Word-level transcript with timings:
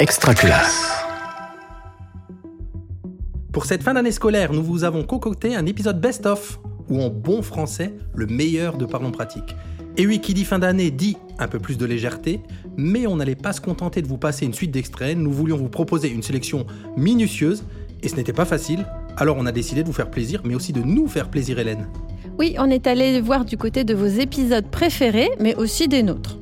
Extra 0.00 0.32
classe. 0.32 0.92
Pour 3.52 3.64
cette 3.64 3.82
fin 3.82 3.94
d'année 3.94 4.12
scolaire, 4.12 4.52
nous 4.52 4.62
vous 4.62 4.84
avons 4.84 5.02
concocté 5.02 5.56
un 5.56 5.66
épisode 5.66 6.00
best-of, 6.00 6.60
ou 6.88 7.02
en 7.02 7.10
bon 7.10 7.42
français, 7.42 7.94
le 8.14 8.26
meilleur 8.26 8.76
de 8.76 8.86
Parlons 8.86 9.10
Pratique. 9.10 9.56
Et 9.96 10.06
oui, 10.06 10.20
qui 10.20 10.34
dit 10.34 10.44
fin 10.44 10.60
d'année 10.60 10.92
dit 10.92 11.16
un 11.40 11.48
peu 11.48 11.58
plus 11.58 11.78
de 11.78 11.84
légèreté, 11.84 12.40
mais 12.76 13.08
on 13.08 13.16
n'allait 13.16 13.34
pas 13.34 13.52
se 13.52 13.60
contenter 13.60 14.00
de 14.00 14.06
vous 14.06 14.18
passer 14.18 14.46
une 14.46 14.54
suite 14.54 14.70
d'extraits, 14.70 15.18
nous 15.18 15.32
voulions 15.32 15.56
vous 15.56 15.68
proposer 15.68 16.08
une 16.08 16.22
sélection 16.22 16.64
minutieuse, 16.96 17.64
et 18.00 18.08
ce 18.08 18.14
n'était 18.14 18.32
pas 18.32 18.44
facile, 18.44 18.86
alors 19.16 19.36
on 19.36 19.46
a 19.46 19.52
décidé 19.52 19.82
de 19.82 19.88
vous 19.88 19.92
faire 19.92 20.12
plaisir, 20.12 20.42
mais 20.44 20.54
aussi 20.54 20.72
de 20.72 20.80
nous 20.80 21.08
faire 21.08 21.28
plaisir 21.28 21.58
Hélène. 21.58 21.88
Oui, 22.38 22.54
on 22.60 22.70
est 22.70 22.86
allé 22.86 23.20
voir 23.20 23.44
du 23.44 23.56
côté 23.56 23.82
de 23.82 23.94
vos 23.94 24.06
épisodes 24.06 24.70
préférés, 24.70 25.30
mais 25.40 25.56
aussi 25.56 25.88
des 25.88 26.04
nôtres. 26.04 26.38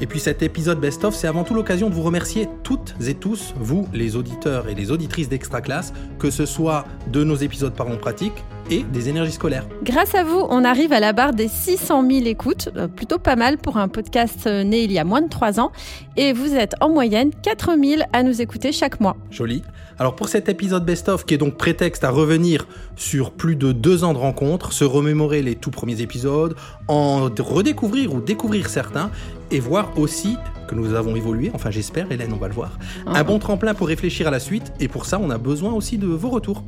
Et 0.00 0.06
puis 0.06 0.18
cet 0.18 0.42
épisode 0.42 0.80
best-of, 0.80 1.14
c'est 1.14 1.28
avant 1.28 1.44
tout 1.44 1.54
l'occasion 1.54 1.88
de 1.88 1.94
vous 1.94 2.02
remercier 2.02 2.48
toutes 2.62 2.94
et 3.06 3.14
tous, 3.14 3.54
vous, 3.56 3.88
les 3.92 4.16
auditeurs 4.16 4.68
et 4.68 4.74
les 4.74 4.90
auditrices 4.90 5.28
d'Extra 5.28 5.60
Classe, 5.60 5.92
que 6.18 6.30
ce 6.30 6.46
soit 6.46 6.84
de 7.12 7.22
nos 7.22 7.36
épisodes 7.36 7.74
Parlons 7.74 7.96
Pratique 7.96 8.44
et 8.70 8.82
des 8.82 9.08
énergies 9.08 9.32
scolaires. 9.32 9.66
Grâce 9.82 10.14
à 10.14 10.24
vous, 10.24 10.46
on 10.48 10.64
arrive 10.64 10.92
à 10.92 11.00
la 11.00 11.12
barre 11.12 11.34
des 11.34 11.48
600 11.48 12.08
000 12.08 12.26
écoutes, 12.26 12.70
euh, 12.76 12.88
plutôt 12.88 13.18
pas 13.18 13.36
mal 13.36 13.58
pour 13.58 13.76
un 13.76 13.88
podcast 13.88 14.46
euh, 14.46 14.64
né 14.64 14.82
il 14.82 14.92
y 14.92 14.98
a 14.98 15.04
moins 15.04 15.22
de 15.22 15.28
3 15.28 15.60
ans. 15.60 15.70
Et 16.16 16.32
vous 16.32 16.54
êtes 16.54 16.74
en 16.80 16.88
moyenne 16.88 17.30
4 17.42 17.76
000 17.78 18.02
à 18.12 18.22
nous 18.22 18.40
écouter 18.40 18.72
chaque 18.72 19.00
mois. 19.00 19.16
Joli. 19.30 19.62
Alors 19.98 20.16
pour 20.16 20.28
cet 20.28 20.48
épisode 20.48 20.84
best-of, 20.84 21.24
qui 21.24 21.34
est 21.34 21.38
donc 21.38 21.56
prétexte 21.56 22.04
à 22.04 22.10
revenir 22.10 22.66
sur 22.96 23.30
plus 23.32 23.54
de 23.54 23.72
deux 23.72 24.02
ans 24.02 24.12
de 24.12 24.18
rencontres, 24.18 24.72
se 24.72 24.84
remémorer 24.84 25.42
les 25.42 25.54
tout 25.54 25.70
premiers 25.70 26.00
épisodes, 26.00 26.56
en 26.88 27.28
redécouvrir 27.38 28.14
ou 28.14 28.20
découvrir 28.20 28.68
certains, 28.68 29.10
et 29.50 29.60
voir 29.60 29.92
aussi 29.98 30.36
que 30.68 30.74
nous 30.74 30.94
avons 30.94 31.14
évolué, 31.16 31.50
enfin 31.54 31.70
j'espère, 31.70 32.10
Hélène, 32.10 32.32
on 32.32 32.36
va 32.38 32.48
le 32.48 32.54
voir, 32.54 32.78
Ah. 33.06 33.18
un 33.20 33.24
bon 33.24 33.38
tremplin 33.38 33.74
pour 33.74 33.88
réfléchir 33.88 34.26
à 34.28 34.30
la 34.30 34.40
suite, 34.40 34.72
et 34.80 34.88
pour 34.88 35.04
ça 35.06 35.18
on 35.20 35.30
a 35.30 35.38
besoin 35.38 35.72
aussi 35.72 35.98
de 35.98 36.06
vos 36.06 36.30
retours. 36.30 36.62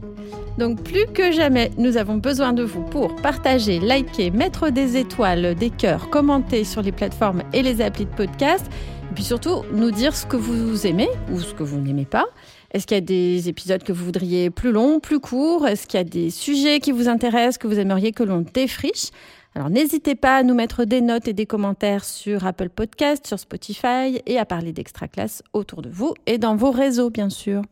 Donc 0.59 0.83
plus 0.83 1.07
que 1.13 1.33
jamais, 1.33 1.71
nous 1.79 1.97
avons 1.97 2.17
besoin 2.17 2.53
de 2.53 2.63
vous 2.63 2.83
pour 2.83 3.15
partager, 3.17 3.79
liker, 3.79 4.31
mettre 4.31 4.71
des 4.71 4.97
étoiles, 4.97 5.55
des 5.55 5.71
cœurs, 5.71 6.09
commenter 6.11 6.65
sur 6.65 6.83
les 6.83 6.93
plateformes 6.93 7.43
et 7.53 7.63
les 7.63 7.81
applis 7.83 8.07
de 8.07 8.11
podcast. 8.11 8.65
Et 9.11 9.15
puis 9.15 9.25
surtout, 9.25 9.63
nous 9.73 9.91
dire 9.91 10.17
ce 10.17 10.25
que 10.27 10.37
vous 10.37 10.87
aimez 10.87 11.09
ou 11.33 11.41
ce 11.41 11.53
que 11.55 11.63
vous 11.63 11.79
n'aimez 11.79 12.07
pas. 12.07 12.25
Est-ce 12.73 12.87
qu'il 12.87 12.97
y 12.97 12.99
a 12.99 13.03
des 13.03 13.49
épisodes 13.51 13.83
que 13.83 13.93
vous 13.93 14.05
voudriez 14.05 14.51
plus 14.51 14.73
longs, 14.73 14.99
plus 14.99 15.21
courts? 15.21 15.67
Est-ce 15.69 15.87
qu'il 15.87 15.99
y 15.99 16.01
a 16.01 16.05
des 16.05 16.31
sujets 16.31 16.81
qui 16.81 16.91
vous 16.93 17.09
intéressent, 17.09 17.59
que 17.59 17.69
vous 17.69 17.79
aimeriez 17.79 18.13
que 18.13 18.23
l'on 18.25 18.45
défriche? 18.53 19.11
Alors 19.57 19.71
n'hésitez 19.71 20.15
pas 20.17 20.37
à 20.37 20.43
nous 20.43 20.53
mettre 20.53 20.85
des 20.85 21.01
notes 21.01 21.29
et 21.29 21.33
des 21.33 21.47
commentaires 21.47 22.05
sur 22.05 22.45
Apple 22.45 22.69
Podcast, 22.69 23.27
sur 23.27 23.39
Spotify 23.39 24.21
et 24.27 24.39
à 24.39 24.45
parler 24.45 24.75
d'extra 24.75 25.09
classe 25.09 25.43
autour 25.55 25.81
de 25.81 25.89
vous 25.89 26.13
et 26.27 26.37
dans 26.37 26.57
vos 26.57 26.71
réseaux 26.71 27.09
bien 27.09 27.31
sûr. 27.31 27.63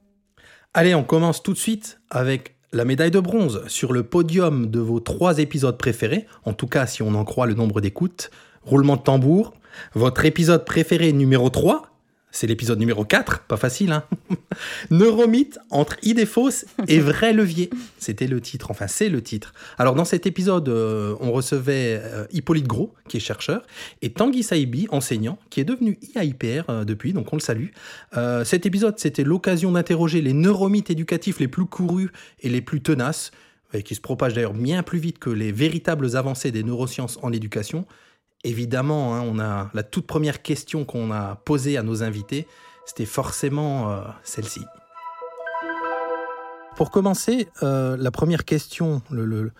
Allez, 0.72 0.94
on 0.94 1.04
commence 1.04 1.42
tout 1.42 1.52
de 1.52 1.58
suite 1.58 2.00
avec 2.08 2.56
la 2.72 2.86
médaille 2.86 3.10
de 3.10 3.20
bronze 3.20 3.64
sur 3.66 3.92
le 3.92 4.02
podium 4.02 4.70
de 4.70 4.80
vos 4.80 4.98
trois 4.98 5.38
épisodes 5.40 5.76
préférés, 5.76 6.26
en 6.46 6.54
tout 6.54 6.68
cas 6.68 6.86
si 6.86 7.02
on 7.02 7.14
en 7.14 7.24
croit 7.26 7.46
le 7.46 7.52
nombre 7.52 7.82
d'écoutes. 7.82 8.30
Roulement 8.62 8.96
de 8.96 9.02
tambour. 9.02 9.52
Votre 9.92 10.24
épisode 10.24 10.64
préféré 10.64 11.12
numéro 11.12 11.50
3, 11.50 11.82
c'est 12.34 12.48
l'épisode 12.48 12.80
numéro 12.80 13.04
4, 13.04 13.44
pas 13.44 13.56
facile, 13.56 13.92
hein 13.92 14.02
Neuromythe 14.90 15.60
entre 15.70 15.96
idées 16.02 16.26
fausses 16.26 16.66
et 16.88 16.98
vrais 16.98 17.32
leviers. 17.32 17.70
C'était 17.98 18.26
le 18.26 18.40
titre, 18.40 18.72
enfin 18.72 18.88
c'est 18.88 19.08
le 19.08 19.22
titre. 19.22 19.54
Alors 19.78 19.94
dans 19.94 20.04
cet 20.04 20.26
épisode, 20.26 20.68
euh, 20.68 21.14
on 21.20 21.30
recevait 21.30 22.00
euh, 22.02 22.26
Hippolyte 22.32 22.66
Gros, 22.66 22.92
qui 23.08 23.18
est 23.18 23.20
chercheur, 23.20 23.62
et 24.02 24.10
Tanguy 24.10 24.42
Saibi, 24.42 24.88
enseignant, 24.90 25.38
qui 25.48 25.60
est 25.60 25.64
devenu 25.64 25.96
IAIPR 26.16 26.64
euh, 26.70 26.84
depuis, 26.84 27.12
donc 27.12 27.32
on 27.32 27.36
le 27.36 27.40
salue. 27.40 27.68
Cet 28.44 28.66
épisode, 28.66 28.98
c'était 28.98 29.22
l'occasion 29.22 29.70
d'interroger 29.70 30.20
les 30.20 30.32
neuromythes 30.32 30.90
éducatifs 30.90 31.38
les 31.38 31.48
plus 31.48 31.66
courus 31.66 32.10
et 32.40 32.48
les 32.48 32.60
plus 32.60 32.80
tenaces, 32.80 33.30
et 33.72 33.84
qui 33.84 33.94
se 33.94 34.00
propagent 34.00 34.34
d'ailleurs 34.34 34.54
bien 34.54 34.82
plus 34.82 34.98
vite 34.98 35.20
que 35.20 35.30
les 35.30 35.52
véritables 35.52 36.16
avancées 36.16 36.50
des 36.50 36.64
neurosciences 36.64 37.18
en 37.22 37.32
éducation. 37.32 37.86
Évidemment, 38.44 39.16
hein, 39.16 39.70
la 39.72 39.82
toute 39.82 40.06
première 40.06 40.42
question 40.42 40.84
qu'on 40.84 41.10
a 41.10 41.36
posée 41.44 41.78
à 41.78 41.82
nos 41.82 42.02
invités, 42.02 42.46
c'était 42.84 43.06
forcément 43.06 43.90
euh, 43.90 44.00
celle-ci. 44.22 44.60
Pour 46.76 46.90
commencer, 46.90 47.48
euh, 47.62 47.96
la 47.96 48.10
première 48.10 48.44
question, 48.44 49.00
le, 49.10 49.50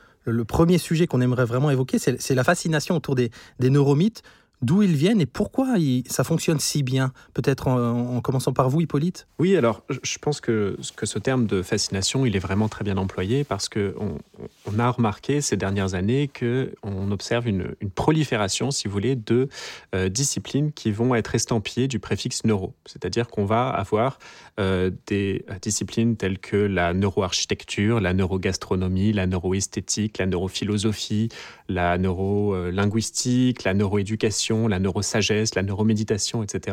premier 0.44 0.77
sujet 0.77 1.06
qu'on 1.06 1.23
aimerait 1.23 1.47
vraiment 1.47 1.71
évoquer, 1.71 1.99
c'est 1.99 2.34
la 2.34 2.44
fascination 2.44 2.97
autour 2.97 3.15
des 3.15 3.31
neuromythes, 3.61 4.23
d'où 4.64 4.82
ils 4.82 4.94
viennent 4.97 5.20
et 5.20 5.26
pourquoi 5.26 5.76
ça 6.08 6.25
fonctionne 6.25 6.58
si 6.58 6.82
bien. 6.82 7.12
Peut-être 7.34 7.69
en, 7.69 8.16
en 8.16 8.20
commençant 8.20 8.52
par 8.52 8.69
vous, 8.70 8.80
Hippolyte 8.80 9.26
Oui, 9.38 9.56
alors 9.56 9.82
je- 9.88 10.19
pense 10.19 10.41
que, 10.41 10.76
ce 10.80 11.19
terme 11.19 11.47
de 11.47 11.62
fascination, 11.62 12.25
il 12.25 12.34
est 12.34 12.41
vraiment 12.41 12.69
très 12.69 12.82
bien 12.82 12.97
employé 12.97 13.44
parce 13.44 13.69
que 13.69 13.94
on, 14.00 14.78
a 14.78 14.91
remarqué 14.91 15.41
ces 15.41 15.56
dernières 15.56 15.94
années 15.94 16.28
que 16.28 16.72
on 16.82 17.10
observe 17.12 17.47
une, 17.47 17.75
une 17.80 17.91
prolifération, 17.91 18.70
si 18.70 18.88
vous 18.88 18.92
voulez, 18.94 19.16
de 19.16 19.48
euh, 19.94 20.08
disciplines 20.08 20.72
qui 20.72 20.91
vont 20.91 21.14
être 21.14 21.34
estampillées 21.34 21.86
du 21.88 21.98
préfixe 21.98 22.44
neuro. 22.44 22.75
C'est-à-dire 22.86 23.28
qu'on 23.28 23.44
va 23.44 23.69
avoir 23.69 24.19
euh, 24.58 24.91
des 25.06 25.44
euh, 25.50 25.58
disciplines 25.60 26.16
telles 26.16 26.38
que 26.38 26.56
la 26.56 26.94
neuroarchitecture, 26.94 28.00
la 28.00 28.14
neurogastronomie, 28.14 29.12
la 29.12 29.26
neuroesthétique, 29.26 30.19
la 30.19 30.26
neurophilosophie, 30.26 31.28
la 31.69 31.98
neurolinguistique, 31.98 33.64
la 33.64 33.75
neuroéducation, 33.75 34.53
la 34.69 34.78
neurosagesse, 34.78 35.54
la 35.54 35.62
neuroméditation, 35.62 36.42
etc 36.42 36.65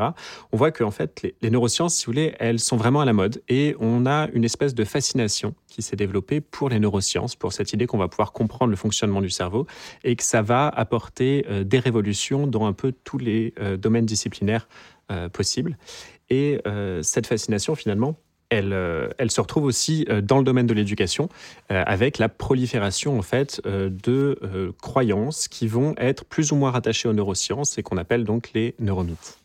on 0.52 0.58
voit 0.58 0.72
que 0.72 0.84
en 0.84 0.92
fait, 0.92 1.22
les, 1.42 1.50
neurosciences, 1.50 1.96
si 1.96 2.06
vous 2.06 2.12
voulez, 2.12 2.34
elles 2.40 2.60
sont 2.60 2.78
vraiment 2.78 3.02
à 3.02 3.06
la 3.06 3.14
mode 3.14 3.42
et 3.48 3.76
on 3.80 4.06
a 4.06 4.28
une 4.34 4.44
espèce 4.44 4.74
de 4.74 4.84
fascination 4.84 5.56
qui 5.68 5.82
s'est 5.82 5.96
développée 5.96 6.42
pour 6.42 6.70
les 6.70 6.80
neurosciences, 6.80 7.36
pour 7.36 7.54
cette 7.54 7.74
idée 7.74 7.88
qu'on 7.88 7.98
va 7.98 8.08
pouvoir 8.08 8.32
comprendre 8.32 8.72
le 8.72 8.78
fonctionnement 8.78 9.22
du 9.22 9.30
cerveau 9.30 9.68
et 10.04 10.16
que 10.16 10.24
ça 10.24 10.42
va 10.42 10.68
apporter 10.68 11.46
euh, 11.50 11.64
des 11.64 11.80
révolutions 11.80 12.48
dans 12.48 12.66
un 12.66 12.74
peu 12.74 12.92
tous 12.92 13.18
les 13.18 13.54
euh, 13.60 13.78
domaines 13.78 14.06
disciplinaires 14.06 14.68
euh, 15.12 15.30
possibles. 15.30 15.78
Et 16.30 16.60
cette 17.02 17.28
fascination, 17.28 17.76
finalement, 17.76 18.16
elle, 18.52 18.74
euh, 18.74 19.08
elle 19.18 19.32
se 19.32 19.42
retrouve 19.42 19.64
aussi 19.64 20.06
euh, 20.10 20.22
dans 20.22 20.38
le 20.38 20.44
domaine 20.44 20.68
de 20.68 20.74
l'éducation, 20.74 21.30
euh, 21.72 21.84
avec 21.88 22.20
la 22.20 22.30
prolifération 22.30 23.18
en 23.18 23.22
fait 23.22 23.62
de 23.66 24.38
croyances 24.82 25.48
qui 25.48 25.68
vont 25.68 25.96
être 25.98 26.26
plus 26.26 26.52
ou 26.52 26.56
moins 26.56 26.72
rattachées 26.72 27.08
aux 27.08 27.14
neurosciences 27.14 27.78
et 27.78 27.84
qu'on 27.84 27.98
appelle 27.98 28.26
donc 28.26 28.52
les 28.54 28.76
neuromythes. 28.80 29.38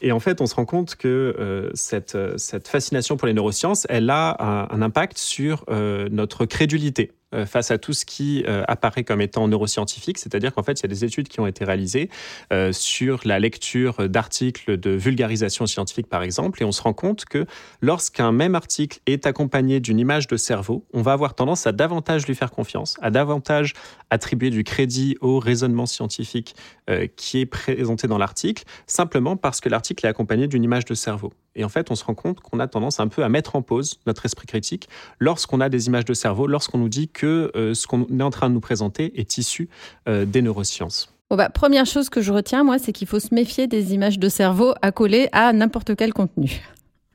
Et 0.00 0.12
en 0.12 0.20
fait, 0.20 0.40
on 0.40 0.46
se 0.46 0.54
rend 0.54 0.66
compte 0.66 0.94
que 0.94 1.70
cette, 1.74 2.16
fascination 2.64 3.16
pour 3.16 3.26
les 3.26 3.34
neurosciences, 3.34 3.86
elle 3.88 4.10
a 4.10 4.36
un, 4.38 4.68
un 4.70 4.82
impact 4.82 5.18
sur 5.18 5.64
notre 5.68 6.44
crédulité 6.44 7.12
face 7.44 7.70
à 7.70 7.78
tout 7.78 7.92
ce 7.92 8.04
qui 8.04 8.44
euh, 8.46 8.62
apparaît 8.68 9.02
comme 9.02 9.20
étant 9.20 9.48
neuroscientifique. 9.48 10.18
C'est-à-dire 10.18 10.54
qu'en 10.54 10.62
fait, 10.62 10.80
il 10.80 10.82
y 10.84 10.86
a 10.86 10.88
des 10.88 11.04
études 11.04 11.28
qui 11.28 11.40
ont 11.40 11.46
été 11.46 11.64
réalisées 11.64 12.08
euh, 12.52 12.72
sur 12.72 13.20
la 13.24 13.40
lecture 13.40 14.08
d'articles 14.08 14.78
de 14.78 14.90
vulgarisation 14.90 15.66
scientifique, 15.66 16.08
par 16.08 16.22
exemple, 16.22 16.62
et 16.62 16.64
on 16.64 16.72
se 16.72 16.82
rend 16.82 16.92
compte 16.92 17.24
que 17.24 17.46
lorsqu'un 17.80 18.30
même 18.30 18.54
article 18.54 19.00
est 19.06 19.26
accompagné 19.26 19.80
d'une 19.80 19.98
image 19.98 20.28
de 20.28 20.36
cerveau, 20.36 20.86
on 20.92 21.02
va 21.02 21.12
avoir 21.12 21.34
tendance 21.34 21.66
à 21.66 21.72
davantage 21.72 22.26
lui 22.26 22.34
faire 22.34 22.50
confiance, 22.52 22.96
à 23.02 23.10
davantage 23.10 23.74
attribuer 24.10 24.50
du 24.50 24.62
crédit 24.62 25.16
au 25.20 25.40
raisonnement 25.40 25.86
scientifique 25.86 26.54
euh, 26.88 27.08
qui 27.16 27.40
est 27.40 27.46
présenté 27.46 28.06
dans 28.06 28.18
l'article, 28.18 28.62
simplement 28.86 29.36
parce 29.36 29.60
que 29.60 29.68
l'article 29.68 30.06
est 30.06 30.08
accompagné 30.08 30.46
d'une 30.46 30.62
image 30.62 30.84
de 30.84 30.94
cerveau. 30.94 31.32
Et 31.56 31.64
en 31.64 31.68
fait, 31.68 31.90
on 31.90 31.94
se 31.94 32.04
rend 32.04 32.14
compte 32.14 32.40
qu'on 32.40 32.60
a 32.60 32.68
tendance 32.68 33.00
un 33.00 33.08
peu 33.08 33.24
à 33.24 33.28
mettre 33.28 33.56
en 33.56 33.62
pause 33.62 33.98
notre 34.06 34.26
esprit 34.26 34.46
critique 34.46 34.88
lorsqu'on 35.18 35.60
a 35.60 35.68
des 35.68 35.86
images 35.88 36.04
de 36.04 36.14
cerveau, 36.14 36.46
lorsqu'on 36.46 36.78
nous 36.78 36.90
dit 36.90 37.08
que 37.16 37.50
euh, 37.56 37.72
ce 37.72 37.86
qu'on 37.86 38.06
est 38.06 38.22
en 38.22 38.30
train 38.30 38.48
de 38.48 38.54
nous 38.54 38.60
présenter 38.60 39.18
est 39.18 39.38
issu 39.38 39.68
euh, 40.06 40.26
des 40.26 40.42
neurosciences. 40.42 41.12
Bon 41.30 41.36
bah, 41.36 41.48
première 41.48 41.86
chose 41.86 42.10
que 42.10 42.20
je 42.20 42.30
retiens, 42.30 42.62
moi, 42.62 42.78
c'est 42.78 42.92
qu'il 42.92 43.08
faut 43.08 43.18
se 43.18 43.34
méfier 43.34 43.66
des 43.66 43.94
images 43.94 44.18
de 44.18 44.28
cerveau 44.28 44.74
accolées 44.82 45.28
à 45.32 45.52
n'importe 45.52 45.96
quel 45.96 46.12
contenu. 46.12 46.60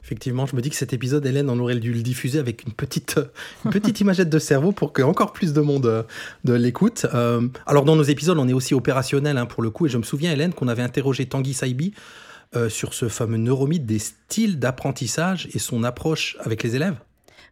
Effectivement, 0.03 0.47
je 0.47 0.55
me 0.55 0.61
dis 0.61 0.69
que 0.71 0.75
cet 0.75 0.93
épisode, 0.93 1.25
Hélène, 1.25 1.49
on 1.49 1.59
aurait 1.59 1.75
dû 1.75 1.93
le 1.93 2.01
diffuser 2.01 2.39
avec 2.39 2.65
une 2.65 2.73
petite, 2.73 3.19
une 3.63 3.71
petite 3.71 3.99
imagette 4.01 4.29
de 4.29 4.39
cerveau 4.39 4.71
pour 4.71 4.93
que 4.93 5.03
encore 5.03 5.31
plus 5.31 5.53
de 5.53 5.61
monde 5.61 5.85
euh, 5.85 6.03
de 6.43 6.53
l'écoute. 6.53 7.05
Euh, 7.13 7.47
alors, 7.67 7.85
dans 7.85 7.95
nos 7.95 8.03
épisodes, 8.03 8.37
on 8.39 8.47
est 8.47 8.53
aussi 8.53 8.73
opérationnel 8.73 9.37
hein, 9.37 9.45
pour 9.45 9.61
le 9.61 9.69
coup. 9.69 9.85
Et 9.85 9.89
je 9.89 9.97
me 9.97 10.03
souviens, 10.03 10.31
Hélène, 10.31 10.53
qu'on 10.53 10.67
avait 10.67 10.81
interrogé 10.81 11.27
Tanguy 11.27 11.53
Saibi 11.53 11.93
euh, 12.55 12.67
sur 12.67 12.93
ce 12.95 13.07
fameux 13.09 13.37
neuromythe 13.37 13.85
des 13.85 13.99
styles 13.99 14.57
d'apprentissage 14.59 15.47
et 15.53 15.59
son 15.59 15.83
approche 15.83 16.35
avec 16.41 16.63
les 16.63 16.75
élèves. 16.75 16.97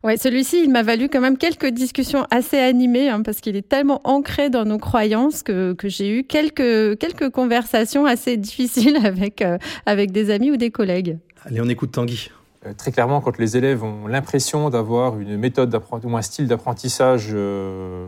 Ouais, 0.03 0.15
celui-ci, 0.15 0.61
il 0.63 0.71
m'a 0.71 0.81
valu 0.81 1.09
quand 1.09 1.19
même 1.19 1.37
quelques 1.37 1.67
discussions 1.67 2.25
assez 2.31 2.57
animées, 2.57 3.09
hein, 3.09 3.21
parce 3.21 3.41
qu'il 3.41 3.57
est 3.57 3.67
tellement 3.67 3.99
ancré 4.05 4.49
dans 4.49 4.63
nos 4.63 4.77
croyances 4.77 5.43
que, 5.43 5.73
que 5.73 5.89
j'ai 5.89 6.09
eu 6.19 6.23
quelques, 6.23 6.97
quelques 6.97 7.29
conversations 7.31 8.05
assez 8.05 8.37
difficiles 8.49 8.97
avec, 9.05 9.41
euh, 9.41 9.57
avec 9.85 10.11
des 10.11 10.29
amis 10.31 10.51
ou 10.51 10.57
des 10.57 10.71
collègues. 10.71 11.17
Allez, 11.43 11.59
on 11.59 11.67
écoute 11.67 11.91
Tanguy. 11.91 12.31
Euh, 12.65 12.73
Très 12.77 12.91
clairement, 12.93 13.19
quand 13.19 13.37
les 13.37 13.57
élèves 13.57 13.83
ont 13.83 14.07
l'impression 14.07 14.69
d'avoir 14.69 15.19
une 15.19 15.35
méthode 15.35 15.69
d'apprentissage 15.69 16.11
ou 16.13 16.15
un 16.17 16.21
style 16.21 16.47
d'apprentissage 16.47 17.27
euh, 17.33 18.07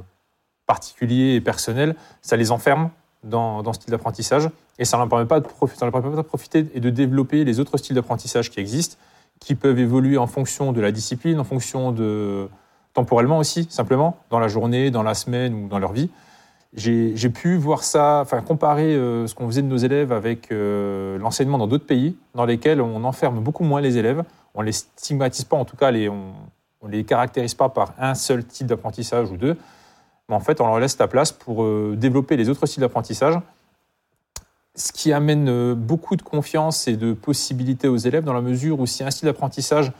particulier 0.65 1.35
et 1.35 1.41
personnel, 1.41 1.95
ça 2.21 2.38
les 2.38 2.51
enferme 2.51 2.89
dans, 3.25 3.63
dans 3.63 3.73
ce 3.73 3.81
style 3.81 3.91
d'apprentissage 3.91 4.49
et 4.79 4.85
ça 4.85 4.95
ne 4.95 5.01
leur 5.01 5.09
permet 5.09 5.25
pas 5.25 5.41
de 5.41 5.45
profi- 5.45 5.75
ça 5.77 5.85
leur 5.85 5.91
permet 5.91 6.09
pas 6.15 6.21
de 6.21 6.27
profiter 6.27 6.65
et 6.73 6.79
de 6.79 6.89
développer 6.89 7.43
les 7.43 7.59
autres 7.59 7.77
styles 7.77 7.95
d'apprentissage 7.97 8.49
qui 8.49 8.59
existent, 8.61 8.95
qui 9.41 9.55
peuvent 9.55 9.79
évoluer 9.79 10.17
en 10.17 10.27
fonction 10.27 10.71
de 10.71 10.79
la 10.79 10.93
discipline, 10.93 11.39
en 11.39 11.43
fonction 11.43 11.91
de 11.91 12.47
temporellement 12.93 13.39
aussi, 13.39 13.67
simplement, 13.69 14.17
dans 14.29 14.39
la 14.39 14.47
journée, 14.47 14.91
dans 14.91 15.03
la 15.03 15.15
semaine 15.15 15.53
ou 15.53 15.67
dans 15.67 15.79
leur 15.79 15.91
vie. 15.91 16.09
J'ai 16.73 17.29
pu 17.29 17.57
voir 17.57 17.83
ça, 17.83 18.19
enfin 18.21 18.41
comparer 18.41 18.95
euh, 18.95 19.27
ce 19.27 19.35
qu'on 19.35 19.47
faisait 19.47 19.61
de 19.61 19.67
nos 19.67 19.77
élèves 19.77 20.13
avec 20.13 20.51
euh, 20.51 21.17
l'enseignement 21.17 21.57
dans 21.57 21.67
d'autres 21.67 21.85
pays, 21.85 22.15
dans 22.33 22.45
lesquels 22.45 22.79
on 22.79 23.03
enferme 23.03 23.41
beaucoup 23.41 23.65
moins 23.65 23.81
les 23.81 23.97
élèves, 23.97 24.23
on 24.53 24.61
les 24.61 24.71
stigmatise 24.71 25.43
pas, 25.43 25.57
en 25.57 25.65
tout 25.65 25.75
cas, 25.75 25.91
on, 25.91 26.88
ne 26.88 26.91
les 26.91 27.03
caractérise 27.03 27.55
pas 27.55 27.67
par 27.67 27.93
un 27.99 28.15
seul 28.15 28.45
type 28.45 28.67
d'apprentissage 28.67 29.29
ou 29.31 29.38
deux, 29.38 29.57
mais 30.29 30.35
en 30.35 30.39
fait, 30.39 30.61
on 30.61 30.67
leur 30.67 30.79
laisse 30.79 30.97
la 30.97 31.07
place 31.07 31.33
pour 31.33 31.63
euh, 31.63 31.95
développer 31.97 32.38
les 32.38 32.47
autres 32.47 32.65
styles 32.65 32.81
d'apprentissage, 32.81 33.38
ce 34.75 34.91
qui 34.91 35.12
amène 35.12 35.73
beaucoup 35.73 36.15
de 36.15 36.21
confiance 36.21 36.88
et 36.88 36.95
de 36.95 37.13
possibilités 37.13 37.88
aux 37.88 37.97
élèves 37.97 38.23
dans 38.23 38.33
la 38.33 38.41
mesure 38.41 38.79
où 38.79 38.85
si 38.85 39.03
un 39.03 39.12
style 39.12 39.27
d'apprentissage 39.27 39.91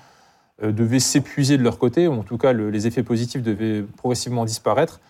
devait 0.63 1.00
s'épuiser 1.00 1.57
de 1.57 1.63
leur 1.63 1.77
côté, 1.77 2.07
ou 2.07 2.13
en 2.13 2.23
tout 2.23 2.38
cas 2.38 2.53
les 2.53 2.88
effets 2.88 3.03
positifs 3.03 3.41
devaient 3.41 3.83
progressivement 3.97 4.45
disparaître, 4.45 5.01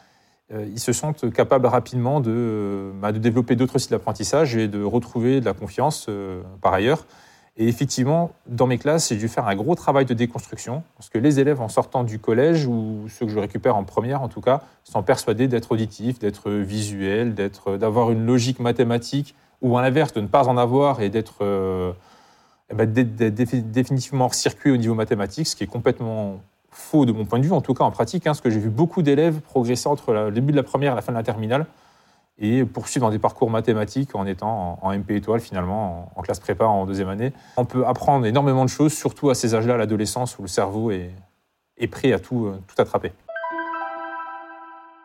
euh, 0.53 0.65
ils 0.71 0.79
se 0.79 0.91
sentent 0.91 1.31
capables 1.31 1.67
rapidement 1.67 2.19
de, 2.19 2.31
euh, 2.33 2.91
bah, 2.99 3.11
de 3.11 3.19
développer 3.19 3.55
d'autres 3.55 3.79
styles 3.79 3.91
d'apprentissage 3.91 4.55
et 4.57 4.67
de 4.67 4.83
retrouver 4.83 5.39
de 5.39 5.45
la 5.45 5.53
confiance 5.53 6.07
euh, 6.09 6.41
par 6.61 6.73
ailleurs. 6.73 7.05
Et 7.57 7.67
effectivement, 7.67 8.31
dans 8.47 8.67
mes 8.67 8.77
classes, 8.77 9.09
j'ai 9.09 9.17
dû 9.17 9.27
faire 9.27 9.47
un 9.47 9.55
gros 9.55 9.75
travail 9.75 10.05
de 10.05 10.13
déconstruction, 10.13 10.83
parce 10.97 11.09
que 11.09 11.17
les 11.17 11.39
élèves 11.39 11.61
en 11.61 11.67
sortant 11.67 12.03
du 12.03 12.17
collège, 12.17 12.65
ou 12.65 13.05
ceux 13.09 13.25
que 13.25 13.31
je 13.31 13.39
récupère 13.39 13.75
en 13.75 13.83
première 13.83 14.21
en 14.21 14.29
tout 14.29 14.41
cas, 14.41 14.61
sont 14.83 15.03
persuadés 15.03 15.47
d'être 15.47 15.73
auditifs, 15.73 16.17
d'être 16.17 16.49
visuels, 16.49 17.35
d'avoir 17.77 18.11
une 18.11 18.25
logique 18.25 18.59
mathématique, 18.59 19.35
ou 19.61 19.77
à 19.77 19.81
l'inverse, 19.81 20.13
de 20.13 20.21
ne 20.21 20.27
pas 20.27 20.47
en 20.47 20.57
avoir 20.57 21.01
et 21.01 21.09
d'être 21.09 21.43
eh 22.71 22.73
ben, 22.73 22.91
définitivement 22.91 24.25
hors 24.25 24.33
circuit 24.33 24.71
au 24.71 24.77
niveau 24.77 24.95
mathématique, 24.95 25.47
ce 25.47 25.55
qui 25.55 25.63
est 25.63 25.67
complètement 25.67 26.39
faux 26.71 27.05
de 27.05 27.11
mon 27.11 27.25
point 27.25 27.39
de 27.39 27.45
vue, 27.45 27.51
en 27.51 27.61
tout 27.61 27.73
cas 27.73 27.83
en 27.83 27.91
pratique, 27.91 28.25
hein, 28.25 28.31
parce 28.31 28.41
que 28.41 28.49
j'ai 28.49 28.59
vu 28.59 28.69
beaucoup 28.69 29.01
d'élèves 29.01 29.41
progresser 29.41 29.87
entre 29.87 30.13
le 30.13 30.31
début 30.31 30.51
de 30.51 30.57
la 30.57 30.63
première 30.63 30.93
et 30.93 30.95
la 30.95 31.01
fin 31.01 31.11
de 31.11 31.17
la 31.17 31.23
terminale 31.23 31.65
et 32.39 32.65
poursuivre 32.65 33.05
dans 33.05 33.11
des 33.11 33.19
parcours 33.19 33.49
mathématiques 33.49 34.15
en 34.15 34.25
étant 34.25 34.79
en, 34.81 34.97
MP 34.97 35.11
étoile 35.11 35.41
finalement, 35.41 36.11
en, 36.15 36.21
classe 36.21 36.39
prépa 36.39 36.65
en 36.65 36.85
deuxième 36.85 37.09
année. 37.09 37.33
On 37.57 37.65
peut 37.65 37.85
apprendre 37.85 38.25
énormément 38.25 38.65
de 38.65 38.69
choses, 38.69 38.93
surtout 38.93 39.29
à 39.29 39.35
ces 39.35 39.53
âges-là, 39.53 39.77
l'adolescence, 39.77 40.39
où 40.39 40.41
le 40.41 40.47
cerveau 40.47 40.91
est, 40.91 41.11
prêt 41.87 42.13
à 42.13 42.19
tout, 42.19 42.47
euh, 42.47 42.59
tout 42.67 42.81
attraper. 42.81 43.11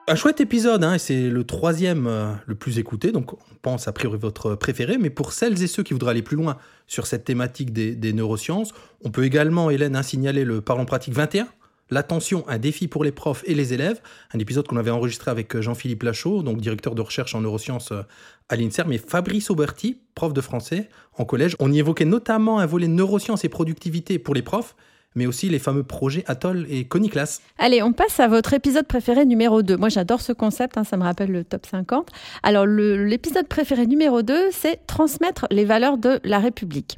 Un 0.08 0.14
chouette 0.14 0.41
épisode, 0.41 0.85
hein, 0.85 0.94
et 0.94 0.99
c'est 1.00 1.29
le 1.29 1.43
troisième 1.43 2.06
euh, 2.06 2.32
le 2.47 2.55
plus 2.55 2.79
écouté, 2.79 3.11
donc 3.11 3.32
on 3.32 3.55
pense 3.61 3.88
a 3.88 3.93
priori 3.93 4.17
votre 4.17 4.55
préféré, 4.55 4.99
mais 4.99 5.11
pour 5.11 5.32
celles 5.32 5.61
et 5.64 5.67
ceux 5.67 5.82
qui 5.82 5.94
voudraient 5.94 6.12
aller 6.12 6.23
plus 6.23 6.37
loin 6.37 6.58
sur 6.87 7.08
cette 7.08 7.25
thématique 7.25 7.73
des, 7.73 8.12
neurosciences, 8.12 8.73
on 9.03 9.11
peut 9.11 9.25
également, 9.25 9.69
Hélène, 9.69 9.97
hein, 9.97 10.05
signaler 10.05 10.44
le 10.44 10.61
Parlons 10.61 10.85
Pratique 10.85 11.14
21, 11.14 11.49
L'attention, 11.91 12.44
un 12.49 12.58
défi 12.58 12.88
pour 12.88 13.05
les 13.05 13.12
profs 13.12 13.44
et 13.47 13.55
les 13.55 13.73
élèves, 13.73 14.00
un 14.35 14.41
épisode 14.41 14.67
qu'on 14.67 14.76
avait 14.76 14.91
enregistré 14.91 15.31
avec 15.31 15.55
euh, 15.55 15.62
Jean-Philippe 15.62 16.03
Lachaud, 16.03 16.43
donc 16.43 16.61
directeur 16.61 16.97
de 16.97 17.02
recherche 17.02 17.35
en 17.37 17.41
neurosciences 17.41 17.93
euh, 17.93 18.02
à 18.49 18.56
l'INSER, 18.56 18.82
mais 18.88 18.99
Fabrice 18.99 19.50
Auberti, 19.50 20.00
prof 20.17 20.32
de 20.32 20.41
français 20.41 20.88
en 21.17 21.25
collège. 21.25 21.55
On 21.61 21.73
y 21.73 21.79
évoquait 21.79 22.05
notamment 22.05 22.59
un 22.59 22.67
volet 22.67 22.88
neurosciences 22.88 23.44
et 23.44 23.49
productivité 23.49 24.19
pour 24.19 24.35
les 24.35 24.43
profs, 24.43 24.75
mais 25.16 25.26
aussi 25.26 25.48
les 25.48 25.58
fameux 25.58 25.82
projets 25.82 26.22
Atoll 26.28 26.66
et 26.70 26.84
Coniclass. 26.84 27.40
Allez, 27.58 27.82
on 27.82 27.92
passe 27.92 28.20
à 28.20 28.28
votre 28.28 28.54
épisode 28.54 28.86
préféré 28.86 29.24
numéro 29.26 29.62
2. 29.62 29.76
Moi, 29.76 29.88
j'adore 29.88 30.20
ce 30.20 30.32
concept, 30.32 30.78
hein, 30.78 30.84
ça 30.84 30.96
me 30.96 31.02
rappelle 31.02 31.32
le 31.32 31.42
top 31.42 31.66
50. 31.66 32.08
Alors, 32.44 32.66
l'épisode 32.66 33.48
préféré 33.48 33.86
numéro 33.86 34.22
2, 34.22 34.50
c'est 34.52 34.86
transmettre 34.86 35.46
les 35.50 35.64
valeurs 35.64 35.98
de 35.98 36.20
la 36.22 36.38
République. 36.38 36.96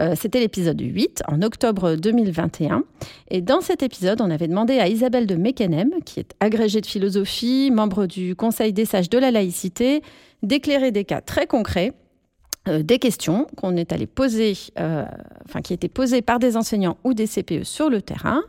Euh, 0.00 0.14
c'était 0.16 0.40
l'épisode 0.40 0.80
8, 0.80 1.22
en 1.28 1.42
octobre 1.42 1.94
2021. 1.94 2.82
Et 3.30 3.42
dans 3.42 3.60
cet 3.60 3.82
épisode, 3.82 4.20
on 4.20 4.30
avait 4.30 4.48
demandé 4.48 4.78
à 4.78 4.88
Isabelle 4.88 5.26
de 5.26 5.34
Meckenem, 5.34 5.90
qui 6.04 6.20
est 6.20 6.34
agrégée 6.40 6.80
de 6.80 6.86
philosophie, 6.86 7.70
membre 7.70 8.06
du 8.06 8.34
Conseil 8.34 8.72
des 8.72 8.84
sages 8.84 9.10
de 9.10 9.18
la 9.18 9.30
laïcité, 9.30 10.02
d'éclairer 10.42 10.92
des 10.92 11.04
cas 11.04 11.20
très 11.20 11.46
concrets 11.46 11.92
des 12.68 12.98
questions 12.98 13.46
qu'on 13.56 13.76
est 13.76 13.92
allé 13.92 14.06
poser, 14.06 14.54
euh, 14.78 15.04
enfin 15.46 15.60
qui 15.60 15.72
étaient 15.72 15.88
posées 15.88 16.22
par 16.22 16.38
des 16.38 16.56
enseignants 16.56 16.96
ou 17.04 17.14
des 17.14 17.26
CPE 17.26 17.64
sur 17.64 17.90
le 17.90 18.02
terrain, 18.02 18.42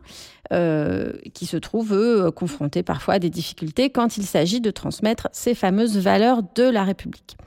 euh, 0.51 1.13
qui 1.33 1.45
se 1.45 1.57
trouvent 1.57 2.31
confrontés 2.31 2.83
parfois 2.83 3.15
à 3.15 3.19
des 3.19 3.29
difficultés 3.29 3.89
quand 3.89 4.17
il 4.17 4.25
s'agit 4.25 4.61
de 4.61 4.71
transmettre 4.71 5.27
ces 5.31 5.53
fameuses 5.53 5.97
valeurs 5.97 6.41
de 6.55 6.63
la 6.63 6.83
République. 6.83 7.37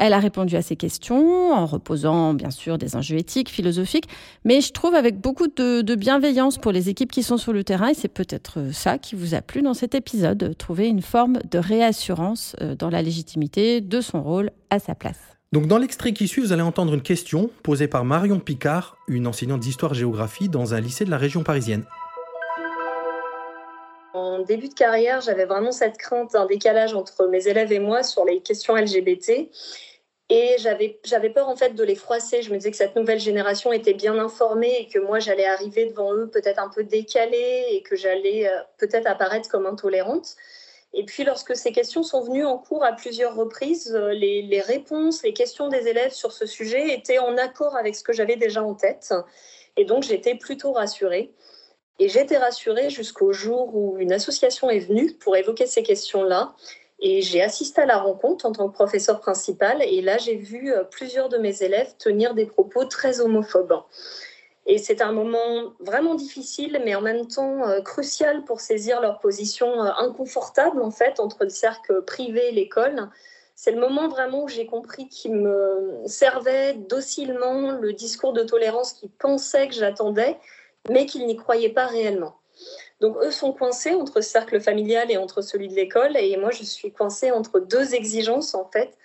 Elle 0.00 0.12
a 0.12 0.20
répondu 0.20 0.54
à 0.54 0.62
ces 0.62 0.76
questions 0.76 1.52
en 1.52 1.66
reposant 1.66 2.32
bien 2.32 2.50
sûr 2.50 2.78
des 2.78 2.94
enjeux 2.94 3.16
éthiques, 3.16 3.48
philosophiques, 3.48 4.08
mais 4.44 4.60
je 4.60 4.72
trouve 4.72 4.94
avec 4.94 5.20
beaucoup 5.20 5.48
de 5.48 5.94
bienveillance 5.96 6.56
pour 6.56 6.70
les 6.70 6.88
équipes 6.88 7.10
qui 7.10 7.24
sont 7.24 7.36
sur 7.36 7.52
le 7.52 7.64
terrain 7.64 7.88
et 7.88 7.94
c'est 7.94 8.06
peut-être 8.06 8.72
ça 8.72 8.98
qui 8.98 9.16
vous 9.16 9.34
a 9.34 9.42
plu 9.42 9.60
dans 9.60 9.74
cet 9.74 9.96
épisode, 9.96 10.56
trouver 10.56 10.86
une 10.86 11.02
forme 11.02 11.38
de 11.50 11.58
réassurance 11.58 12.54
dans 12.78 12.90
la 12.90 13.02
légitimité 13.02 13.80
de 13.80 14.00
son 14.00 14.22
rôle 14.22 14.50
à 14.70 14.78
sa 14.78 14.94
place. 14.94 15.37
Donc 15.50 15.66
dans 15.66 15.78
l'extrait 15.78 16.12
qui 16.12 16.28
suit, 16.28 16.42
vous 16.42 16.52
allez 16.52 16.62
entendre 16.62 16.92
une 16.92 17.02
question 17.02 17.50
posée 17.62 17.88
par 17.88 18.04
Marion 18.04 18.38
Picard, 18.38 18.98
une 19.08 19.26
enseignante 19.26 19.60
d'histoire-géographie 19.60 20.50
dans 20.50 20.74
un 20.74 20.80
lycée 20.80 21.06
de 21.06 21.10
la 21.10 21.16
région 21.16 21.42
parisienne. 21.42 21.84
En 24.12 24.40
début 24.40 24.68
de 24.68 24.74
carrière, 24.74 25.22
j'avais 25.22 25.46
vraiment 25.46 25.72
cette 25.72 25.96
crainte 25.96 26.32
d'un 26.32 26.44
décalage 26.44 26.92
entre 26.92 27.26
mes 27.28 27.48
élèves 27.48 27.72
et 27.72 27.78
moi 27.78 28.02
sur 28.02 28.26
les 28.26 28.40
questions 28.40 28.76
LGBT. 28.76 29.48
Et 30.28 30.56
j'avais 30.58 31.30
peur 31.30 31.48
en 31.48 31.56
fait 31.56 31.74
de 31.74 31.82
les 31.82 31.94
froisser. 31.94 32.42
Je 32.42 32.50
me 32.50 32.56
disais 32.58 32.70
que 32.70 32.76
cette 32.76 32.94
nouvelle 32.94 33.18
génération 33.18 33.72
était 33.72 33.94
bien 33.94 34.18
informée 34.18 34.76
et 34.80 34.86
que 34.86 34.98
moi 34.98 35.18
j'allais 35.18 35.46
arriver 35.46 35.86
devant 35.86 36.12
eux 36.12 36.28
peut-être 36.30 36.58
un 36.58 36.68
peu 36.68 36.84
décalée 36.84 37.64
et 37.70 37.82
que 37.82 37.96
j'allais 37.96 38.46
euh, 38.46 38.58
peut-être 38.76 39.06
apparaître 39.06 39.48
comme 39.48 39.64
intolérante. 39.64 40.36
Et 40.94 41.04
puis, 41.04 41.24
lorsque 41.24 41.54
ces 41.54 41.72
questions 41.72 42.02
sont 42.02 42.22
venues 42.22 42.46
en 42.46 42.58
cours 42.58 42.84
à 42.84 42.92
plusieurs 42.92 43.34
reprises, 43.34 43.94
euh, 43.94 44.12
les, 44.12 44.60
réponses, 44.60 45.22
les 45.22 45.34
questions 45.34 45.68
des 45.68 45.86
élèves 45.86 46.12
sur 46.12 46.32
ce 46.32 46.46
sujet 46.46 46.94
étaient 46.94 47.18
en 47.18 47.36
accord 47.36 47.76
avec 47.76 47.94
ce 47.94 48.02
que 48.02 48.12
j'avais 48.12 48.36
déjà 48.36 48.62
en 48.62 48.74
tête. 48.74 49.12
Et 49.76 49.84
donc, 49.84 50.02
j'étais 50.02 50.34
plutôt 50.34 50.72
rassurée. 50.72 51.32
Et 51.98 52.08
j'étais 52.08 52.38
rassurée 52.38 52.90
jusqu'au 52.90 53.32
jour 53.32 53.74
où 53.74 53.98
une 53.98 54.12
association 54.12 54.70
est 54.70 54.78
venue 54.78 55.12
pour 55.14 55.36
évoquer 55.36 55.66
ces 55.66 55.82
questions-là. 55.82 56.54
Et 57.00 57.22
j'ai 57.22 57.42
assisté 57.42 57.82
à 57.82 57.86
la 57.86 57.98
rencontre 57.98 58.46
en 58.46 58.52
tant 58.52 58.68
que 58.68 58.74
professeur 58.74 59.20
principal. 59.20 59.82
Et 59.82 60.00
là, 60.00 60.16
j'ai 60.18 60.36
vu 60.36 60.72
euh, 60.72 60.84
plusieurs 60.84 61.28
de 61.28 61.36
mes 61.38 61.62
élèves 61.62 61.94
tenir 61.98 62.34
des 62.34 62.46
propos 62.46 62.86
très 62.86 63.20
homophobes. 63.20 63.82
Et 64.70 64.76
c'est 64.76 65.00
un 65.00 65.12
moment 65.12 65.72
vraiment 65.80 66.14
difficile, 66.14 66.80
mais 66.84 66.94
en 66.94 67.00
même 67.00 67.26
temps 67.26 67.66
euh, 67.66 67.80
crucial 67.80 68.44
pour 68.44 68.60
saisir 68.60 69.00
leur 69.00 69.18
position 69.18 69.82
euh, 69.82 69.90
inconfortable, 69.98 70.82
en 70.82 70.90
fait, 70.90 71.20
entre 71.20 71.44
le 71.44 71.48
cercle 71.48 72.02
privé 72.02 72.48
et 72.50 72.52
l'école. 72.52 73.08
C'est 73.54 73.72
le 73.72 73.80
moment 73.80 74.08
vraiment 74.08 74.44
où 74.44 74.48
j'ai 74.48 74.66
compris 74.66 75.08
qu'ils 75.08 75.34
me 75.34 76.02
servaient 76.06 76.74
docilement 76.74 77.72
le 77.72 77.94
discours 77.94 78.34
de 78.34 78.42
tolérance 78.42 78.92
qu'ils 78.92 79.10
pensaient 79.10 79.68
que 79.68 79.74
j'attendais, 79.74 80.38
mais 80.90 81.06
qu'ils 81.06 81.26
n'y 81.26 81.36
croyaient 81.36 81.72
pas 81.72 81.86
réellement. 81.86 82.36
Donc 83.00 83.16
eux 83.22 83.30
sont 83.30 83.52
coincés 83.52 83.94
entre 83.94 84.20
ce 84.20 84.28
cercle 84.28 84.60
familial 84.60 85.10
et 85.10 85.16
entre 85.16 85.40
celui 85.40 85.68
de 85.68 85.74
l'école, 85.74 86.16
et 86.16 86.36
moi 86.36 86.50
je 86.50 86.64
suis 86.64 86.92
coincée 86.92 87.30
entre 87.30 87.58
deux 87.58 87.94
exigences 87.94 88.54
en 88.54 88.68
fait. 88.70 88.96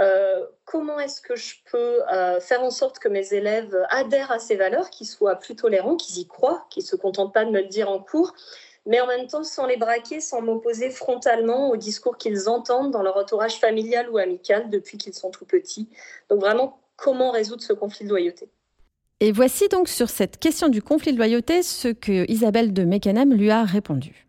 Euh, 0.00 0.44
comment 0.64 1.00
est-ce 1.00 1.20
que 1.20 1.34
je 1.34 1.56
peux 1.70 2.02
euh, 2.12 2.40
faire 2.40 2.62
en 2.62 2.70
sorte 2.70 2.98
que 2.98 3.08
mes 3.08 3.32
élèves 3.34 3.76
adhèrent 3.90 4.30
à 4.30 4.38
ces 4.38 4.56
valeurs, 4.56 4.90
qu'ils 4.90 5.06
soient 5.06 5.36
plus 5.36 5.56
tolérants, 5.56 5.96
qu'ils 5.96 6.18
y 6.18 6.26
croient, 6.26 6.66
qu'ils 6.70 6.84
ne 6.84 6.88
se 6.88 6.96
contentent 6.96 7.34
pas 7.34 7.44
de 7.44 7.50
me 7.50 7.60
le 7.60 7.66
dire 7.66 7.90
en 7.90 7.98
cours, 7.98 8.32
mais 8.86 9.00
en 9.00 9.06
même 9.06 9.26
temps 9.26 9.42
sans 9.42 9.66
les 9.66 9.76
braquer, 9.76 10.20
sans 10.20 10.40
m'opposer 10.40 10.90
frontalement 10.90 11.70
au 11.70 11.76
discours 11.76 12.16
qu'ils 12.16 12.48
entendent 12.48 12.92
dans 12.92 13.02
leur 13.02 13.16
entourage 13.16 13.58
familial 13.58 14.08
ou 14.10 14.18
amical 14.18 14.70
depuis 14.70 14.98
qu'ils 14.98 15.14
sont 15.14 15.30
tout 15.30 15.44
petits. 15.44 15.88
Donc 16.30 16.40
vraiment, 16.40 16.80
comment 16.96 17.32
résoudre 17.32 17.62
ce 17.62 17.72
conflit 17.72 18.04
de 18.04 18.10
loyauté? 18.10 18.48
Et 19.20 19.32
voici 19.32 19.68
donc 19.68 19.88
sur 19.88 20.10
cette 20.10 20.38
question 20.38 20.68
du 20.68 20.80
conflit 20.80 21.12
de 21.12 21.18
loyauté 21.18 21.64
ce 21.64 21.88
que 21.88 22.30
Isabelle 22.30 22.72
de 22.72 22.84
Meckenham 22.84 23.32
lui 23.34 23.50
a 23.50 23.64
répondu. 23.64 24.27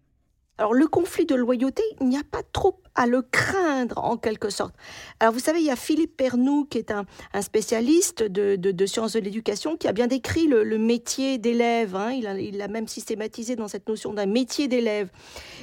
Alors 0.60 0.74
le 0.74 0.88
conflit 0.88 1.25
de 1.25 1.36
loyauté, 1.36 1.84
il 2.01 2.10
n'y 2.10 2.18
a 2.18 2.24
pas 2.30 2.44
trop 2.51 2.82
à 2.94 3.08
le 3.08 3.22
craindre 3.22 3.98
en 4.04 4.18
quelque 4.18 4.50
sorte. 4.50 4.75
Alors 5.22 5.34
vous 5.34 5.39
savez, 5.39 5.62
il 5.62 5.66
y 5.66 5.72
a 5.72 5.78
Philippe 5.78 6.18
Pernou 6.18 6.66
qui 6.66 6.80
est 6.80 6.92
un, 6.92 7.06
spécialiste 7.42 8.24
de, 8.24 8.86
sciences 8.86 9.13
de 9.13 9.22
l'éducation 9.22 9.78
qui 9.78 9.88
a 9.88 9.94
bien 9.94 10.08
décrit 10.08 10.48
le, 10.48 10.78
métier 10.78 11.38
d'élève. 11.38 11.96
Hein. 11.96 12.12
Il 12.12 12.58
l'a 12.58 12.68
même 12.68 12.89
systématisé 12.89 13.56
dans 13.56 13.70
cette 13.70 13.88
notion 13.88 14.13
d'un 14.13 14.25
métier 14.25 14.68
d'élève. 14.68 15.10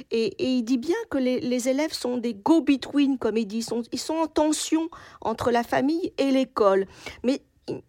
Et, 0.09 0.33
il 0.43 0.63
dit 0.63 0.79
bien 0.79 0.95
que 1.11 1.19
les, 1.19 1.69
élèves 1.69 1.93
sont 1.93 2.17
des 2.17 2.33
go-between, 2.33 3.19
comme 3.19 3.37
il 3.37 3.45
dit. 3.45 3.57
Ils 3.57 3.63
sont, 3.63 3.83
ils 3.91 3.99
sont 3.99 4.15
en 4.15 4.27
tension 4.27 4.89
entre 5.21 5.51
la 5.51 5.61
famille 5.61 6.11
et 6.17 6.31
l'école. 6.31 6.87
Mais 7.23 7.43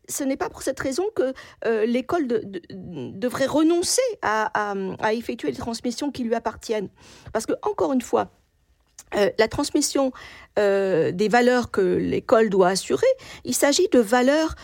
ce 0.09 0.25
n'est 0.25 0.37
pas 0.37 0.49
pour 0.49 0.63
cette 0.63 0.81
raison 0.81 1.05
que 1.15 1.33
euh, 1.67 1.87
l'école 1.87 2.27
devrait 2.71 3.47
renoncer 3.47 4.03
à, 4.23 4.51
effectuer 5.13 5.51
les 5.51 5.57
transmissions 5.57 6.11
qui 6.11 6.25
lui 6.25 6.35
appartiennent. 6.35 6.89
Parce 7.33 7.47
que, 7.47 7.53
encore 7.63 7.93
une 7.93 8.03
fois, 8.03 8.31
euh, 9.15 9.31
la 9.39 9.49
transmission 9.49 10.13
euh, 10.59 11.13
des 11.13 11.29
valeurs 11.29 11.71
que 11.71 11.81
l'école 11.81 12.51
doit 12.51 12.69
assurer, 12.69 13.07
il 13.45 13.55
s'agit 13.55 13.89
de 13.89 14.01
valeurs 14.01 14.55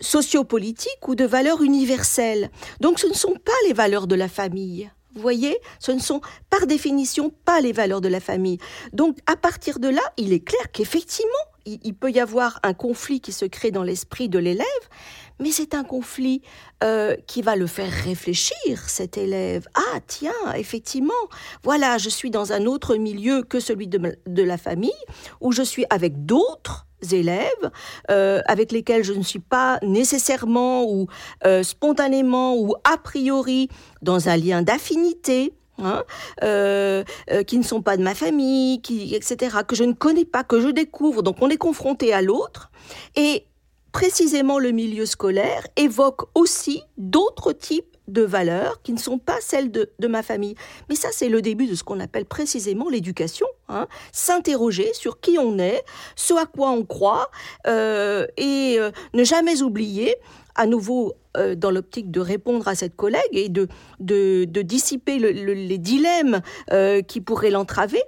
sociopolitiques 0.00 1.08
ou 1.08 1.14
de 1.14 1.24
valeurs 1.24 1.62
universelles. 1.62 2.50
Donc 2.80 2.98
ce 2.98 3.06
ne 3.06 3.14
sont 3.14 3.34
pas 3.34 3.52
les 3.66 3.72
valeurs 3.72 4.06
de 4.06 4.14
la 4.14 4.28
famille. 4.28 4.90
Vous 5.16 5.22
voyez, 5.22 5.58
ce 5.80 5.92
ne 5.92 5.98
sont 5.98 6.20
par 6.50 6.66
définition 6.66 7.32
pas 7.44 7.60
les 7.60 7.72
valeurs 7.72 8.02
de 8.02 8.08
la 8.08 8.20
famille. 8.20 8.58
Donc 8.92 9.16
à 9.26 9.34
partir 9.34 9.78
de 9.78 9.88
là, 9.88 10.02
il 10.18 10.32
est 10.32 10.44
clair 10.44 10.70
qu'effectivement, 10.72 11.32
il, 11.64 11.94
peut 11.94 12.10
y 12.10 12.20
avoir 12.20 12.60
un 12.62 12.74
conflit 12.74 13.20
qui 13.20 13.32
se 13.32 13.44
crée 13.44 13.70
dans 13.70 13.82
l'esprit 13.82 14.28
de 14.28 14.38
l'élève, 14.38 14.66
mais 15.40 15.50
c'est 15.50 15.74
un 15.74 15.84
conflit 15.84 16.42
euh, 16.84 17.16
qui 17.26 17.42
va 17.42 17.56
le 17.56 17.66
faire 17.66 17.90
réfléchir, 17.90 18.88
cet 18.88 19.18
élève. 19.18 19.66
Ah, 19.74 19.98
tiens, 20.06 20.32
effectivement, 20.54 21.14
voilà, 21.64 21.98
je 21.98 22.08
suis 22.08 22.30
dans 22.30 22.52
un 22.52 22.66
autre 22.66 22.96
milieu 22.96 23.42
que 23.42 23.58
celui 23.58 23.88
de, 23.88 24.42
la 24.42 24.58
famille, 24.58 24.92
où 25.40 25.50
je 25.50 25.62
suis 25.62 25.84
avec 25.90 26.24
d'autres 26.24 26.86
élèves 27.14 27.70
euh, 28.10 28.40
avec 28.46 28.72
lesquels 28.72 29.04
je 29.04 29.12
ne 29.12 29.22
suis 29.22 29.38
pas 29.40 29.78
nécessairement 29.82 30.84
ou 30.84 31.06
euh, 31.44 31.62
spontanément 31.62 32.56
ou 32.56 32.74
a 32.84 32.96
priori 32.96 33.68
dans 34.02 34.28
un 34.28 34.36
lien 34.36 34.62
d'affinité. 34.62 35.52
Hein, 35.78 36.04
qui 37.46 37.58
ne 37.58 37.62
sont 37.62 37.82
pas 37.82 37.98
de 37.98 38.02
ma 38.02 38.14
famille, 38.14 38.80
qui, 38.80 39.14
etc., 39.14 39.58
que 39.68 39.76
je 39.76 39.84
ne 39.84 39.92
connais 39.92 40.24
pas, 40.24 40.42
que 40.42 40.58
je 40.58 40.68
découvre. 40.68 41.22
Donc 41.22 41.36
on 41.42 41.50
est 41.50 41.58
confronté 41.58 42.14
à 42.14 42.22
l'autre. 42.22 42.70
Et 43.14 43.44
précisément 43.92 44.58
le 44.58 44.70
milieu 44.70 45.04
scolaire 45.04 45.66
évoque 45.76 46.22
aussi 46.34 46.82
d'autres 46.96 47.52
types 47.52 47.95
de 48.08 48.22
valeurs 48.22 48.82
qui 48.82 48.92
ne 48.92 48.98
sont 48.98 49.18
pas 49.18 49.36
celles 49.40 49.70
de, 49.70 49.88
ma 50.06 50.22
famille. 50.22 50.54
Mais 50.88 50.94
ça, 50.94 51.08
c'est 51.12 51.28
le 51.28 51.42
début 51.42 51.66
de 51.66 51.74
ce 51.74 51.84
qu'on 51.84 52.00
appelle 52.00 52.24
précisément 52.24 52.88
l'éducation. 52.88 53.46
Hein. 53.68 53.86
S'interroger 54.12 54.92
sur 54.94 55.20
qui 55.20 55.38
on 55.38 55.58
est, 55.58 55.84
ce 56.14 56.34
à 56.34 56.46
quoi 56.46 56.70
on 56.70 56.84
croit, 56.84 57.30
euh, 57.66 58.26
et 58.36 58.76
euh, 58.78 58.90
ne 59.14 59.24
jamais 59.24 59.62
oublier, 59.62 60.16
à 60.54 60.66
nouveau 60.66 61.14
euh, 61.36 61.54
dans 61.54 61.70
l'optique 61.70 62.10
de 62.10 62.20
répondre 62.20 62.68
à 62.68 62.74
cette 62.74 62.96
collègue 62.96 63.22
et 63.32 63.48
de, 63.48 63.68
de, 64.00 64.62
dissiper 64.62 65.18
les 65.18 65.78
dilemmes 65.78 66.40
qui 67.06 67.20
pourraient 67.20 67.50
l'entraver, 67.50 68.02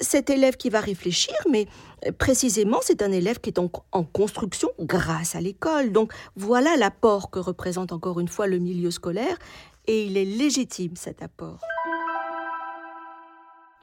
cet 0.00 0.30
élève 0.30 0.56
qui 0.56 0.70
va 0.70 0.80
réfléchir, 0.80 1.34
mais 1.50 1.66
précisément, 2.12 2.78
c'est 2.82 3.02
un 3.02 3.12
élève 3.12 3.40
qui 3.40 3.50
est 3.50 3.58
en, 3.58 3.68
construction 4.04 4.70
grâce 4.80 5.34
à 5.34 5.40
l'école. 5.40 5.92
Donc 5.92 6.12
voilà 6.36 6.76
l'apport 6.76 7.30
que 7.30 7.38
représente 7.38 7.92
encore 7.92 8.20
une 8.20 8.28
fois 8.28 8.46
le 8.46 8.58
milieu 8.58 8.90
scolaire, 8.90 9.38
et 9.86 10.04
il 10.04 10.16
est 10.16 10.24
légitime 10.24 10.96
cet 10.96 11.22
apport. 11.22 11.60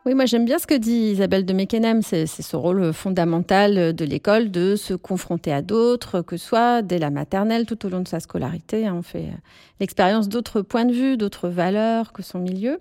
Oui, 0.04 0.16
moi 0.16 0.26
j'aime 0.26 0.46
bien 0.46 0.58
ce 0.58 0.66
que 0.66 0.74
dit 0.74 1.12
Isabelle 1.12 1.46
de 1.46 1.54
Meckenem, 1.54 2.02
c'est 2.02 2.26
ce 2.26 2.56
rôle 2.56 2.92
fondamental 2.92 3.94
de 3.94 4.04
l'école 4.04 4.50
de 4.50 4.76
se 4.76 4.96
confronter 4.96 5.54
à 5.54 5.62
d'autres, 5.62 6.22
que 6.24 6.38
ce 6.38 6.46
soit 6.48 6.82
dès 6.82 6.98
la 6.98 7.12
maternelle, 7.12 7.68
tout 7.68 7.86
au 7.86 7.90
long 7.90 8.00
de 8.00 8.08
sa 8.08 8.20
scolarité. 8.20 8.88
Hein, 8.88 8.96
on 8.98 9.04
fait 9.04 9.26
euh, 9.26 9.38
l'expérience 9.80 10.28
d'autres 10.28 10.64
points 10.64 10.86
de 10.86 10.92
vue, 10.92 11.18
d'autres 11.18 11.50
valeurs 11.50 12.14
que 12.14 12.24
son 12.24 12.40
milieu. 12.40 12.80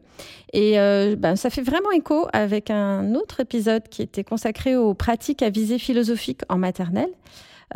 Et 0.54 0.80
euh, 0.80 1.14
ben, 1.14 1.36
ça 1.36 1.50
fait 1.50 1.60
vraiment 1.60 1.90
écho 1.90 2.26
avec 2.32 2.70
un 2.70 3.14
autre 3.14 3.40
épisode 3.40 3.86
qui 3.90 4.00
était 4.00 4.24
consacré 4.24 4.74
aux 4.74 4.94
pratiques 4.94 5.42
à 5.42 5.50
visée 5.50 5.78
philosophique 5.78 6.40
en 6.48 6.56
maternelle. 6.56 7.10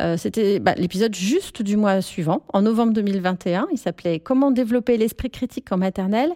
Euh, 0.01 0.17
c'était 0.17 0.59
bah, 0.59 0.73
l'épisode 0.75 1.15
juste 1.15 1.61
du 1.61 1.77
mois 1.77 2.01
suivant, 2.01 2.43
en 2.53 2.61
novembre 2.61 2.93
2021. 2.93 3.67
Il 3.71 3.77
s'appelait 3.77 4.19
Comment 4.19 4.51
développer 4.51 4.97
l'esprit 4.97 5.29
critique 5.29 5.71
en 5.71 5.77
maternelle. 5.77 6.31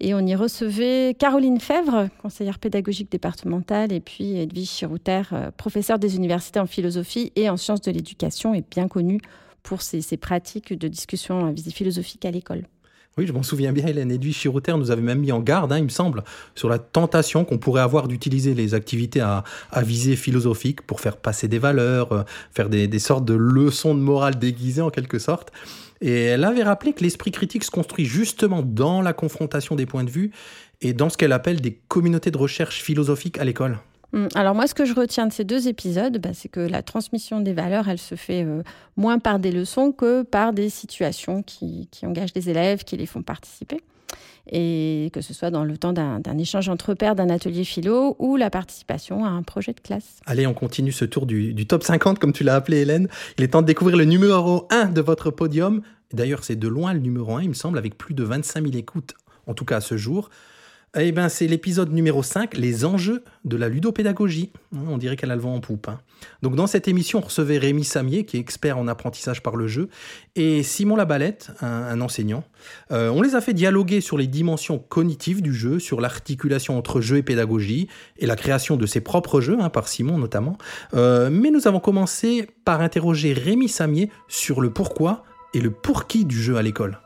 Et 0.00 0.14
on 0.14 0.20
y 0.20 0.34
recevait 0.34 1.14
Caroline 1.18 1.60
Fèvre, 1.60 2.08
conseillère 2.20 2.58
pédagogique 2.58 3.10
départementale, 3.10 3.92
et 3.92 4.00
puis 4.00 4.38
Edwige 4.38 4.70
Chirouter, 4.70 5.22
euh, 5.32 5.50
professeure 5.56 5.98
des 5.98 6.16
universités 6.16 6.60
en 6.60 6.66
philosophie 6.66 7.32
et 7.36 7.50
en 7.50 7.56
sciences 7.56 7.82
de 7.82 7.90
l'éducation, 7.90 8.54
et 8.54 8.64
bien 8.70 8.88
connue 8.88 9.20
pour 9.62 9.82
ses, 9.82 10.00
ses 10.00 10.16
pratiques 10.16 10.72
de 10.72 10.88
discussion 10.88 11.50
visée 11.52 11.70
philosophique 11.70 12.24
à 12.24 12.30
l'école. 12.30 12.64
Oui, 13.18 13.26
je 13.26 13.32
m'en 13.34 13.42
souviens 13.42 13.72
bien, 13.72 13.86
Hélène 13.86 14.10
Edwige 14.10 14.36
Chirouter 14.36 14.72
nous 14.78 14.90
avait 14.90 15.02
même 15.02 15.20
mis 15.20 15.32
en 15.32 15.40
garde, 15.40 15.70
hein, 15.70 15.76
il 15.76 15.84
me 15.84 15.90
semble, 15.90 16.24
sur 16.54 16.70
la 16.70 16.78
tentation 16.78 17.44
qu'on 17.44 17.58
pourrait 17.58 17.82
avoir 17.82 18.08
d'utiliser 18.08 18.54
les 18.54 18.72
activités 18.72 19.20
à, 19.20 19.44
visée 19.82 20.16
philosophique 20.16 20.80
pour 20.80 21.00
faire 21.00 21.18
passer 21.18 21.46
des 21.46 21.58
valeurs, 21.58 22.12
euh, 22.12 22.22
faire 22.52 22.70
des, 22.70 22.98
sortes 22.98 23.26
de 23.26 23.34
leçons 23.34 23.94
de 23.94 24.00
morale 24.00 24.38
déguisées 24.38 24.80
en 24.80 24.88
quelque 24.88 25.18
sorte. 25.18 25.52
Et 26.00 26.22
elle 26.24 26.44
avait 26.44 26.62
rappelé 26.62 26.94
que 26.94 27.04
l'esprit 27.04 27.32
critique 27.32 27.64
se 27.64 27.70
construit 27.70 28.06
justement 28.06 28.62
dans 28.62 29.02
la 29.02 29.12
confrontation 29.12 29.76
des 29.76 29.84
points 29.84 30.04
de 30.04 30.10
vue 30.10 30.30
et 30.80 30.94
dans 30.94 31.10
ce 31.10 31.18
qu'elle 31.18 31.32
appelle 31.32 31.60
des 31.60 31.78
communautés 31.88 32.30
de 32.30 32.38
recherche 32.38 32.80
philosophique 32.80 33.38
à 33.38 33.44
l'école. 33.44 33.78
Hum, 34.12 34.28
alors 34.34 34.54
moi, 34.54 34.66
ce 34.66 34.74
que 34.74 34.84
je 34.84 34.94
retiens 34.94 35.26
de 35.26 35.32
ces 35.32 35.44
deux 35.44 35.68
épisodes, 35.68 36.18
bah, 36.18 36.30
c'est 36.34 36.48
que 36.48 36.60
la 36.60 36.82
transmission 36.82 37.40
des 37.40 37.52
valeurs, 37.52 37.88
elle 37.88 37.98
se 37.98 38.14
fait 38.14 38.44
euh, 38.44 38.62
moins 38.96 39.18
par 39.18 39.38
des 39.38 39.52
leçons 39.52 39.92
que 39.92 40.22
par 40.22 40.52
des 40.52 40.68
situations 40.68 41.42
qui, 41.42 41.88
engagent 42.04 42.34
des 42.34 42.50
élèves, 42.50 42.84
qui 42.84 42.96
les 42.96 43.06
font 43.06 43.22
participer. 43.22 43.78
Et 44.50 45.10
que 45.12 45.20
ce 45.20 45.32
soit 45.32 45.50
dans 45.52 45.62
le 45.62 45.78
temps 45.78 45.92
d'un 45.92 46.38
échange 46.38 46.68
entre 46.68 46.94
pairs, 46.94 47.14
d'un 47.14 47.30
atelier 47.30 47.62
philo 47.62 48.16
ou 48.18 48.36
la 48.36 48.50
participation 48.50 49.24
à 49.24 49.28
un 49.28 49.42
projet 49.42 49.72
de 49.72 49.78
classe. 49.78 50.18
Allez, 50.26 50.48
on 50.48 50.52
continue 50.52 50.90
ce 50.90 51.04
tour 51.04 51.26
du, 51.26 51.54
du 51.54 51.64
top 51.68 51.84
50, 51.84 52.18
comme 52.18 52.32
tu 52.32 52.42
l'as 52.42 52.56
appelé 52.56 52.78
Hélène. 52.78 53.08
Il 53.38 53.44
est 53.44 53.48
temps 53.48 53.62
de 53.62 53.66
découvrir 53.68 53.96
le 53.96 54.04
numéro 54.04 54.66
1 54.70 54.86
de 54.86 55.00
votre 55.00 55.30
podium. 55.30 55.82
D'ailleurs, 56.12 56.42
c'est 56.42 56.56
de 56.56 56.66
loin 56.66 56.92
le 56.92 56.98
numéro 56.98 57.36
1, 57.36 57.42
il 57.42 57.48
me 57.50 57.54
semble, 57.54 57.78
avec 57.78 57.96
plus 57.96 58.14
de 58.14 58.24
25 58.24 58.64
000 58.64 58.76
écoutes, 58.76 59.14
en 59.46 59.54
tout 59.54 59.64
cas 59.64 59.76
à 59.76 59.80
ce 59.80 59.96
jour. 59.96 60.28
Eh 60.94 61.10
ben, 61.10 61.30
c'est 61.30 61.46
l'épisode 61.46 61.90
numéro 61.90 62.22
5, 62.22 62.54
les 62.54 62.84
enjeux 62.84 63.24
de 63.46 63.56
la 63.56 63.70
ludopédagogie. 63.70 64.52
On 64.74 64.98
dirait 64.98 65.16
qu'elle 65.16 65.30
a 65.30 65.36
le 65.36 65.40
vent 65.40 65.54
en 65.54 65.60
poupe. 65.60 65.88
Hein. 65.88 66.00
Donc, 66.42 66.54
dans 66.54 66.66
cette 66.66 66.86
émission, 66.86 67.20
on 67.20 67.22
recevait 67.22 67.56
Rémi 67.56 67.82
Samier, 67.82 68.26
qui 68.26 68.36
est 68.36 68.40
expert 68.40 68.76
en 68.76 68.86
apprentissage 68.88 69.42
par 69.42 69.56
le 69.56 69.66
jeu, 69.66 69.88
et 70.36 70.62
Simon 70.62 70.94
Labalette, 70.96 71.50
un, 71.62 71.98
enseignant. 72.02 72.44
Euh, 72.90 73.08
on 73.08 73.22
les 73.22 73.34
a 73.34 73.40
fait 73.40 73.54
dialoguer 73.54 74.02
sur 74.02 74.18
les 74.18 74.26
dimensions 74.26 74.78
cognitives 74.78 75.40
du 75.40 75.54
jeu, 75.54 75.78
sur 75.78 75.98
l'articulation 76.02 76.76
entre 76.76 77.00
jeu 77.00 77.16
et 77.16 77.22
pédagogie, 77.22 77.88
et 78.18 78.26
la 78.26 78.36
création 78.36 78.76
de 78.76 78.84
ses 78.84 79.00
propres 79.00 79.40
jeux, 79.40 79.56
hein, 79.62 79.70
par 79.70 79.88
Simon 79.88 80.18
notamment. 80.18 80.58
Euh, 80.92 81.30
mais 81.32 81.50
nous 81.50 81.66
avons 81.66 81.80
commencé 81.80 82.50
par 82.66 82.82
interroger 82.82 83.32
Rémi 83.32 83.70
Samier 83.70 84.10
sur 84.28 84.60
le 84.60 84.70
pourquoi 84.70 85.24
et 85.54 85.60
le 85.60 85.70
pour 85.70 86.06
qui 86.06 86.26
du 86.26 86.40
jeu 86.40 86.58
à 86.58 86.62
l'école. 86.62 86.98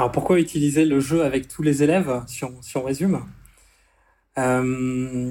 Alors 0.00 0.12
pourquoi 0.12 0.40
utiliser 0.40 0.86
le 0.86 0.98
jeu 0.98 1.24
avec 1.24 1.46
tous 1.46 1.60
les 1.60 1.82
élèves, 1.82 2.22
si 2.26 2.42
on, 2.42 2.82
résume? 2.82 3.20
Euh, 4.38 5.30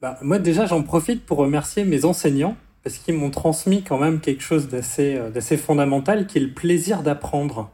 bah, 0.00 0.18
Moi 0.22 0.38
déjà 0.38 0.64
j'en 0.64 0.82
profite 0.82 1.26
pour 1.26 1.36
remercier 1.36 1.84
mes 1.84 2.06
enseignants 2.06 2.56
parce 2.82 2.96
qu'ils 2.96 3.16
m'ont 3.16 3.28
transmis 3.28 3.82
quand 3.82 3.98
même 3.98 4.20
quelque 4.20 4.42
chose 4.42 4.68
d'assez 4.68 5.16
euh, 5.18 5.56
fondamental 5.58 6.26
qui 6.26 6.38
est 6.38 6.40
le 6.40 6.54
plaisir 6.54 7.02
d'apprendre. 7.02 7.70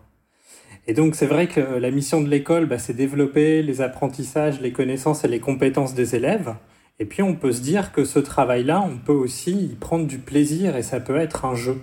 Et 0.88 0.92
donc 0.92 1.14
c'est 1.14 1.26
vrai 1.26 1.46
que 1.46 1.60
la 1.60 1.92
mission 1.92 2.20
de 2.20 2.28
l'école, 2.28 2.66
bah, 2.66 2.80
c'est 2.80 2.94
développer 2.94 3.62
les 3.62 3.80
apprentissages, 3.80 4.60
les 4.60 4.72
connaissances 4.72 5.22
et 5.22 5.28
les 5.28 5.38
compétences 5.38 5.94
des 5.94 6.16
élèves. 6.16 6.56
Et 6.98 7.04
puis 7.04 7.22
on 7.22 7.36
peut 7.36 7.52
se 7.52 7.60
dire 7.60 7.92
que 7.92 8.04
ce 8.04 8.18
travail-là, 8.18 8.80
on 8.84 8.98
peut 8.98 9.12
aussi 9.12 9.52
y 9.52 9.76
prendre 9.76 10.08
du 10.08 10.18
plaisir 10.18 10.74
et 10.76 10.82
ça 10.82 10.98
peut 10.98 11.16
être 11.16 11.44
un 11.44 11.54
jeu. 11.54 11.80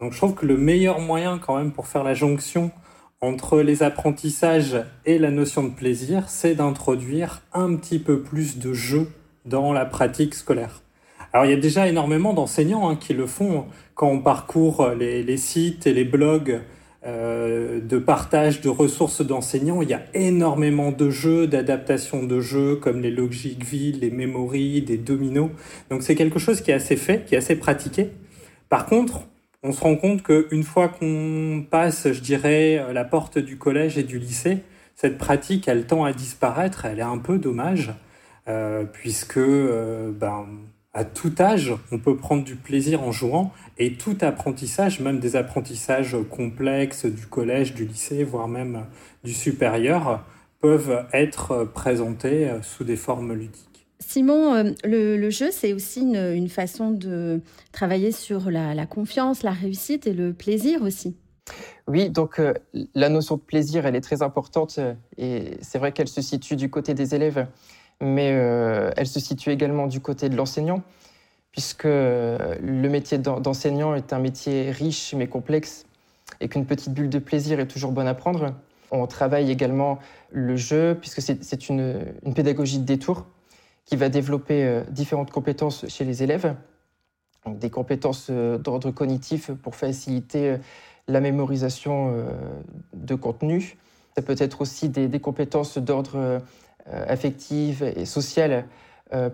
Donc 0.00 0.12
je 0.12 0.18
trouve 0.18 0.36
que 0.36 0.46
le 0.46 0.56
meilleur 0.56 1.00
moyen 1.00 1.40
quand 1.40 1.56
même 1.56 1.72
pour 1.72 1.88
faire 1.88 2.04
la 2.04 2.14
jonction 2.14 2.70
entre 3.20 3.60
les 3.60 3.82
apprentissages 3.82 4.82
et 5.04 5.18
la 5.18 5.30
notion 5.30 5.64
de 5.64 5.70
plaisir, 5.70 6.24
c'est 6.28 6.54
d'introduire 6.54 7.42
un 7.52 7.74
petit 7.74 7.98
peu 7.98 8.20
plus 8.20 8.58
de 8.58 8.72
jeu 8.72 9.08
dans 9.44 9.72
la 9.72 9.84
pratique 9.84 10.34
scolaire. 10.34 10.82
Alors 11.32 11.46
il 11.46 11.50
y 11.50 11.54
a 11.54 11.60
déjà 11.60 11.86
énormément 11.86 12.32
d'enseignants 12.32 12.88
hein, 12.88 12.96
qui 12.96 13.14
le 13.14 13.26
font 13.26 13.66
quand 13.94 14.08
on 14.08 14.20
parcourt 14.20 14.90
les, 14.98 15.36
sites 15.36 15.86
et 15.86 15.92
les 15.92 16.04
blogs 16.04 16.60
euh, 17.06 17.80
de 17.80 17.98
partage 17.98 18.62
de 18.62 18.68
ressources 18.68 19.24
d'enseignants. 19.24 19.82
Il 19.82 19.90
y 19.90 19.94
a 19.94 20.02
énormément 20.14 20.90
de 20.90 21.10
jeux, 21.10 21.46
d'adaptations 21.46 22.24
de 22.24 22.40
jeux 22.40 22.76
comme 22.76 23.00
les 23.00 23.10
Logicville, 23.10 24.00
les 24.00 24.10
Memory, 24.10 24.82
des 24.82 24.96
dominos. 24.96 25.50
Donc 25.90 26.02
c'est 26.02 26.14
quelque 26.14 26.38
chose 26.38 26.62
qui 26.62 26.70
est 26.70 26.74
assez 26.74 26.96
fait, 26.96 27.24
qui 27.26 27.34
est 27.34 27.38
assez 27.38 27.56
pratiqué. 27.56 28.10
Par 28.68 28.86
contre, 28.86 29.20
on 29.62 29.72
se 29.72 29.80
rend 29.80 29.96
compte 29.96 30.22
qu'une 30.22 30.62
fois 30.62 30.88
qu'on 30.88 31.64
passe, 31.70 32.12
je 32.12 32.20
dirais, 32.20 32.92
la 32.92 33.04
porte 33.04 33.38
du 33.38 33.58
collège 33.58 33.98
et 33.98 34.02
du 34.02 34.18
lycée, 34.18 34.58
cette 34.94 35.18
pratique, 35.18 35.68
elle 35.68 35.86
tend 35.86 36.04
à 36.04 36.12
disparaître, 36.12 36.86
elle 36.86 36.98
est 36.98 37.02
un 37.02 37.18
peu 37.18 37.38
dommage, 37.38 37.92
euh, 38.48 38.84
puisque 38.84 39.38
euh, 39.38 40.10
ben, 40.12 40.46
à 40.94 41.04
tout 41.04 41.32
âge, 41.38 41.74
on 41.92 41.98
peut 41.98 42.16
prendre 42.16 42.42
du 42.42 42.56
plaisir 42.56 43.02
en 43.02 43.12
jouant, 43.12 43.52
et 43.78 43.94
tout 43.94 44.16
apprentissage, 44.22 45.00
même 45.00 45.18
des 45.18 45.36
apprentissages 45.36 46.16
complexes 46.30 47.06
du 47.06 47.26
collège, 47.26 47.74
du 47.74 47.84
lycée, 47.84 48.24
voire 48.24 48.48
même 48.48 48.86
du 49.24 49.32
supérieur, 49.32 50.24
peuvent 50.60 51.06
être 51.12 51.64
présentés 51.64 52.50
sous 52.62 52.84
des 52.84 52.96
formes 52.96 53.32
ludiques. 53.32 53.69
Simon, 54.00 54.54
euh, 54.54 54.72
le, 54.84 55.30
jeu, 55.30 55.50
c'est 55.52 55.72
aussi 55.72 56.00
une, 56.00 56.48
façon 56.48 56.90
de 56.90 57.40
travailler 57.70 58.12
sur 58.12 58.50
la, 58.50 58.86
confiance, 58.86 59.42
la 59.42 59.52
réussite 59.52 60.06
et 60.06 60.12
le 60.12 60.32
plaisir 60.32 60.82
aussi. 60.82 61.16
Oui, 61.86 62.08
donc 62.08 62.38
euh, 62.38 62.54
la 62.94 63.08
notion 63.08 63.36
de 63.36 63.40
plaisir, 63.40 63.86
elle 63.86 63.96
est 63.96 64.00
très 64.00 64.22
importante 64.22 64.76
euh, 64.78 64.94
et 65.18 65.58
c'est 65.60 65.78
vrai 65.78 65.92
qu'elle 65.92 66.08
se 66.08 66.22
situe 66.22 66.56
du 66.56 66.70
côté 66.70 66.94
des 66.94 67.14
élèves, 67.14 67.46
mais 68.00 68.28
elle 68.96 69.06
se 69.06 69.20
situe 69.20 69.50
également 69.50 69.86
du 69.86 70.00
côté 70.00 70.30
de 70.30 70.36
l'enseignant, 70.36 70.82
puisque 71.52 71.84
le 71.84 72.88
métier 72.88 73.18
d'enseignant 73.18 73.94
est 73.94 74.14
un 74.14 74.18
métier 74.18 74.70
riche 74.70 75.14
mais 75.14 75.26
complexe 75.26 75.84
et 76.40 76.48
qu'une 76.48 76.64
petite 76.64 76.94
bulle 76.94 77.10
de 77.10 77.18
plaisir 77.18 77.60
est 77.60 77.66
toujours 77.66 77.92
bonne 77.92 78.06
à 78.06 78.14
prendre. 78.14 78.54
On 78.90 79.06
travaille 79.06 79.50
également 79.50 79.98
le 80.30 80.56
jeu, 80.56 80.96
puisque 80.98 81.20
c'est 81.20 81.68
une, 81.68 82.06
pédagogie 82.34 82.78
de 82.78 82.84
détour 82.84 83.26
qui 83.84 83.96
va 83.96 84.08
développer 84.08 84.64
euh, 84.64 84.82
différentes 84.88 85.30
compétences 85.30 85.86
chez 85.88 86.04
les 86.04 86.22
élèves. 86.22 86.54
des 87.46 87.70
compétences 87.70 88.28
euh, 88.30 88.58
d'ordre 88.58 88.90
cognitif 88.90 89.50
pour 89.50 89.74
faciliter 89.74 90.50
euh, 90.50 90.58
la 91.08 91.20
mémorisation 91.20 92.24
de 92.92 93.14
contenu. 93.16 93.76
Ça 94.14 94.22
peut 94.22 94.36
être 94.38 94.60
aussi 94.60 94.88
des, 94.88 95.18
compétences 95.18 95.76
d'ordre 95.76 96.40
affectif 96.86 97.82
et 97.82 98.04
social, 98.04 98.66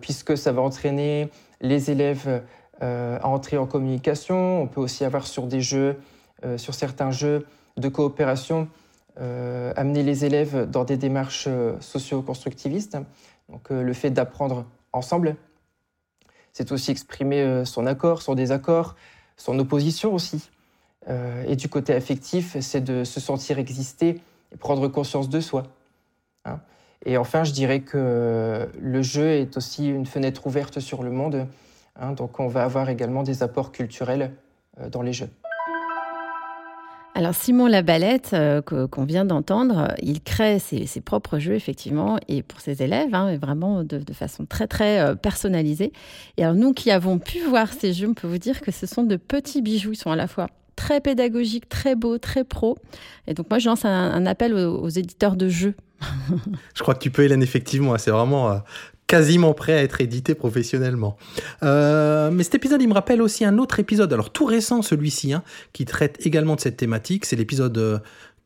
puisque 0.00 0.38
ça 0.38 0.52
va 0.52 0.62
entraîner 0.62 1.28
les 1.60 1.90
élèves 1.90 2.42
à 2.80 3.28
entrer 3.28 3.58
en 3.58 3.66
communication. 3.66 4.62
On 4.62 4.68
peut 4.68 4.80
aussi 4.80 5.04
avoir 5.04 5.26
sur 5.26 5.46
des 5.46 5.60
jeux, 5.60 5.96
sur 6.56 6.72
certains 6.72 7.10
jeux 7.10 7.44
de 7.76 7.88
coopération, 7.88 8.68
amener 9.18 10.02
les 10.02 10.24
élèves 10.24 10.70
dans 10.70 10.84
des 10.84 10.96
démarches 10.96 11.48
socio-constructivistes. 11.80 12.96
Donc 13.48 13.70
euh, 13.70 13.82
le 13.82 13.92
fait 13.92 14.10
d'apprendre 14.10 14.66
ensemble, 14.92 15.36
c'est 16.52 16.72
aussi 16.72 16.90
exprimer 16.90 17.64
son 17.66 17.86
accord, 17.86 18.22
son 18.22 18.34
désaccord, 18.34 18.96
son 19.36 19.58
opposition 19.58 20.14
aussi. 20.14 20.50
et 21.06 21.54
du 21.54 21.68
côté 21.68 21.92
affectif, 21.92 22.56
c'est 22.60 22.80
de 22.80 23.04
se 23.04 23.20
sentir 23.20 23.58
exister 23.58 24.22
et 24.52 24.56
prendre 24.56 24.88
conscience 24.88 25.28
de 25.28 25.40
soi. 25.40 25.64
Hein. 26.46 26.60
et 27.04 27.18
enfin, 27.18 27.44
je 27.44 27.52
dirais 27.52 27.80
que 27.80 28.70
le 28.80 29.02
jeu 29.02 29.32
est 29.32 29.54
aussi 29.58 29.86
une 29.86 30.06
fenêtre 30.06 30.46
ouverte 30.46 30.80
sur 30.80 31.02
le 31.02 31.10
monde. 31.10 31.46
Hein. 31.96 32.12
donc 32.12 32.40
on 32.40 32.48
va 32.48 32.64
avoir 32.64 32.88
également 32.88 33.22
des 33.22 33.42
apports 33.42 33.70
culturels 33.70 34.32
dans 34.90 35.02
les 35.02 35.12
jeux. 35.12 35.28
Alors 37.16 37.35
Simon 37.35 37.66
Labalette, 37.66 38.32
euh, 38.35 38.61
qu'on 38.61 39.04
vient 39.04 39.25
d'entendre, 39.25 39.94
il 40.02 40.20
crée 40.20 40.58
ses, 40.58 41.00
propres 41.00 41.38
jeux 41.38 41.54
effectivement 41.54 42.18
et 42.28 42.42
pour 42.42 42.61
ses 42.61 42.82
élèves, 42.82 43.14
hein, 43.14 43.35
vraiment 43.38 43.85
de, 43.85 44.02
façon 44.12 44.44
très 44.44 44.66
très 44.66 45.00
euh, 45.00 45.14
personnalisée. 45.14 45.94
Et 46.37 46.44
alors 46.44 46.54
nous 46.54 46.75
qui 46.75 46.90
avons 46.90 47.18
pu 47.18 47.40
voir 47.40 47.73
ces 47.73 47.94
jeux, 47.94 48.08
on 48.08 48.12
peut 48.12 48.28
vous 48.28 48.37
dire 48.37 48.61
que 48.61 48.70
ce 48.70 48.87
sont 48.87 49.02
de 49.02 49.16
petits 49.16 49.62
bijoux. 49.62 49.92
Ils 49.92 49.96
sont 49.96 50.11
à 50.11 50.16
la 50.16 50.26
fois 50.26 50.49
très 50.76 51.00
pédagogiques, 51.00 51.70
très 51.70 51.94
beaux, 51.94 52.18
très 52.18 52.44
pro. 52.44 52.76
Et 53.26 53.32
donc 53.32 53.49
moi 53.49 53.61
je 53.61 53.70
lance 53.70 53.87
un, 53.87 54.26
appel 54.26 54.52
aux, 54.52 54.90
éditeurs 54.90 55.37
de 55.37 55.49
jeux. 55.49 55.75
je 56.75 56.82
crois 56.82 56.92
que 56.92 57.02
tu 57.02 57.11
peux 57.11 57.23
Hélène 57.23 57.42
effectivement. 57.42 57.96
C'est 57.96 58.11
vraiment 58.11 58.50
euh, 58.50 58.58
quasiment 59.06 59.54
prêt 59.54 59.75
à 59.75 59.82
être 59.82 60.00
édité 60.00 60.34
professionnellement. 60.34 61.16
Euh, 61.62 62.30
mais 62.30 62.42
cet 62.42 62.56
épisode, 62.56 62.82
il 62.82 62.88
me 62.88 62.94
rappelle 62.94 63.22
aussi 63.22 63.44
un 63.44 63.58
autre 63.58 63.78
épisode, 63.78 64.12
alors 64.12 64.30
tout 64.30 64.44
récent 64.44 64.82
celui-ci, 64.82 65.32
hein, 65.32 65.42
qui 65.72 65.84
traite 65.84 66.25
également 66.25 66.56
de 66.56 66.60
cette 66.60 66.76
thématique. 66.76 67.25
C'est 67.25 67.36
l'épisode 67.36 67.78
euh, 67.78 67.98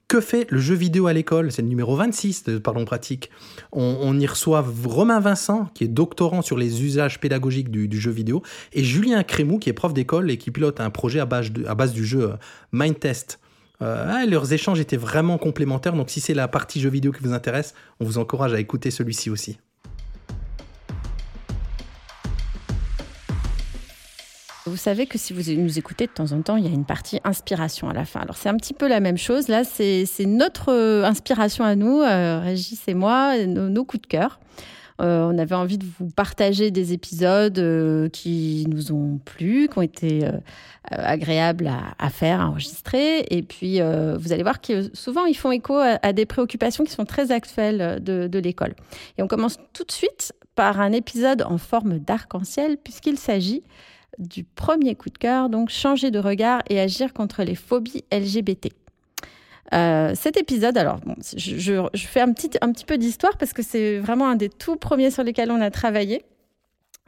Que 0.08 0.20
fait 0.20 0.46
le 0.50 0.58
jeu 0.58 0.74
vidéo 0.74 1.06
à 1.06 1.12
l'école? 1.12 1.50
C'est 1.50 1.62
le 1.62 1.68
numéro 1.68 1.96
26 1.96 2.44
de 2.44 2.58
Parlons 2.58 2.84
Pratique. 2.84 3.30
On, 3.72 4.18
y 4.18 4.26
reçoit 4.26 4.64
Romain 4.84 5.20
Vincent, 5.20 5.70
qui 5.74 5.84
est 5.84 5.88
doctorant 5.88 6.42
sur 6.42 6.58
les 6.58 6.82
usages 6.84 7.20
pédagogiques 7.20 7.70
du, 7.70 8.00
jeu 8.00 8.10
vidéo, 8.10 8.42
et 8.72 8.84
Julien 8.84 9.22
Crémou, 9.22 9.58
qui 9.58 9.70
est 9.70 9.74
prof 9.74 9.94
d'école 9.94 10.30
et 10.30 10.36
qui 10.36 10.50
pilote 10.50 10.80
un 10.80 10.90
projet 10.90 11.20
à 11.20 11.26
base, 11.26 11.92
du 11.92 12.04
jeu 12.04 12.32
euh, 12.32 12.36
Mindtest. 12.72 13.40
Ah, 13.82 14.26
leurs 14.26 14.52
échanges 14.52 14.78
étaient 14.78 14.98
vraiment 14.98 15.38
complémentaires, 15.38 15.94
donc 15.94 16.10
si 16.10 16.20
c'est 16.20 16.34
la 16.34 16.48
partie 16.48 16.82
jeu 16.82 16.90
vidéo 16.90 17.12
qui 17.12 17.22
vous 17.22 17.32
intéresse, 17.32 17.72
on 17.98 18.04
vous 18.04 18.18
encourage 18.18 18.52
à 18.52 18.60
écouter 18.60 18.90
celui-ci 18.90 19.30
aussi. 19.30 19.58
Vous 24.70 24.76
savez 24.76 25.06
que 25.06 25.18
si 25.18 25.32
vous 25.32 25.52
nous 25.60 25.80
écoutez 25.80 26.06
de 26.06 26.12
temps 26.12 26.30
en 26.30 26.42
temps, 26.42 26.54
il 26.54 26.64
y 26.64 26.68
a 26.68 26.70
une 26.70 26.84
partie 26.84 27.18
inspiration 27.24 27.90
à 27.90 27.92
la 27.92 28.04
fin. 28.04 28.20
Alors 28.20 28.36
c'est 28.36 28.48
un 28.48 28.56
petit 28.56 28.72
peu 28.72 28.86
la 28.86 29.00
même 29.00 29.18
chose. 29.18 29.48
Là, 29.48 29.64
c'est 29.64 30.06
notre 30.26 30.70
euh, 30.72 31.04
inspiration 31.04 31.64
à 31.64 31.74
nous, 31.74 32.00
euh, 32.00 32.38
Régis 32.38 32.80
et 32.86 32.94
moi, 32.94 33.36
nos, 33.46 33.84
coups 33.84 34.02
de 34.02 34.06
cœur. 34.06 34.38
Euh, 35.00 35.24
on 35.24 35.36
avait 35.38 35.56
envie 35.56 35.76
de 35.76 35.86
vous 35.98 36.08
partager 36.10 36.70
des 36.70 36.92
épisodes 36.92 38.10
qui 38.12 38.64
nous 38.68 38.92
ont 38.92 39.18
plu, 39.24 39.66
qui 39.66 39.78
ont 39.78 39.82
été 39.82 40.28
agréables 40.84 41.68
à, 41.98 42.10
faire, 42.10 42.40
à 42.40 42.46
enregistrer. 42.46 43.26
Et 43.30 43.42
puis, 43.42 43.80
vous 43.80 44.32
allez 44.32 44.44
voir 44.44 44.60
que 44.60 44.94
souvent, 44.94 45.24
ils 45.24 45.36
font 45.36 45.50
écho 45.50 45.74
à, 45.74 46.12
des 46.12 46.26
préoccupations 46.26 46.84
qui 46.84 46.92
sont 46.92 47.06
très 47.06 47.32
actuelles 47.32 48.00
de, 48.04 48.28
de 48.28 48.38
l'école. 48.38 48.74
Et 49.18 49.22
on 49.22 49.26
commence 49.26 49.58
tout 49.72 49.84
de 49.84 49.92
suite 49.92 50.32
par 50.54 50.80
un 50.80 50.92
épisode 50.92 51.42
en 51.42 51.58
forme 51.58 51.98
d'arc-en-ciel, 51.98 52.76
puisqu'il 52.76 53.18
s'agit 53.18 53.64
du 54.20 54.44
premier 54.44 54.94
coup 54.94 55.10
de 55.10 55.18
cœur, 55.18 55.48
donc 55.48 55.70
changer 55.70 56.10
de 56.10 56.18
regard 56.18 56.62
et 56.68 56.78
agir 56.78 57.12
contre 57.12 57.42
les 57.42 57.54
phobies 57.54 58.04
LGBT. 58.12 58.68
Euh, 59.72 60.12
cet 60.14 60.36
épisode, 60.36 60.76
alors 60.76 61.00
je, 61.36 61.86
fais 61.94 62.20
un 62.20 62.32
petit, 62.32 62.50
un 62.60 62.72
petit 62.72 62.84
peu 62.84 62.98
d'histoire 62.98 63.36
parce 63.36 63.52
que 63.52 63.62
c'est 63.62 63.98
vraiment 63.98 64.28
un 64.28 64.36
des 64.36 64.48
tout 64.48 64.76
premiers 64.76 65.10
sur 65.10 65.22
lesquels 65.22 65.50
on 65.50 65.60
a 65.60 65.70
travaillé. 65.70 66.24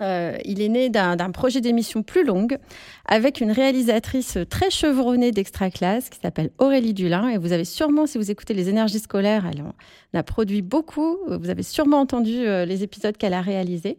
Euh, 0.01 0.37
il 0.45 0.61
est 0.61 0.69
né 0.69 0.89
d'un 0.89 1.31
projet 1.31 1.61
d'émission 1.61 2.03
plus 2.03 2.25
longue 2.25 2.59
avec 3.07 3.41
une 3.41 3.53
réalisatrice 3.53 4.39
très 4.49 4.71
chevronnée 4.71 5.31
d'extra 5.31 5.71
classe 5.71 6.09
qui 6.09 6.19
s'appelle 6.19 6.51
Aurélie 6.59 6.95
Dulin. 6.95 7.29
Et 7.29 7.39
vous 7.39 7.53
avez 7.53 7.65
sûrement, 7.65 8.07
si 8.07 8.19
vous 8.19 8.31
écoutez 8.31 8.55
les 8.55 8.69
énergies 8.69 8.99
scolaires, 8.99 9.45
elle 9.53 9.63
en 9.63 9.75
a 10.15 10.23
produit 10.23 10.63
beaucoup. 10.63 11.19
Vous 11.29 11.51
avez 11.51 11.63
sûrement 11.63 12.01
entendu 12.01 12.47
euh, 12.47 12.65
les 12.65 12.83
épisodes 12.83 13.17
qu'elle 13.17 13.35
a 13.35 13.43
réalisés. 13.43 13.99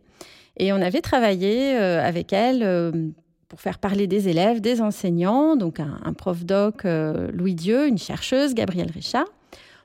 Et 0.58 0.72
on 0.72 0.78
avait 0.78 1.02
travaillé 1.02 1.76
euh, 1.76 2.04
avec 2.04 2.32
elle 2.34 2.62
euh, 2.64 2.92
pour 3.50 3.62
faire 3.62 3.80
parler 3.80 4.08
des 4.08 4.30
élèves, 4.30 4.62
des 4.62 4.82
enseignants, 4.82 5.56
donc 5.56 5.80
un, 5.80 6.14
prof 6.14 6.44
doc, 6.46 6.86
euh, 6.86 7.32
Louis 7.32 7.56
Dieu, 7.56 7.88
une 7.88 7.98
chercheuse, 7.98 8.54
Gabrielle 8.54 8.92
Richard. 8.92 9.26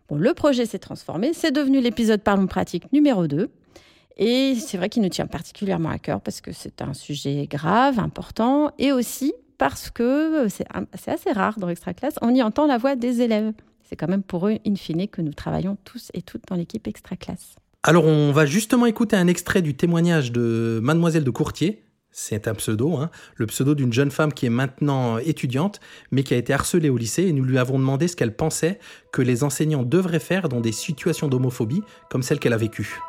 Bon, 0.08 0.16
le 0.16 0.32
projet 0.34 0.66
s'est 0.66 0.78
transformé, 0.78 1.32
c'est 1.32 1.52
devenu 1.52 1.80
l'épisode 1.80 2.22
Parlons 2.22 2.46
pratique 2.46 2.92
numéro 2.92 3.26
2. 3.26 3.50
Et 4.16 4.56
c'est 4.56 4.76
vrai 4.76 4.88
qu'il 4.88 5.02
nous 5.02 5.10
tient 5.10 5.26
particulièrement 5.26 5.90
à 5.90 5.98
cœur 5.98 6.20
parce 6.20 6.40
que 6.40 6.50
c'est 6.52 6.82
un 6.82 6.92
sujet 6.92 7.46
grave, 7.46 7.98
important, 7.98 8.72
et 8.78 8.90
aussi 8.90 9.32
parce 9.58 9.90
que 9.90 10.46
c'est 10.48 10.66
assez 11.10 11.32
rare 11.32 11.58
dans 11.58 11.68
Extra 11.68 11.92
Classe, 11.94 12.14
on 12.22 12.34
y 12.34 12.42
entend 12.42 12.66
la 12.66 12.78
voix 12.78 12.96
des 12.96 13.22
élèves. 13.22 13.52
C'est 13.82 13.96
quand 13.96 14.08
même 14.08 14.22
pour 14.22 14.48
eux, 14.48 14.58
in 14.66 14.76
fine, 14.76 15.08
que 15.08 15.22
nous 15.22 15.32
travaillons 15.32 15.76
tous 15.84 16.10
et 16.14 16.22
toutes 16.22 16.46
dans 16.48 16.56
l'équipe 16.56 16.86
Extra 16.86 17.16
Classe. 17.16 17.56
Alors 17.88 18.04
on 18.04 18.32
va 18.32 18.44
justement 18.44 18.84
écouter 18.84 19.16
un 19.16 19.28
extrait 19.28 19.62
du 19.62 19.74
témoignage 19.74 20.30
de 20.30 20.78
Mademoiselle 20.82 21.24
de 21.24 21.30
Courtier. 21.30 21.84
C'est 22.10 22.46
un 22.46 22.52
pseudo, 22.52 22.96
hein. 22.96 23.10
le 23.36 23.46
pseudo 23.46 23.74
d'une 23.74 23.94
jeune 23.94 24.10
femme 24.10 24.34
qui 24.34 24.44
est 24.44 24.50
maintenant 24.50 25.16
étudiante, 25.16 25.80
mais 26.10 26.22
qui 26.22 26.34
a 26.34 26.36
été 26.36 26.52
harcelée 26.52 26.90
au 26.90 26.98
lycée, 26.98 27.22
et 27.22 27.32
nous 27.32 27.44
lui 27.44 27.56
avons 27.56 27.78
demandé 27.78 28.06
ce 28.06 28.14
qu'elle 28.14 28.36
pensait 28.36 28.78
que 29.10 29.22
les 29.22 29.42
enseignants 29.42 29.84
devraient 29.84 30.20
faire 30.20 30.50
dans 30.50 30.60
des 30.60 30.72
situations 30.72 31.28
d'homophobie 31.28 31.80
comme 32.10 32.22
celle 32.22 32.40
qu'elle 32.40 32.52
a 32.52 32.58
vécue. 32.58 33.00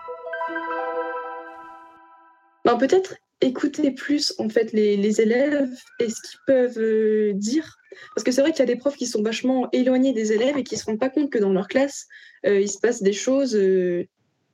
Ben, 2.64 2.78
peut-être 2.78 3.16
écouter 3.42 3.92
plus 3.92 4.34
en 4.38 4.48
fait 4.48 4.72
les, 4.72 5.20
élèves 5.20 5.76
et 6.00 6.08
ce 6.08 6.22
qu'ils 6.22 6.40
peuvent 6.48 6.80
euh, 6.80 7.34
dire. 7.34 7.76
Parce 8.16 8.24
que 8.24 8.32
c'est 8.32 8.40
vrai 8.40 8.52
qu'il 8.52 8.60
y 8.60 8.64
a 8.64 8.74
des 8.74 8.78
profs 8.78 8.96
qui 8.96 9.08
sont 9.08 9.24
vachement 9.24 9.68
éloignés 9.74 10.14
des 10.14 10.32
élèves 10.32 10.58
et 10.58 10.64
qui 10.64 10.76
ne 10.76 10.80
se 10.80 10.86
rendent 10.86 11.00
pas 11.00 11.10
compte 11.10 11.30
que 11.30 11.38
dans 11.38 11.52
leur 11.52 11.68
classe, 11.68 12.08
euh, 12.46 12.62
il 12.62 12.70
se 12.70 12.80
passe 12.80 13.04
des 13.04 13.12
choses 13.12 13.58
euh, 13.58 14.08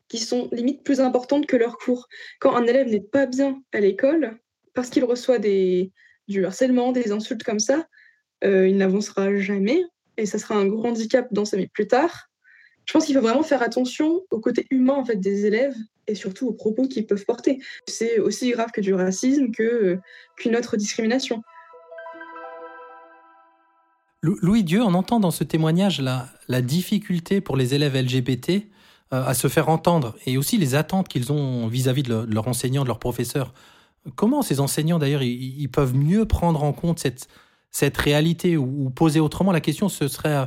qui 0.07 0.19
sont 0.19 0.49
limite 0.51 0.83
plus 0.83 1.01
importantes 1.01 1.47
que 1.47 1.55
leurs 1.55 1.77
cours. 1.77 2.07
Quand 2.39 2.55
un 2.55 2.65
élève 2.65 2.87
n'est 2.87 3.01
pas 3.01 3.25
bien 3.25 3.61
à 3.73 3.79
l'école, 3.79 4.37
parce 4.73 4.89
qu'il 4.89 5.03
reçoit 5.03 5.39
du 5.39 6.45
harcèlement, 6.45 6.91
des 6.91 7.11
insultes 7.11 7.43
comme 7.43 7.59
ça, 7.59 7.87
euh, 8.43 8.67
il 8.67 8.77
n'avancera 8.77 9.35
jamais 9.37 9.81
et 10.17 10.25
ça 10.25 10.37
sera 10.37 10.55
un 10.55 10.67
gros 10.67 10.85
handicap 10.85 11.27
dans 11.31 11.45
sa 11.45 11.57
vie 11.57 11.67
plus 11.67 11.87
tard. 11.87 12.29
Je 12.85 12.93
pense 12.93 13.05
qu'il 13.05 13.15
faut 13.15 13.21
vraiment 13.21 13.43
faire 13.43 13.63
attention 13.63 14.21
au 14.29 14.39
côté 14.39 14.67
humain 14.69 14.93
en 14.93 15.05
fait 15.05 15.15
des 15.15 15.45
élèves 15.45 15.75
et 16.07 16.13
surtout 16.13 16.47
aux 16.47 16.53
propos 16.53 16.87
qu'ils 16.87 17.07
peuvent 17.07 17.25
porter. 17.25 17.59
C'est 17.87 18.19
aussi 18.19 18.51
grave 18.51 18.69
que 18.71 18.81
du 18.81 18.93
racisme 18.93 19.51
que 19.51 19.97
qu'une 20.37 20.55
autre 20.55 20.77
discrimination. 20.77 21.41
Louis 24.21 24.63
Dieu, 24.63 24.81
on 24.81 24.93
entend 24.93 25.19
dans 25.19 25.31
ce 25.31 25.43
témoignage 25.43 26.01
la, 26.01 26.27
la 26.47 26.61
difficulté 26.61 27.41
pour 27.41 27.57
les 27.57 27.75
élèves 27.75 27.95
LGBT 27.95 28.49
euh, 28.49 28.74
à 29.11 29.33
se 29.33 29.47
faire 29.47 29.69
entendre 29.69 30.15
et 30.25 30.37
aussi 30.37 30.57
les 30.57 30.75
attentes 30.75 31.07
qu'ils 31.07 31.31
ont 31.31 31.67
vis-à-vis 31.67 32.03
de, 32.03 32.25
leurs 32.29 32.47
enseignants, 32.47 32.83
de 32.83 32.87
leurs 32.87 32.99
professeurs. 32.99 33.53
Comment 34.15 34.41
ces 34.41 34.59
enseignants, 34.59 34.99
d'ailleurs, 34.99 35.23
ils, 35.23 35.67
peuvent 35.69 35.95
mieux 35.95 36.25
prendre 36.25 36.63
en 36.63 36.73
compte 36.73 36.99
cette, 36.99 37.27
cette 37.71 37.97
réalité 37.97 38.57
ou, 38.57 38.89
poser 38.89 39.19
autrement 39.19 39.51
la 39.51 39.61
question, 39.61 39.89
ce 39.89 40.07
serait 40.07 40.35
euh, 40.35 40.45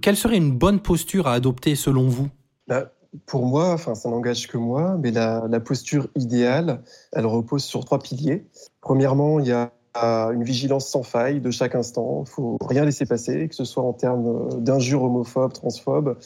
quelle 0.00 0.16
serait 0.16 0.36
une 0.36 0.56
bonne 0.56 0.80
posture 0.80 1.26
à 1.26 1.34
adopter 1.34 1.74
selon 1.74 2.08
vous? 2.08 2.28
Bah, 2.66 2.92
Pour 3.26 3.46
moi, 3.46 3.72
enfin, 3.72 3.94
ça 3.94 4.08
n'engage 4.08 4.48
que 4.48 4.58
moi, 4.58 4.96
mais 5.00 5.10
la 5.10 5.60
posture 5.60 6.08
idéale, 6.16 6.82
elle 7.12 7.26
repose 7.26 7.64
sur 7.64 7.84
trois 7.84 7.98
piliers. 7.98 8.46
Premièrement, 8.80 9.40
il 9.40 9.46
y 9.46 9.52
a 9.52 9.72
une 10.02 10.42
vigilance 10.42 10.88
sans 10.88 11.02
faille 11.02 11.40
de 11.40 11.50
chaque 11.50 11.74
instant. 11.74 12.24
Il 12.26 12.30
faut 12.30 12.58
rien 12.60 12.84
laisser 12.84 13.06
passer, 13.06 13.48
que 13.48 13.54
ce 13.54 13.64
soit 13.64 13.82
en 13.82 13.92
termes 13.92 14.60
d'injures 14.60 15.02
homophobes, 15.02 15.52
transphobes, 15.52 16.16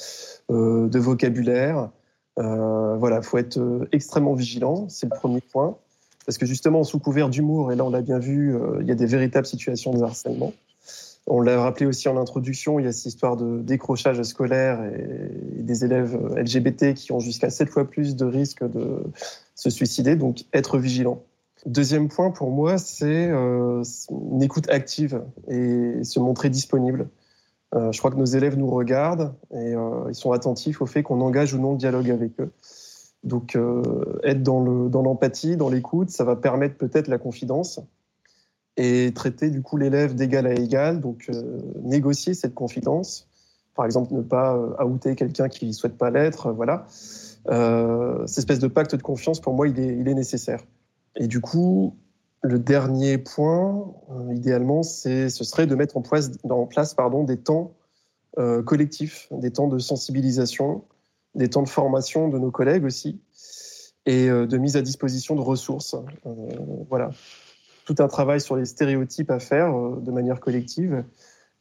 euh, 0.50 0.88
de 0.88 0.98
vocabulaire. 0.98 1.90
Euh, 2.38 2.96
voilà, 2.96 3.22
faut 3.22 3.38
être 3.38 3.58
euh, 3.58 3.88
extrêmement 3.92 4.35
vigilant, 4.35 4.88
c'est 4.88 5.06
le 5.11 5.16
premier 5.16 5.40
point. 5.40 5.76
Parce 6.24 6.38
que 6.38 6.46
justement, 6.46 6.85
sous 6.85 6.98
couvert 6.98 7.28
d'humour, 7.28 7.72
et 7.72 7.76
là 7.76 7.85
on 7.85 7.90
l'a 7.90 8.00
bien 8.00 8.18
vu, 8.18 8.54
euh, 8.54 8.78
il 8.80 8.87
y 8.87 8.92
a 8.92 8.94
des 8.94 9.06
véritables 9.06 9.46
situations 9.46 9.92
de 9.92 10.02
harcèlement. 10.02 10.52
On 11.26 11.40
l'a 11.40 11.61
rappelé 11.61 11.87
aussi 11.87 12.08
en 12.08 12.16
introduction, 12.16 12.78
il 12.78 12.85
y 12.85 12.88
a 12.88 12.92
cette 12.92 13.06
histoire 13.06 13.37
de 13.37 13.61
décrochage 13.61 14.20
scolaire 14.22 14.82
et 14.85 15.62
des 15.62 15.85
élèves 15.85 16.18
LGBT 16.37 16.94
qui 16.94 17.12
ont 17.12 17.20
jusqu'à 17.20 17.50
7 17.50 17.68
fois 17.68 17.88
plus 17.88 18.16
de 18.16 18.24
risques 18.24 18.64
de 18.64 19.04
se 19.54 19.70
suicider, 19.70 20.16
donc 20.16 20.44
être 20.52 20.78
vigilant. 20.78 21.22
Deuxième 21.66 22.09
point 22.09 22.33
pour 22.33 22.51
moi, 22.51 22.77
c'est 22.77 23.29
euh, 23.31 23.85
une 24.11 24.42
écoute 24.42 24.68
active 24.68 25.22
et 25.46 26.03
se 26.03 26.18
montrer 26.18 26.51
disponible. 26.51 27.09
Euh, 27.75 27.92
je 27.92 27.98
crois 27.98 28.11
que 28.11 28.16
nos 28.16 28.25
élèves 28.25 28.59
nous 28.59 28.68
regardent 28.68 29.35
et 29.53 29.75
euh, 29.75 30.09
ils 30.09 30.14
sont 30.14 30.33
attentifs 30.33 30.83
au 30.83 30.87
fait 30.87 31.05
qu'on 31.05 31.20
engage 31.20 31.55
ou 31.55 31.61
non 31.61 31.72
le 31.72 31.79
dialogue 31.79 32.11
avec 32.11 32.40
eux. 32.40 32.51
Donc 33.22 33.57
être 34.25 34.42
dans 34.42 34.59
l'empathie, 35.03 35.57
dans 35.57 35.68
l'écoute, 35.68 36.11
ça 36.11 36.25
va 36.25 36.35
permettre 36.35 36.77
peut-être 36.77 37.07
la 37.07 37.18
confidence 37.18 37.79
et 38.77 39.12
traiter 39.14 39.48
du 39.48 39.62
coup 39.62 39.77
l'élève 39.77 40.16
d'égal 40.16 40.44
à 40.44 40.55
égal, 40.55 41.01
donc 41.01 41.31
négocier 41.85 42.35
cette 42.35 42.53
confidence. 42.53 43.29
Par 43.77 43.85
exemple, 43.85 44.12
ne 44.12 44.22
pas 44.22 44.59
outer 44.85 45.14
quelqu'un 45.14 45.48
qui 45.48 45.68
ne 45.68 45.72
souhaite 45.72 45.96
pas 45.96 46.11
l'être, 46.11 46.51
voilà. 46.51 46.85
cette 46.88 48.38
espèce 48.38 48.59
de 48.59 48.66
pacte 48.66 48.96
de 48.96 49.03
confiance, 49.03 49.38
pour 49.38 49.55
moi, 49.55 49.68
il 49.68 49.79
est 49.79 50.14
nécessaire. 50.14 50.64
Et 51.16 51.27
du 51.27 51.40
coup, 51.40 51.96
le 52.42 52.59
dernier 52.59 53.18
point, 53.18 53.94
idéalement, 54.33 54.83
ce 54.83 55.29
serait 55.29 55.66
de 55.66 55.75
mettre 55.75 55.96
en 55.96 56.03
place, 56.03 56.94
pardon, 56.94 57.25
des 57.25 57.38
temps 57.38 57.75
collectifs, 58.64 59.29
des 59.31 59.51
temps 59.51 59.68
de 59.68 59.79
sensibilisation, 59.79 60.85
des 61.35 61.48
temps 61.48 61.62
de 61.62 61.68
formation 61.68 62.29
de 62.29 62.38
nos 62.38 62.51
collègues 62.51 62.85
aussi, 62.85 63.20
et 64.07 64.29
de 64.29 64.57
mise 64.57 64.77
à 64.77 64.83
disposition 64.83 65.37
de 65.37 65.42
ressources. 65.42 65.94
voilà 66.88 67.11
tout 67.85 67.96
un 67.98 68.09
travail 68.09 68.40
sur 68.40 68.57
les 68.57 68.64
stéréotypes 68.64 69.31
à 69.31 69.38
faire 69.38 69.77
euh, 69.77 70.01
de 70.01 70.11
manière 70.11 70.40
collective. 70.40 71.05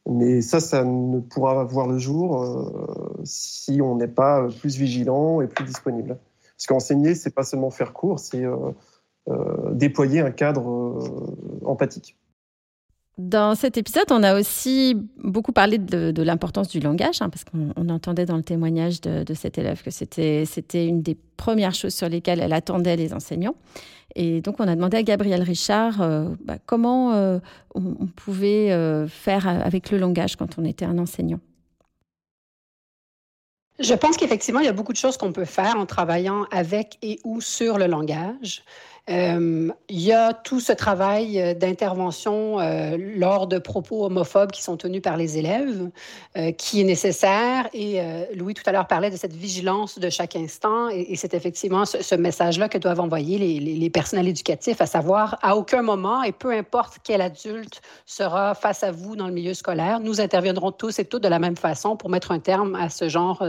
Mais 0.08 0.42
ça, 0.42 0.58
ça 0.58 0.84
ne 0.84 1.20
pourra 1.20 1.62
voir 1.64 1.86
le 1.86 1.98
jour 1.98 2.42
euh, 2.42 3.20
si 3.24 3.80
on 3.80 3.96
n'est 3.96 4.08
pas 4.08 4.48
plus 4.60 4.76
vigilant 4.76 5.40
et 5.40 5.46
plus 5.46 5.64
disponible. 5.64 6.18
Parce 6.56 6.66
qu'enseigner, 6.66 7.14
c'est 7.14 7.34
pas 7.34 7.44
seulement 7.44 7.70
faire 7.70 7.92
cours, 7.92 8.18
c'est 8.18 8.44
euh, 8.44 8.72
déployer 9.72 10.20
un 10.20 10.30
cadre 10.30 10.98
empathique. 11.64 12.16
Dans 13.18 13.54
cet 13.54 13.76
épisode, 13.76 14.06
on 14.10 14.22
a 14.22 14.38
aussi 14.38 14.96
beaucoup 15.22 15.52
parlé 15.52 15.76
de, 15.78 16.22
l'importance 16.22 16.68
du 16.68 16.80
langage, 16.80 17.20
hein, 17.20 17.28
parce 17.28 17.44
qu'on 17.44 17.88
entendait 17.88 18.24
dans 18.24 18.36
le 18.36 18.42
témoignage 18.42 19.00
de, 19.02 19.22
de 19.22 19.34
cet 19.34 19.58
élève 19.58 19.82
que 19.82 19.90
c'était 19.90 20.46
une 20.86 21.02
des 21.02 21.16
premières 21.36 21.74
choses 21.74 21.94
sur 21.94 22.08
lesquelles 22.08 22.40
elle 22.40 22.54
attendait 22.54 22.96
les 22.96 23.12
enseignants. 23.12 23.54
Et 24.14 24.40
donc, 24.40 24.56
on 24.58 24.68
a 24.68 24.74
demandé 24.74 24.96
à 24.96 25.02
Gabriel 25.02 25.42
Richard 25.42 26.02
euh, 26.02 26.28
bah, 26.44 26.56
comment 26.64 27.14
euh, 27.14 27.38
on, 27.74 28.06
pouvait 28.06 28.72
euh, 28.72 29.08
faire 29.08 29.46
avec 29.46 29.90
le 29.90 29.98
langage 29.98 30.36
quand 30.36 30.58
on 30.58 30.64
était 30.64 30.84
un 30.84 30.98
enseignant. 30.98 31.40
Je 33.78 33.94
pense 33.94 34.16
qu'effectivement, 34.16 34.60
il 34.60 34.66
y 34.66 34.68
a 34.68 34.72
beaucoup 34.72 34.92
de 34.92 34.98
choses 34.98 35.16
qu'on 35.16 35.32
peut 35.32 35.46
faire 35.46 35.76
en 35.76 35.86
travaillant 35.86 36.44
avec 36.50 36.98
et 37.02 37.18
ou 37.24 37.40
sur 37.40 37.78
le 37.78 37.86
langage. 37.86 38.64
Euh, 39.10 39.68
il 39.88 40.00
y 40.00 40.12
a 40.12 40.32
tout 40.32 40.60
ce 40.60 40.72
travail 40.72 41.40
euh, 41.40 41.54
d'intervention 41.54 42.60
euh, 42.60 42.96
lors 42.96 43.48
de 43.48 43.58
propos 43.58 44.04
homophobes 44.04 44.52
qui 44.52 44.62
sont 44.62 44.76
tenus 44.76 45.02
par 45.02 45.16
les 45.16 45.38
élèves, 45.38 45.90
qui 46.56 46.80
est 46.80 46.84
nécessaire. 46.84 47.68
Et 47.74 48.00
Louis 48.34 48.54
tout 48.54 48.62
à 48.66 48.72
l'heure 48.72 48.86
parlait 48.86 49.10
de 49.10 49.16
cette 49.16 49.34
vigilance 49.34 49.98
de 49.98 50.08
chaque 50.08 50.36
instant. 50.36 50.88
Et, 50.88 51.16
c'est 51.16 51.34
effectivement 51.34 51.84
ce, 51.84 52.14
message-là 52.14 52.68
que 52.68 52.78
doivent 52.78 53.00
envoyer 53.00 53.38
les, 53.38 53.90
personnels 53.90 54.28
éducatifs, 54.28 54.80
à 54.80 54.86
savoir 54.86 55.38
à 55.42 55.56
aucun 55.56 55.82
moment, 55.82 56.22
et 56.22 56.32
peu 56.32 56.52
importe 56.52 56.98
quel 57.02 57.20
adulte 57.20 57.82
sera 58.06 58.54
face 58.54 58.82
à 58.82 58.90
vous 58.90 59.16
dans 59.16 59.26
le 59.26 59.32
milieu 59.32 59.54
scolaire, 59.54 60.00
nous 60.00 60.20
interviendrons 60.20 60.72
tous 60.72 60.98
et 60.98 61.04
toutes 61.04 61.22
de 61.22 61.28
la 61.28 61.38
même 61.38 61.56
façon 61.56 61.96
pour 61.96 62.08
mettre 62.08 62.32
un 62.32 62.38
terme 62.38 62.74
à 62.74 62.88
ce 62.88 63.08
genre 63.08 63.44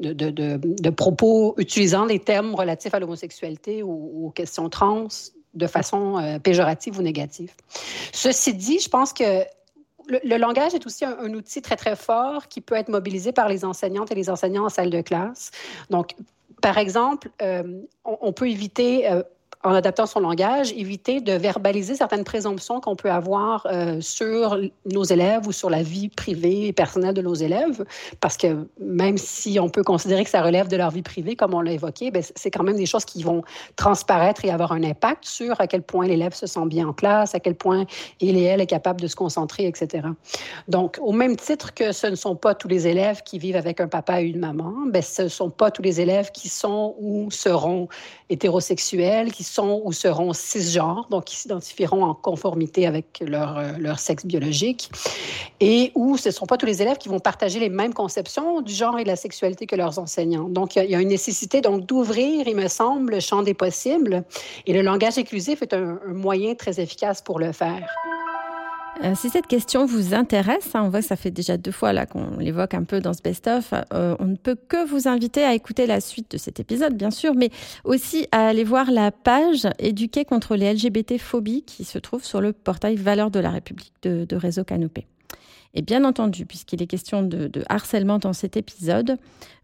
de, 0.00 0.12
de 0.12 0.90
propos 0.90 1.54
utilisant 1.58 2.04
les 2.04 2.18
termes 2.18 2.54
relatifs 2.54 2.94
à 2.94 3.00
l'homosexualité 3.00 3.82
ou 3.82 4.26
aux 4.26 4.30
questions 4.30 4.68
trans 4.68 4.81
de 5.54 5.66
façon 5.66 6.18
euh, 6.18 6.38
péjorative 6.38 6.98
ou 6.98 7.02
négative. 7.02 7.52
Ceci 8.12 8.54
dit, 8.54 8.78
je 8.80 8.88
pense 8.88 9.12
que 9.12 9.44
le, 10.06 10.36
langage 10.36 10.74
est 10.74 10.84
aussi 10.86 11.04
un, 11.04 11.32
outil 11.34 11.62
très, 11.62 11.76
très 11.76 11.96
fort 11.96 12.48
qui 12.48 12.60
peut 12.60 12.74
être 12.74 12.88
mobilisé 12.88 13.32
par 13.32 13.48
les 13.48 13.64
enseignantes 13.64 14.10
et 14.10 14.14
les 14.14 14.30
enseignants 14.30 14.64
en 14.64 14.68
salle 14.68 14.90
de 14.90 15.00
classe. 15.00 15.50
Donc, 15.90 16.14
par 16.60 16.78
exemple, 16.78 17.30
euh, 17.42 17.82
on, 18.04 18.32
peut 18.32 18.48
éviter 18.48 19.10
euh, 19.10 19.22
en 19.64 19.74
adaptant 19.74 20.06
son 20.06 20.20
langage, 20.20 20.72
éviter 20.72 21.20
de 21.20 21.32
verbaliser 21.32 21.94
certaines 21.94 22.24
présomptions 22.24 22.80
qu'on 22.80 22.96
peut 22.96 23.10
avoir 23.10 23.66
euh, 23.66 24.00
sur 24.00 24.58
nos 24.86 25.04
élèves 25.04 25.46
ou 25.46 25.52
sur 25.52 25.70
la 25.70 25.82
vie 25.82 26.08
privée 26.08 26.66
et 26.68 26.72
personnelle 26.72 27.14
de 27.14 27.22
nos 27.22 27.34
élèves, 27.34 27.84
parce 28.20 28.36
que 28.36 28.66
même 28.80 29.18
si 29.18 29.60
on 29.60 29.68
peut 29.68 29.84
considérer 29.84 30.24
que 30.24 30.30
ça 30.30 30.42
relève 30.42 30.68
de 30.68 30.76
leur 30.76 30.90
vie 30.90 31.02
privée, 31.02 31.36
comme 31.36 31.54
on 31.54 31.60
l'a 31.60 31.72
évoqué, 31.72 32.10
ben, 32.10 32.22
c'est 32.34 32.50
quand 32.50 32.64
même 32.64 32.76
des 32.76 32.86
choses 32.86 33.04
qui 33.04 33.22
vont 33.22 33.42
transparaître 33.76 34.44
et 34.44 34.50
avoir 34.50 34.72
un 34.72 34.82
impact 34.82 35.24
sur 35.24 35.60
à 35.60 35.66
quel 35.66 35.82
point 35.82 36.06
l'élève 36.06 36.34
se 36.34 36.46
sent 36.46 36.66
bien 36.66 36.88
en 36.88 36.92
classe, 36.92 37.34
à 37.34 37.40
quel 37.40 37.54
point 37.54 37.84
il 38.20 38.36
et 38.36 38.42
elle 38.42 38.60
est 38.60 38.66
capable 38.66 39.00
de 39.00 39.06
se 39.06 39.14
concentrer, 39.14 39.66
etc. 39.66 40.08
Donc, 40.66 40.98
au 41.00 41.12
même 41.12 41.36
titre 41.36 41.72
que 41.72 41.92
ce 41.92 42.08
ne 42.08 42.16
sont 42.16 42.34
pas 42.34 42.54
tous 42.54 42.68
les 42.68 42.88
élèves 42.88 43.22
qui 43.22 43.38
vivent 43.38 43.56
avec 43.56 43.80
un 43.80 43.88
papa 43.88 44.22
et 44.22 44.24
une 44.24 44.40
maman, 44.40 44.74
ben, 44.88 45.02
ce 45.02 45.22
ne 45.22 45.28
sont 45.28 45.50
pas 45.50 45.70
tous 45.70 45.82
les 45.82 46.00
élèves 46.00 46.32
qui 46.32 46.48
sont 46.48 46.96
ou 46.98 47.30
seront 47.30 47.88
hétérosexuels, 48.28 49.30
qui 49.30 49.44
sont 49.52 49.82
ou 49.84 49.92
seront 49.92 50.32
cisgenres, 50.32 51.06
donc 51.10 51.24
qui 51.24 51.36
s'identifieront 51.36 52.04
en 52.04 52.14
conformité 52.14 52.86
avec 52.86 53.22
leur, 53.26 53.58
euh, 53.58 53.72
leur 53.78 53.98
sexe 53.98 54.24
biologique, 54.24 54.90
et 55.60 55.92
où 55.94 56.16
ce 56.16 56.28
ne 56.28 56.32
sont 56.32 56.46
pas 56.46 56.56
tous 56.56 56.66
les 56.66 56.82
élèves 56.82 56.98
qui 56.98 57.08
vont 57.08 57.20
partager 57.20 57.60
les 57.60 57.68
mêmes 57.68 57.94
conceptions 57.94 58.60
du 58.62 58.72
genre 58.72 58.98
et 58.98 59.04
de 59.04 59.08
la 59.08 59.16
sexualité 59.16 59.66
que 59.66 59.76
leurs 59.76 59.98
enseignants. 59.98 60.48
Donc, 60.48 60.76
il 60.76 60.90
y, 60.90 60.94
a 60.94 61.00
une 61.00 61.08
nécessité 61.08 61.60
donc 61.60 61.86
d'ouvrir, 61.86 62.48
il 62.48 62.56
me 62.56 62.68
semble, 62.68 63.12
le 63.12 63.20
champ 63.20 63.42
des 63.42 63.54
possibles, 63.54 64.24
et 64.66 64.72
le 64.72 64.82
langage 64.82 65.18
inclusif 65.18 65.62
est 65.62 65.74
un 65.74 65.98
moyen 66.06 66.54
très 66.54 66.80
efficace 66.80 67.20
pour 67.20 67.38
le 67.38 67.52
faire. 67.52 67.86
Euh, 69.02 69.14
si 69.16 69.30
cette 69.30 69.48
question 69.48 69.84
vous 69.84 70.14
intéresse, 70.14 70.74
hein, 70.74 70.82
on 70.84 70.88
voit 70.88 71.00
que 71.00 71.06
ça 71.06 71.16
fait 71.16 71.32
déjà 71.32 71.56
deux 71.56 71.72
fois 71.72 71.92
là 71.92 72.06
qu'on 72.06 72.36
l'évoque 72.38 72.74
un 72.74 72.84
peu 72.84 73.00
dans 73.00 73.12
ce 73.12 73.20
best-of, 73.20 73.74
euh, 73.92 74.14
on 74.20 74.26
ne 74.26 74.36
peut 74.36 74.54
que 74.54 74.86
vous 74.86 75.08
inviter 75.08 75.42
à 75.42 75.54
écouter 75.54 75.86
la 75.86 76.00
suite 76.00 76.30
de 76.30 76.38
cet 76.38 76.60
épisode, 76.60 76.94
bien 76.94 77.10
sûr, 77.10 77.34
mais 77.34 77.50
aussi 77.84 78.28
à 78.30 78.46
aller 78.46 78.62
voir 78.62 78.92
la 78.92 79.10
page 79.10 79.66
Éduquer 79.80 80.24
contre 80.24 80.54
les 80.54 80.72
LGBT-phobies 80.72 81.62
qui 81.62 81.82
se 81.82 81.98
trouve 81.98 82.22
sur 82.22 82.40
le 82.40 82.52
portail 82.52 82.94
Valeurs 82.94 83.32
de 83.32 83.40
la 83.40 83.50
République 83.50 83.92
de, 84.02 84.36
Réseau 84.36 84.62
Canopé. 84.62 85.06
Et 85.74 85.82
bien 85.82 86.04
entendu, 86.04 86.46
puisqu'il 86.46 86.80
est 86.80 86.86
question 86.86 87.22
de, 87.22 87.50
harcèlement 87.68 88.18
dans 88.18 88.32
cet 88.32 88.56
épisode, 88.56 89.16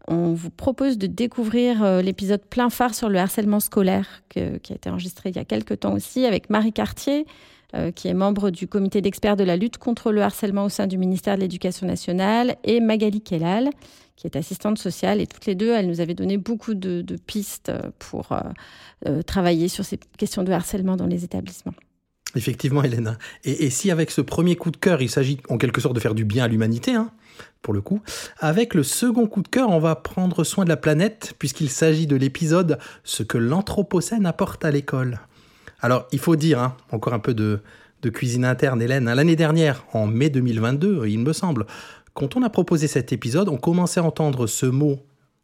on 0.07 0.33
vous 0.33 0.49
propose 0.49 0.97
de 0.97 1.07
découvrir 1.07 1.83
euh, 1.83 2.01
l'épisode 2.01 2.41
plein 2.41 2.69
phare 2.69 2.93
sur 2.93 3.07
le 3.07 3.19
harcèlement 3.19 3.59
scolaire 3.59 4.23
qui 4.29 4.39
a 4.39 4.75
été 4.75 4.89
enregistré 4.89 5.29
il 5.29 5.35
y 5.35 5.39
a 5.39 5.45
quelques 5.45 5.81
temps 5.81 5.93
aussi 5.93 6.25
avec 6.25 6.49
Marie 6.49 6.73
Cartier, 6.73 7.25
euh, 7.75 7.91
qui 7.91 8.07
est 8.07 8.13
membre 8.13 8.49
du 8.49 8.67
comité 8.67 9.01
d'experts 9.01 9.35
de 9.35 9.43
la 9.43 9.55
lutte 9.55 9.77
contre 9.77 10.11
le 10.11 10.23
harcèlement 10.23 10.65
au 10.65 10.69
sein 10.69 10.87
du 10.87 10.97
ministère 10.97 11.35
de 11.35 11.41
l'Éducation 11.41 11.85
nationale, 11.85 12.55
et 12.63 12.79
Magali 12.79 13.21
Kellal, 13.21 13.69
qui 14.15 14.27
est 14.27 14.35
assistante 14.35 14.79
sociale. 14.79 15.21
Et 15.21 15.27
toutes 15.27 15.45
les 15.45 15.55
deux, 15.55 15.71
elles 15.71 15.87
nous 15.87 16.01
avaient 16.01 16.15
donné 16.15 16.37
beaucoup 16.37 16.73
de, 16.73 17.03
pistes 17.27 17.71
pour 17.99 18.31
euh, 18.31 18.39
euh, 19.07 19.21
travailler 19.21 19.67
sur 19.67 19.85
ces 19.85 19.99
questions 20.17 20.43
de 20.43 20.51
harcèlement 20.51 20.95
dans 20.95 21.05
les 21.05 21.23
établissements. 21.23 21.73
Effectivement, 22.35 22.83
Hélène. 22.83 23.17
Et, 23.43 23.69
si 23.69 23.91
avec 23.91 24.11
ce 24.11 24.21
premier 24.21 24.55
coup 24.55 24.71
de 24.71 24.77
cœur, 24.77 25.01
il 25.01 25.09
s'agit 25.09 25.39
en 25.49 25.57
quelque 25.57 25.81
sorte 25.81 25.95
de 25.95 25.99
faire 25.99 26.15
du 26.15 26.25
bien 26.25 26.45
à 26.45 26.47
l'humanité, 26.47 26.93
hein, 26.93 27.11
pour 27.61 27.73
le 27.73 27.81
coup, 27.81 28.01
avec 28.39 28.73
le 28.73 28.83
second 28.83 29.27
coup 29.27 29.41
de 29.41 29.47
cœur, 29.47 29.69
on 29.69 29.79
va 29.79 29.95
prendre 29.95 30.43
soin 30.43 30.63
de 30.63 30.69
la 30.69 30.77
planète, 30.77 31.33
puisqu'il 31.39 31.69
s'agit 31.69 32.07
de 32.07 32.15
l'épisode 32.15 32.77
Ce 33.03 33.23
que 33.23 33.37
l'Anthropocène 33.37 34.25
apporte 34.25 34.65
à 34.65 34.71
l'école. 34.71 35.19
Alors, 35.81 36.07
il 36.11 36.19
faut 36.19 36.35
dire, 36.35 36.59
hein, 36.59 36.75
encore 36.91 37.13
un 37.13 37.19
peu 37.19 37.33
de, 37.33 37.61
cuisine 38.11 38.45
interne, 38.45 38.81
Hélène. 38.81 39.07
Hein, 39.07 39.15
l'année 39.15 39.35
dernière, 39.35 39.85
en 39.93 40.07
mai 40.07 40.29
2022, 40.29 41.07
il 41.07 41.19
me 41.19 41.33
semble, 41.33 41.65
quand 42.13 42.35
on 42.35 42.43
a 42.43 42.49
proposé 42.49 42.87
cet 42.87 43.13
épisode, 43.13 43.49
on 43.49 43.57
commençait 43.57 43.99
à 43.99 44.03
entendre 44.03 44.47
ce 44.47 44.65
mot 44.65 44.99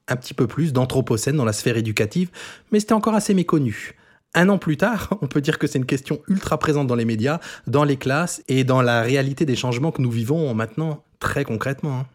un 0.08 0.16
petit 0.16 0.34
peu 0.34 0.48
plus 0.48 0.74
d'anthropocène 0.74 1.36
dans 1.36 1.46
la 1.46 1.54
sphère 1.54 1.78
éducative, 1.78 2.30
mais 2.72 2.80
c'était 2.80 2.94
encore 2.94 3.16
assez 3.16 3.34
méconnu. 3.34 3.96
Un 4.34 4.50
an 4.50 4.58
plus 4.58 4.78
tard, 4.78 5.18
on 5.22 5.28
peut 5.28 5.42
dire 5.42 5.58
que 5.58 5.68
c'est 5.68 5.80
une 5.80 5.86
question 5.86 6.20
ultra 6.28 6.58
présente 6.60 6.88
dans 6.88 6.96
les 6.96 7.06
médias, 7.06 7.40
dans 7.68 7.84
les 7.84 7.98
classes 7.98 8.44
et 8.48 8.64
dans 8.64 8.82
la 8.82 9.02
réalité 9.02 9.46
des 9.46 9.56
changements 9.56 9.92
que 9.92 10.02
nous 10.02 10.12
vivons 10.12 10.54
maintenant 10.54 11.04
très 11.20 11.46
concrètement. 11.46 12.06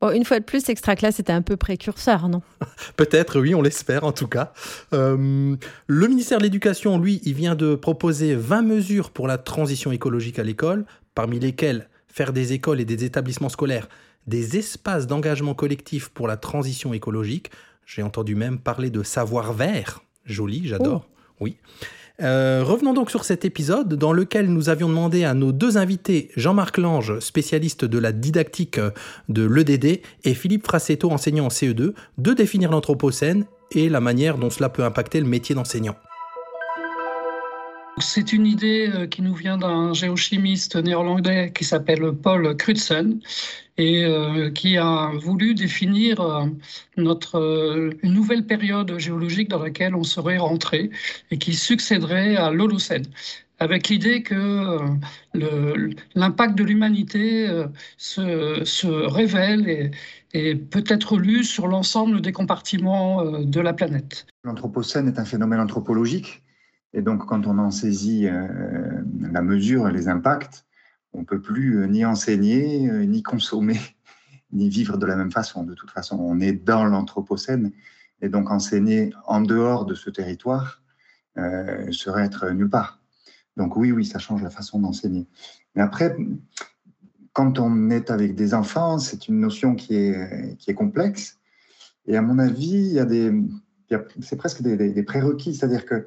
Bon, 0.00 0.10
une 0.10 0.24
fois 0.24 0.38
de 0.38 0.44
plus, 0.44 0.68
Extra 0.68 0.94
Class 0.94 1.20
était 1.20 1.32
un 1.32 1.42
peu 1.42 1.56
précurseur, 1.56 2.28
non? 2.28 2.42
Peut-être, 2.96 3.40
oui, 3.40 3.54
on 3.54 3.62
l'espère 3.62 4.04
en 4.04 4.12
tout 4.12 4.28
cas. 4.28 4.52
Euh, 4.92 5.56
le 5.86 6.08
ministère 6.08 6.38
de 6.38 6.42
l'Éducation, 6.42 6.98
lui, 6.98 7.20
il 7.24 7.34
vient 7.34 7.54
de 7.54 7.74
proposer 7.74 8.34
20 8.34 8.62
mesures 8.62 9.10
pour 9.10 9.26
la 9.26 9.38
transition 9.38 9.92
écologique 9.92 10.38
à 10.38 10.42
l'école, 10.42 10.84
parmi 11.14 11.38
lesquelles 11.38 11.88
faire 12.08 12.32
des 12.32 12.52
écoles 12.52 12.80
et 12.80 12.84
des 12.84 13.04
établissements 13.04 13.48
scolaires 13.48 13.88
des 14.26 14.56
espaces 14.56 15.06
d'engagement 15.06 15.54
collectif 15.54 16.08
pour 16.08 16.26
la 16.26 16.36
transition 16.36 16.92
écologique. 16.92 17.50
J'ai 17.86 18.02
entendu 18.02 18.34
même 18.34 18.58
parler 18.58 18.90
de 18.90 19.02
savoir 19.02 19.52
vert. 19.52 20.02
Joli, 20.24 20.66
j'adore. 20.66 21.08
Oh. 21.08 21.12
Oui. 21.40 21.56
Euh, 22.22 22.62
revenons 22.64 22.94
donc 22.94 23.10
sur 23.10 23.24
cet 23.24 23.44
épisode 23.44 23.94
dans 23.94 24.12
lequel 24.12 24.48
nous 24.48 24.68
avions 24.68 24.88
demandé 24.88 25.24
à 25.24 25.34
nos 25.34 25.52
deux 25.52 25.76
invités, 25.76 26.30
Jean-Marc 26.36 26.78
Lange, 26.78 27.18
spécialiste 27.20 27.84
de 27.84 27.98
la 27.98 28.12
didactique 28.12 28.80
de 29.28 29.44
l'EDD, 29.46 30.00
et 30.24 30.34
Philippe 30.34 30.66
Frassetto, 30.66 31.10
enseignant 31.10 31.46
en 31.46 31.48
CE2, 31.48 31.92
de 32.18 32.32
définir 32.32 32.70
l'Anthropocène 32.70 33.44
et 33.72 33.88
la 33.88 34.00
manière 34.00 34.38
dont 34.38 34.50
cela 34.50 34.68
peut 34.68 34.84
impacter 34.84 35.20
le 35.20 35.26
métier 35.26 35.54
d'enseignant. 35.54 35.96
C'est 37.98 38.34
une 38.34 38.46
idée 38.46 38.90
euh, 38.94 39.06
qui 39.06 39.22
nous 39.22 39.34
vient 39.34 39.56
d'un 39.56 39.94
géochimiste 39.94 40.76
néerlandais 40.76 41.50
qui 41.54 41.64
s'appelle 41.64 42.12
Paul 42.12 42.54
Crutzen 42.54 43.20
et 43.78 44.04
euh, 44.04 44.50
qui 44.50 44.76
a 44.76 45.12
voulu 45.18 45.54
définir 45.54 46.20
euh, 46.20 46.44
notre, 46.98 47.96
une 48.02 48.12
nouvelle 48.12 48.44
période 48.44 48.98
géologique 48.98 49.48
dans 49.48 49.62
laquelle 49.62 49.94
on 49.94 50.02
serait 50.02 50.36
rentré 50.36 50.90
et 51.30 51.38
qui 51.38 51.54
succéderait 51.54 52.36
à 52.36 52.50
l'Holocène 52.50 53.06
avec 53.58 53.88
l'idée 53.88 54.22
que 54.22 54.78
l'impact 56.14 56.58
de 56.58 56.64
l'humanité 56.64 57.48
se, 57.96 58.62
se, 58.64 58.86
révèle 58.86 59.66
et, 59.66 59.90
et 60.34 60.54
peut 60.54 60.84
être 60.86 61.16
lu 61.16 61.42
sur 61.42 61.66
l'ensemble 61.66 62.20
des 62.20 62.32
compartiments 62.32 63.40
de 63.40 63.60
la 63.60 63.72
planète. 63.72 64.26
L'Anthropocène 64.44 65.08
est 65.08 65.18
un 65.18 65.24
phénomène 65.24 65.60
anthropologique 65.60 66.42
et 66.96 67.02
donc, 67.02 67.26
quand 67.26 67.46
on 67.46 67.58
en 67.58 67.70
saisit 67.70 68.26
euh, 68.26 68.48
la 69.20 69.42
mesure, 69.42 69.88
les 69.88 70.08
impacts, 70.08 70.64
on 71.12 71.20
ne 71.20 71.24
peut 71.24 71.42
plus 71.42 71.82
euh, 71.82 71.86
ni 71.86 72.06
enseigner, 72.06 72.88
euh, 72.88 73.04
ni 73.04 73.22
consommer, 73.22 73.78
ni 74.52 74.70
vivre 74.70 74.96
de 74.96 75.04
la 75.04 75.14
même 75.14 75.30
façon. 75.30 75.62
De 75.62 75.74
toute 75.74 75.90
façon, 75.90 76.16
on 76.18 76.40
est 76.40 76.52
dans 76.52 76.86
l'Anthropocène. 76.86 77.70
Et 78.22 78.30
donc, 78.30 78.50
enseigner 78.50 79.12
en 79.26 79.42
dehors 79.42 79.84
de 79.84 79.94
ce 79.94 80.10
territoire 80.10 80.82
serait 81.90 82.24
être 82.24 82.48
nulle 82.48 82.70
part. 82.70 83.02
Donc, 83.58 83.76
oui, 83.76 83.92
oui, 83.92 84.06
ça 84.06 84.18
change 84.18 84.42
la 84.42 84.48
façon 84.48 84.78
d'enseigner. 84.78 85.26
Mais 85.74 85.82
après, 85.82 86.16
quand 87.34 87.58
on 87.58 87.90
est 87.90 88.10
avec 88.10 88.34
des 88.34 88.54
enfants, 88.54 88.98
c'est 88.98 89.28
une 89.28 89.38
notion 89.38 89.74
qui 89.74 89.96
est, 89.96 90.56
qui 90.56 90.70
est 90.70 90.74
complexe. 90.74 91.38
Et 92.06 92.16
à 92.16 92.22
mon 92.22 92.38
avis, 92.38 92.70
il 92.70 92.92
y 92.94 92.98
a 92.98 93.04
des, 93.04 93.34
c'est 94.22 94.36
presque 94.36 94.62
des, 94.62 94.78
des 94.78 95.02
prérequis. 95.02 95.54
C'est-à-dire 95.54 95.84
que 95.84 96.06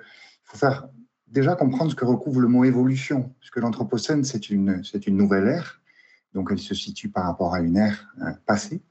faut 0.50 0.58
faire 0.58 0.90
déjà 1.28 1.56
comprendre 1.56 1.92
ce 1.92 1.96
que 1.96 2.06
recouvre 2.06 2.42
le 2.42 2.48
mot 2.48 2.64
évolution, 2.64 3.34
puisque 3.40 3.58
l'Anthropocène, 3.58 4.24
c'est 4.24 4.50
une, 4.50 4.82
une 5.06 5.18
nouvelle 5.18 5.48
ère, 5.48 5.82
donc 6.34 6.50
elle 6.52 6.60
se 6.60 6.74
situe 6.74 7.10
par 7.10 7.26
rapport 7.26 7.54
à 7.54 7.62
une 7.62 7.78
ère 7.78 8.14
euh, 8.22 8.32
passée. 8.46 8.82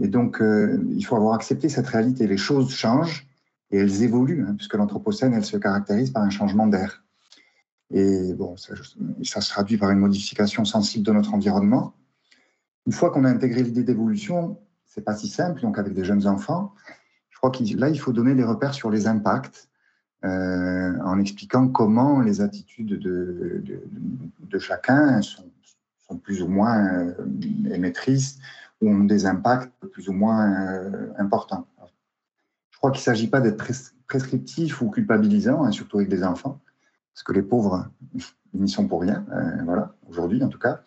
Et 0.00 0.08
donc, 0.08 0.40
euh, 0.40 0.84
il 0.90 1.04
faut 1.04 1.16
avoir 1.16 1.34
accepté 1.34 1.68
cette 1.68 1.86
réalité. 1.86 2.26
Les 2.26 2.36
choses 2.36 2.70
changent 2.70 3.26
et 3.70 3.78
elles 3.78 4.02
évoluent, 4.02 4.44
hein, 4.46 4.54
puisque 4.56 4.74
l'Anthropocène, 4.74 5.34
elle 5.34 5.44
se 5.44 5.56
caractérise 5.56 6.10
par 6.10 6.22
un 6.22 6.30
changement 6.30 6.66
d'air. 6.66 7.04
Et 7.90 8.34
bon, 8.34 8.56
ça, 8.56 8.74
se 9.40 9.50
traduit 9.50 9.78
par 9.78 9.90
une 9.90 9.98
modification 9.98 10.64
sensible 10.64 11.04
de 11.04 11.12
notre 11.12 11.32
environnement. 11.32 11.94
Une 12.86 12.92
fois 12.92 13.10
qu'on 13.10 13.24
a 13.24 13.30
intégré 13.30 13.62
l'idée 13.62 13.82
d'évolution, 13.82 14.60
c'est 14.84 15.00
pas 15.00 15.16
si 15.16 15.28
simple. 15.28 15.62
Donc, 15.62 15.78
avec 15.78 15.94
des 15.94 16.04
jeunes 16.04 16.26
enfants, 16.26 16.74
je 17.30 17.38
crois 17.38 17.50
que 17.50 17.62
là, 17.76 17.88
il 17.88 17.98
faut 17.98 18.12
donner 18.12 18.34
des 18.34 18.44
repères 18.44 18.74
sur 18.74 18.90
les 18.90 19.06
impacts 19.06 19.68
en 20.24 21.18
expliquant 21.20 21.68
comment 21.68 22.20
les 22.20 22.40
attitudes 22.40 22.98
de, 22.98 24.58
chacun 24.58 25.22
sont, 25.22 25.50
sont, 26.08 26.18
plus 26.18 26.42
ou 26.42 26.48
moins 26.48 26.84
euh, 26.86 27.14
émettrices 27.72 28.38
ou 28.80 28.90
ont 28.90 29.04
des 29.04 29.26
impacts 29.26 29.72
plus 29.92 30.08
ou 30.08 30.12
moins 30.12 30.50
euh, 30.50 31.12
importants. 31.18 31.66
Je 32.70 32.78
crois 32.78 32.90
qu'il 32.90 33.00
ne 33.00 33.04
s'agit 33.04 33.28
pas 33.28 33.40
d'être 33.40 33.56
prescriptif 34.06 34.82
ou 34.82 34.90
culpabilisant, 34.90 35.64
hein, 35.64 35.72
surtout 35.72 35.98
avec 35.98 36.08
des 36.08 36.24
enfants, 36.24 36.60
parce 37.12 37.22
que 37.22 37.32
les 37.32 37.42
pauvres, 37.42 37.88
ils 38.14 38.60
n'y 38.60 38.68
sont 38.68 38.88
pour 38.88 39.02
rien, 39.02 39.24
voilà, 39.64 39.94
aujourd'hui 40.08 40.42
en 40.42 40.48
tout 40.48 40.58
cas, 40.58 40.82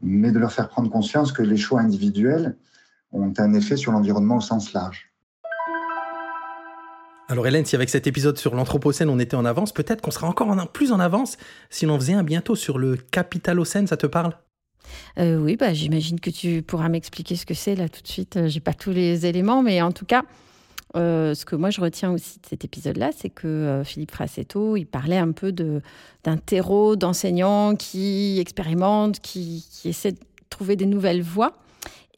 mais 0.00 0.30
de 0.30 0.38
leur 0.38 0.52
faire 0.52 0.68
prendre 0.68 0.90
conscience 0.90 1.32
que 1.32 1.42
les 1.42 1.56
choix 1.56 1.80
individuels 1.80 2.56
ont 3.12 3.32
un 3.38 3.54
effet 3.54 3.76
sur 3.76 3.92
l'environnement 3.92 4.36
au 4.36 4.40
sens 4.40 4.72
large. 4.72 5.10
Alors 7.28 7.44
Hélène, 7.48 7.64
si 7.64 7.74
avec 7.74 7.88
cet 7.88 8.06
épisode 8.06 8.38
sur 8.38 8.54
l'Anthropocène 8.54 9.08
on 9.08 9.18
était 9.18 9.34
en 9.34 9.44
avance, 9.44 9.72
peut-être 9.72 10.00
qu'on 10.00 10.12
sera 10.12 10.28
encore 10.28 10.48
en, 10.48 10.66
plus 10.66 10.92
en 10.92 11.00
avance 11.00 11.36
si 11.70 11.84
l'on 11.84 11.98
faisait 11.98 12.12
un 12.12 12.22
bientôt 12.22 12.54
sur 12.54 12.78
le 12.78 12.96
Capitalocène, 12.96 13.88
ça 13.88 13.96
te 13.96 14.06
parle? 14.06 14.36
Euh, 15.18 15.36
Oui, 15.36 15.56
bah, 15.56 15.74
j'imagine 15.74 16.20
que 16.20 16.30
tu 16.30 16.62
pourras 16.62 16.88
m'expliquer 16.88 17.34
ce 17.34 17.44
que 17.44 17.54
c'est 17.54 17.74
là 17.74 17.88
tout 17.88 18.00
de 18.00 18.06
suite. 18.06 18.36
Euh, 18.36 18.46
j'ai 18.46 18.60
pas 18.60 18.74
tous 18.74 18.92
les 18.92 19.26
éléments, 19.26 19.60
mais 19.60 19.82
en 19.82 19.90
tout 19.90 20.04
cas, 20.04 20.22
euh, 20.94 21.34
ce 21.34 21.44
que 21.44 21.56
moi 21.56 21.70
je 21.70 21.80
retiens 21.80 22.12
aussi 22.12 22.38
de 22.38 22.46
cet 22.46 22.64
épisode-là, 22.64 23.10
c'est 23.16 23.30
que 23.30 23.82
Philippe 23.84 24.12
Frassetto, 24.12 24.76
il 24.76 24.86
parlait 24.86 25.18
un 25.18 25.32
peu 25.32 25.50
d'un 25.50 26.36
terreau 26.36 26.94
d'enseignants 26.94 27.74
qui 27.74 28.38
expérimentent, 28.38 29.18
qui, 29.18 29.66
qui 29.72 29.88
essaient 29.88 30.12
de 30.12 30.20
trouver 30.48 30.76
des 30.76 30.86
nouvelles 30.86 31.22
voies. 31.22 31.54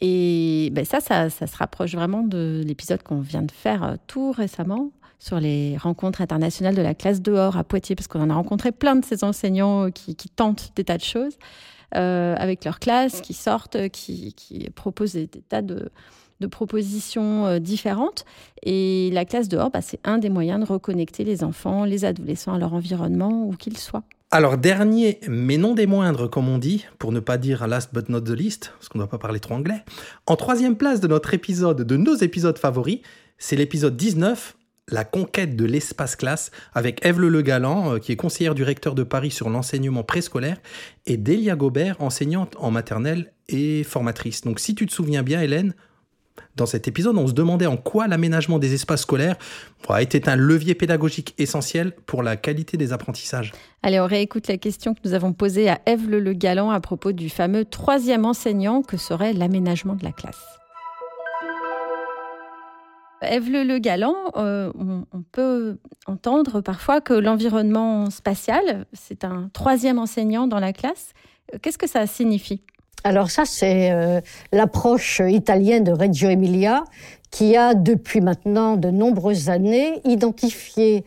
Et 0.03 0.69
ben 0.75 0.85
ça, 0.85 1.01
ça, 1.01 1.29
ça, 1.29 1.47
se 1.49 1.57
rapproche 1.57 1.95
vraiment 1.95 2.23
de 2.23 2.63
l'épisode 2.65 3.03
qu'on 3.03 3.21
vient 3.21 3.43
de 3.43 3.51
faire 3.51 3.97
tout 4.07 4.31
récemment 4.31 4.93
sur 5.19 5.41
les 5.41 5.77
rencontres 5.77 6.21
internationales 6.21 6.75
de 6.75 6.83
la 6.83 6.95
classe 6.95 7.21
dehors 7.21 7.57
à 7.57 7.65
Poitiers, 7.65 7.97
parce 7.97 8.07
qu'on 8.07 8.21
en 8.21 8.31
a 8.31 8.35
rencontré 8.35 8.73
plein 8.73 8.97
de 8.97 9.05
ces 9.05 9.25
enseignants 9.25 9.91
qui, 9.91 10.15
tentent 10.35 10.73
des 10.77 10.85
tas 10.85 10.97
de 10.97 11.03
choses 11.03 11.37
euh, 11.97 12.35
avec 12.39 12.65
leur 12.65 12.79
classe, 12.79 13.21
qui 13.21 13.35
sortent, 13.35 13.89
qui, 13.89 14.35
proposent 14.75 15.15
des, 15.15 15.27
tas 15.27 15.63
de, 15.63 15.91
propositions 16.51 17.47
euh, 17.47 17.59
différentes. 17.59 18.25
Et 18.63 19.11
la 19.13 19.25
classe 19.25 19.49
dehors, 19.49 19.71
bah, 19.71 19.81
c'est 19.83 20.01
un 20.05 20.19
des 20.19 20.29
moyens 20.29 20.61
de 20.61 20.73
reconnecter 20.73 21.25
les 21.25 21.43
enfants, 21.43 21.85
les 21.85 22.05
adolescents 22.05 22.55
à 22.55 22.59
leur 22.59 22.75
environnement, 22.75 23.45
où 23.45 23.57
qu'ils 23.57 23.79
soient. 23.79 24.05
Alors, 24.31 24.59
dernier, 24.59 25.21
mais 25.27 25.57
non 25.57 25.75
des 25.75 25.87
moindres, 25.87 26.29
comme 26.29 26.51
on 26.51 26.59
dit, 26.59 26.85
pour 26.99 27.13
ne 27.13 27.21
pas 27.21 27.39
dire 27.39 27.67
last 27.67 27.95
but 27.95 28.11
not 28.11 28.21
the 28.21 28.31
least, 28.31 28.73
parce 28.75 28.91
qu'on 28.91 28.99
ne 28.99 29.05
doit 29.05 29.11
pas 29.11 29.19
parler 29.19 29.41
trop 29.41 29.55
anglais. 29.55 29.83
En 30.27 30.37
troisième 30.37 30.77
place 30.77 31.01
de 31.01 31.09
notre 31.09 31.33
épisode, 31.33 31.83
de 31.83 31.97
nos 31.97 32.15
épisodes 32.15 32.59
favoris, 32.59 33.01
c'est 33.39 33.57
l'épisode 33.57 33.97
19, 33.97 34.58
la 34.89 35.05
conquête 35.05 35.57
de 35.57 35.65
l'espace 35.65 36.17
classe 36.17 36.51
avec 36.75 37.05
Eve 37.05 37.21
Le 37.21 37.43
Galant, 37.43 37.95
euh, 37.95 37.99
qui 37.99 38.13
est 38.13 38.17
conseillère 38.17 38.55
du 38.55 38.63
recteur 38.63 38.95
de 38.95 39.03
Paris 39.03 39.31
sur 39.31 39.51
l'enseignement 39.51 40.03
préscolaire, 40.03 40.59
et 41.07 41.17
Delia 41.17 41.57
Gobert, 41.57 41.97
enseignante 42.01 42.57
en 42.59 42.71
maternelle 42.71 43.33
et 43.49 43.85
formatrice. 43.85 44.43
Donc 44.43 44.61
si 44.61 44.75
tu 44.75 44.87
te 44.87 44.93
souviens 44.93 45.23
bien, 45.23 45.41
Hélène, 45.41 45.75
dans 46.57 46.67
cet 46.67 46.89
épisode, 46.89 47.17
on 47.17 47.27
se 47.27 47.33
demandait 47.33 47.67
en 47.67 47.77
quoi 47.77 48.09
l'aménagement 48.09 48.59
des 48.59 48.75
espaces 48.75 49.03
scolaires 49.03 49.37
était 50.01 50.29
un 50.29 50.37
levier 50.37 50.75
pédagogique 50.75 51.35
essentiel 51.39 51.93
pour 52.07 52.23
la 52.23 52.37
qualité 52.37 52.77
des 52.77 52.93
apprentissages. 52.93 53.53
Allez, 53.83 54.01
on 54.01 54.07
réécoute 54.07 54.49
la 54.49 54.57
question 54.57 54.95
que 54.95 55.01
nous 55.05 55.15
avons 55.15 55.33
posée 55.33 55.69
à 55.69 55.81
Eve 55.87 56.09
Le 56.09 56.33
Galant 56.33 56.71
à 56.71 56.81
propos 56.81 57.13
du 57.13 57.29
fameux 57.29 57.65
troisième 57.65 58.25
enseignant 58.25 58.83
que 58.83 58.97
serait 58.97 59.33
l'aménagement 59.33 59.95
de 59.95 60.05
la 60.05 60.13
classe. 60.13 60.58
Eve 63.23 63.51
Le, 63.51 63.79
Galant, 63.79 64.17
euh, 64.37 64.73
on, 64.77 65.23
peut 65.33 65.79
entendre 66.07 66.61
parfois 66.61 67.01
que 67.01 67.13
l'environnement 67.13 68.11
spatial, 68.11 68.87
c'est 68.93 69.25
un 69.25 69.51
troisième 69.53 69.99
enseignant 69.99 70.47
dans 70.47 70.61
la 70.61 70.73
classe. 70.73 71.13
Qu'est-ce 71.63 71.79
que 71.79 71.89
ça 71.89 72.07
signifie? 72.07 72.63
Alors 73.05 73.31
ça, 73.31 73.45
c'est 73.45 73.93
euh, 73.93 74.21
l'approche 74.53 75.23
italienne 75.25 75.85
de 75.85 75.93
Reggio 75.93 76.29
Emilia 76.29 76.85
qui 77.31 77.57
a 77.57 77.75
depuis 77.75 78.21
maintenant 78.21 78.77
de 78.77 78.91
nombreuses 78.91 79.51
années 79.51 80.01
identifié 80.05 81.05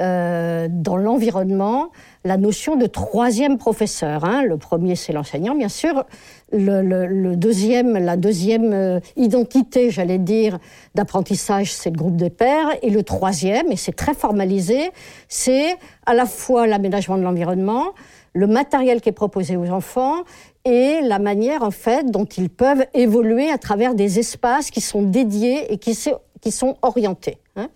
euh, 0.00 0.68
dans 0.70 0.96
l'environnement 0.96 1.90
la 2.24 2.36
notion 2.36 2.76
de 2.76 2.86
troisième 2.86 3.56
professeur. 3.56 4.24
Hein. 4.24 4.42
Le 4.42 4.58
premier, 4.58 4.96
c'est 4.96 5.12
l'enseignant, 5.12 5.54
bien 5.54 5.68
sûr. 5.68 6.04
Le, 6.52 7.34
deuxième, 7.36 7.96
la 7.96 8.16
deuxième 8.16 8.72
euh, 8.72 9.00
identité, 9.16 9.90
j'allais 9.90 10.18
dire, 10.18 10.58
d'apprentissage, 10.94 11.72
c'est 11.72 11.90
le 11.90 11.96
groupe 11.96 12.16
des 12.16 12.30
pairs. 12.30 12.68
Et 12.82 12.90
le 12.90 13.02
troisième, 13.02 13.70
et 13.70 13.76
c'est 13.76 13.92
très 13.92 14.14
formalisé, 14.14 14.90
c'est 15.28 15.76
à 16.06 16.14
la 16.14 16.26
fois 16.26 16.66
l'aménagement 16.66 17.16
de 17.16 17.22
l'environnement, 17.22 17.88
le 18.34 18.46
matériel 18.46 19.00
qui 19.00 19.08
est 19.08 19.12
proposé 19.12 19.56
aux 19.56 19.70
enfants 19.70 20.22
et 20.64 21.00
la 21.02 21.18
manière 21.18 21.62
en 21.62 21.70
fait 21.70 22.10
dont 22.10 22.26
ils 22.26 22.50
peuvent 22.50 22.84
évoluer 22.94 23.50
à 23.50 23.58
travers 23.58 23.94
des 23.94 24.18
espaces 24.18 24.70
qui 24.70 24.80
sont 24.80 25.02
dédiés 25.02 25.72
et 25.72 25.78
qui 25.78 25.94
sont 25.94 26.76
orientés. 26.82 27.38
Hein. 27.60 27.68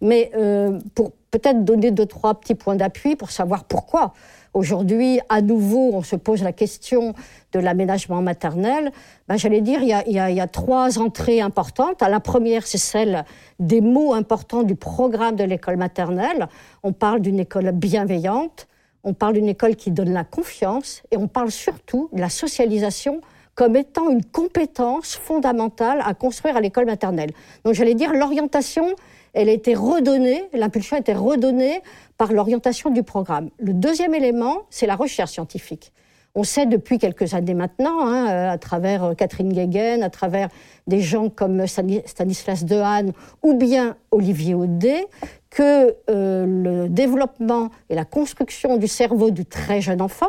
Mais 0.00 0.30
euh, 0.36 0.78
pour 0.94 1.12
peut-être 1.30 1.64
donner 1.64 1.90
deux, 1.90 2.06
trois 2.06 2.34
petits 2.34 2.54
points 2.54 2.76
d'appui 2.76 3.16
pour 3.16 3.30
savoir 3.30 3.64
pourquoi. 3.64 4.12
Aujourd'hui, 4.54 5.20
à 5.28 5.42
nouveau, 5.42 5.90
on 5.92 6.02
se 6.02 6.16
pose 6.16 6.42
la 6.42 6.52
question 6.52 7.12
de 7.52 7.58
l'aménagement 7.58 8.22
maternel. 8.22 8.90
Ben, 9.28 9.36
J'allais 9.36 9.60
dire, 9.60 9.82
il 9.82 9.88
y, 9.88 9.92
a, 9.92 10.02
il, 10.06 10.14
y 10.14 10.18
a, 10.18 10.30
il 10.30 10.36
y, 10.36 10.40
a, 10.40 10.46
trois 10.46 10.98
entrées 10.98 11.42
importantes. 11.42 12.00
La 12.00 12.20
première, 12.20 12.66
c'est 12.66 12.78
celle 12.78 13.26
des 13.60 13.82
mots 13.82 14.14
importants 14.14 14.62
du 14.62 14.74
programme 14.74 15.36
de 15.36 15.44
l'école 15.44 15.76
maternelle. 15.76 16.48
On 16.82 16.92
parle 16.92 17.20
d'une 17.20 17.38
école 17.38 17.70
bienveillante, 17.72 18.66
on 19.04 19.12
parle 19.12 19.34
d'une 19.34 19.48
école 19.48 19.76
qui 19.76 19.90
donne 19.90 20.14
la 20.14 20.24
confiance 20.24 21.02
et 21.10 21.18
on 21.18 21.28
parle 21.28 21.50
surtout 21.50 22.08
de 22.14 22.20
la 22.20 22.30
socialisation 22.30 23.20
comme 23.54 23.76
étant 23.76 24.10
une 24.10 24.24
compétence 24.24 25.16
fondamentale 25.16 26.02
à 26.04 26.14
construire 26.14 26.56
à 26.56 26.60
l'école 26.60 26.86
maternelle. 26.86 27.30
Donc 27.64 27.74
j'allais 27.74 27.94
dire 27.94 28.12
l'orientation 28.12 28.94
elle 29.36 29.50
a 29.50 29.52
été 29.52 29.74
redonnée, 29.74 30.44
l'impulsion 30.54 30.96
a 30.96 31.00
été 31.00 31.12
redonnée 31.12 31.82
par 32.16 32.32
l'orientation 32.32 32.88
du 32.90 33.02
programme. 33.02 33.50
Le 33.58 33.74
deuxième 33.74 34.14
élément, 34.14 34.62
c'est 34.70 34.86
la 34.86 34.96
recherche 34.96 35.32
scientifique. 35.32 35.92
On 36.34 36.42
sait 36.42 36.64
depuis 36.64 36.98
quelques 36.98 37.34
années 37.34 37.52
maintenant, 37.52 38.06
hein, 38.06 38.28
euh, 38.28 38.50
à 38.50 38.56
travers 38.56 39.04
euh, 39.04 39.14
Catherine 39.14 39.52
Guéguen, 39.52 40.02
à 40.02 40.08
travers 40.08 40.48
des 40.86 41.00
gens 41.00 41.28
comme 41.28 41.66
Stanislas 41.66 42.64
Dehaene 42.64 43.12
ou 43.42 43.54
bien 43.54 43.96
Olivier 44.10 44.54
Audet, 44.54 45.06
que 45.50 45.94
euh, 46.08 46.46
le 46.46 46.88
développement 46.88 47.70
et 47.90 47.94
la 47.94 48.06
construction 48.06 48.78
du 48.78 48.88
cerveau 48.88 49.30
du 49.30 49.44
très 49.44 49.82
jeune 49.82 50.00
enfant 50.00 50.28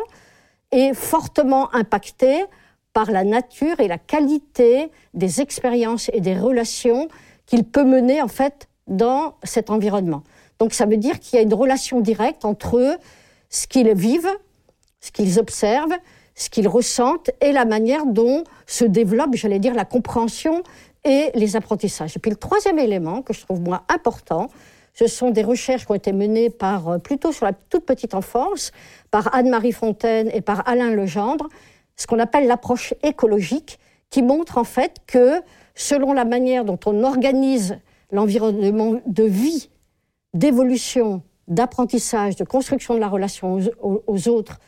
est 0.71 0.93
fortement 0.93 1.73
impacté 1.73 2.43
par 2.91 3.09
la 3.09 3.23
nature 3.23 3.79
et 3.79 3.87
la 3.87 3.97
qualité 3.97 4.91
des 5.13 5.39
expériences 5.39 6.09
et 6.11 6.19
des 6.19 6.37
relations 6.37 7.07
qu'il 7.45 7.63
peut 7.63 7.85
mener 7.85 8.21
en 8.21 8.27
fait 8.27 8.67
dans 8.87 9.35
cet 9.43 9.69
environnement. 9.69 10.23
Donc 10.59 10.73
ça 10.73 10.85
veut 10.85 10.97
dire 10.97 11.19
qu'il 11.19 11.37
y 11.37 11.39
a 11.39 11.43
une 11.43 11.53
relation 11.53 11.99
directe 12.01 12.45
entre 12.45 12.97
ce 13.49 13.67
qu'ils 13.67 13.93
vivent, 13.93 14.29
ce 14.99 15.11
qu'ils 15.11 15.39
observent, 15.39 15.97
ce 16.35 16.49
qu'ils 16.49 16.67
ressentent 16.67 17.31
et 17.41 17.51
la 17.51 17.65
manière 17.65 18.05
dont 18.05 18.43
se 18.65 18.85
développe, 18.85 19.35
j'allais 19.35 19.59
dire, 19.59 19.73
la 19.73 19.85
compréhension 19.85 20.63
et 21.03 21.31
les 21.33 21.55
apprentissages. 21.55 22.15
Et 22.15 22.19
puis 22.19 22.31
le 22.31 22.37
troisième 22.37 22.79
élément 22.79 23.21
que 23.21 23.33
je 23.33 23.41
trouve 23.41 23.61
moi 23.61 23.83
important, 23.89 24.49
ce 24.93 25.07
sont 25.07 25.29
des 25.29 25.43
recherches 25.43 25.85
qui 25.85 25.91
ont 25.91 25.95
été 25.95 26.11
menées 26.11 26.49
par, 26.49 26.89
euh, 26.89 26.97
plutôt 26.97 27.31
sur 27.31 27.45
la 27.45 27.53
toute 27.53 27.85
petite 27.85 28.13
enfance, 28.13 28.71
par 29.11 29.33
Anne-Marie 29.33 29.71
Fontaine 29.71 30.29
et 30.33 30.41
par 30.41 30.67
Alain 30.67 30.89
Legendre, 30.89 31.49
ce 31.95 32.07
qu'on 32.07 32.19
appelle 32.19 32.47
l'approche 32.47 32.93
écologique, 33.03 33.79
qui 34.09 34.21
montre 34.21 34.57
en 34.57 34.63
fait 34.63 34.97
que 35.05 35.41
selon 35.75 36.13
la 36.13 36.25
manière 36.25 36.65
dont 36.65 36.79
on 36.85 37.03
organise 37.03 37.77
l'environnement 38.11 39.01
de 39.05 39.23
vie, 39.23 39.69
d'évolution, 40.33 41.21
d'apprentissage, 41.47 42.35
de 42.35 42.43
construction 42.43 42.93
de 42.93 42.99
la 42.99 43.07
relation 43.07 43.59
aux, 43.81 44.27
autres 44.27 44.59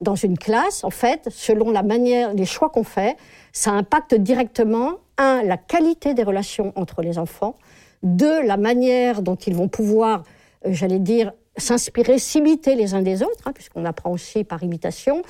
dans 0.00 0.14
une 0.14 0.38
classe, 0.38 0.84
en 0.84 0.90
fait, 0.90 1.28
selon 1.30 1.70
la 1.70 1.82
manière, 1.82 2.32
les 2.32 2.44
choix 2.44 2.70
qu'on 2.70 2.84
fait, 2.84 3.16
ça 3.52 3.72
impacte 3.72 4.14
directement, 4.14 4.98
un, 5.16 5.42
la 5.42 5.56
qualité 5.56 6.14
des 6.14 6.22
relations 6.22 6.72
entre 6.76 7.02
les 7.02 7.18
enfants, 7.18 7.56
deux, 8.04 8.42
la 8.42 8.56
manière 8.56 9.22
dont 9.22 9.34
ils 9.34 9.56
vont 9.56 9.66
pouvoir, 9.66 10.22
euh, 10.64 10.70
j'allais 10.72 11.00
dire, 11.00 11.32
s'inspirer, 11.56 12.20
s'imiter 12.20 12.76
les 12.76 12.94
uns 12.94 13.02
des 13.02 13.24
autres, 13.24 13.46
hein, 13.46 13.52
puisqu'on 13.52 13.84
apprend 13.84 14.12
aussi 14.12 14.44
par 14.44 14.62
imitation, 14.62 15.22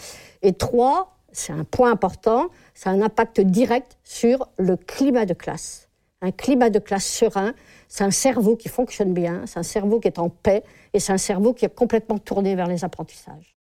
et 0.42 0.52
trois, 0.52 1.16
c'est 1.32 1.54
un 1.54 1.64
point 1.64 1.90
important, 1.90 2.48
ça 2.74 2.90
a 2.90 2.92
un 2.92 3.00
impact 3.00 3.40
direct 3.40 3.96
sur 4.04 4.48
le 4.58 4.76
climat 4.76 5.24
de 5.24 5.32
classe. 5.32 5.87
Un 6.20 6.32
climat 6.32 6.70
de 6.70 6.78
classe 6.78 7.06
serein, 7.06 7.54
c'est 7.86 8.04
un 8.04 8.10
cerveau 8.10 8.56
qui 8.56 8.68
fonctionne 8.68 9.14
bien, 9.14 9.42
c'est 9.46 9.58
un 9.58 9.64
cerveau 9.64 10.00
qui 10.00 10.08
est 10.08 10.18
en 10.18 10.28
paix, 10.28 10.64
et 10.92 11.00
c'est 11.00 11.12
un 11.12 11.18
cerveau 11.18 11.54
qui 11.54 11.64
est 11.64 11.74
complètement 11.74 12.18
tourné 12.18 12.56
vers 12.56 12.66
les 12.66 12.84
apprentissages. 12.84 13.56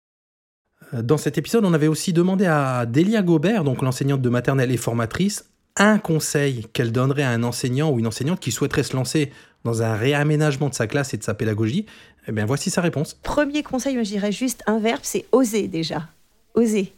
Euh, 0.93 1.01
dans 1.01 1.17
cet 1.17 1.37
épisode, 1.37 1.65
on 1.65 1.73
avait 1.73 1.87
aussi 1.87 2.13
demandé 2.13 2.45
à 2.45 2.85
Delia 2.85 3.21
Gobert, 3.21 3.63
donc 3.63 3.81
l'enseignante 3.81 4.21
de 4.21 4.29
maternelle 4.29 4.71
et 4.71 4.77
formatrice, 4.77 5.45
un 5.77 5.97
conseil 5.97 6.67
qu'elle 6.73 6.91
donnerait 6.91 7.23
à 7.23 7.29
un 7.29 7.43
enseignant 7.43 7.89
ou 7.89 7.99
une 7.99 8.07
enseignante 8.07 8.39
qui 8.39 8.51
souhaiterait 8.51 8.83
se 8.83 8.95
lancer 8.95 9.31
dans 9.63 9.81
un 9.81 9.95
réaménagement 9.95 10.69
de 10.69 10.75
sa 10.75 10.87
classe 10.87 11.13
et 11.13 11.17
de 11.17 11.23
sa 11.23 11.33
pédagogie. 11.33 11.85
Eh 12.27 12.31
bien, 12.31 12.45
voici 12.45 12.69
sa 12.69 12.81
réponse. 12.81 13.15
Premier 13.23 13.63
conseil, 13.63 13.95
je 13.95 14.01
dirais 14.01 14.31
juste 14.31 14.61
un 14.67 14.79
verbe, 14.79 15.01
c'est 15.03 15.25
oser 15.31 15.67
déjà. 15.67 16.07
Oser. 16.53 16.93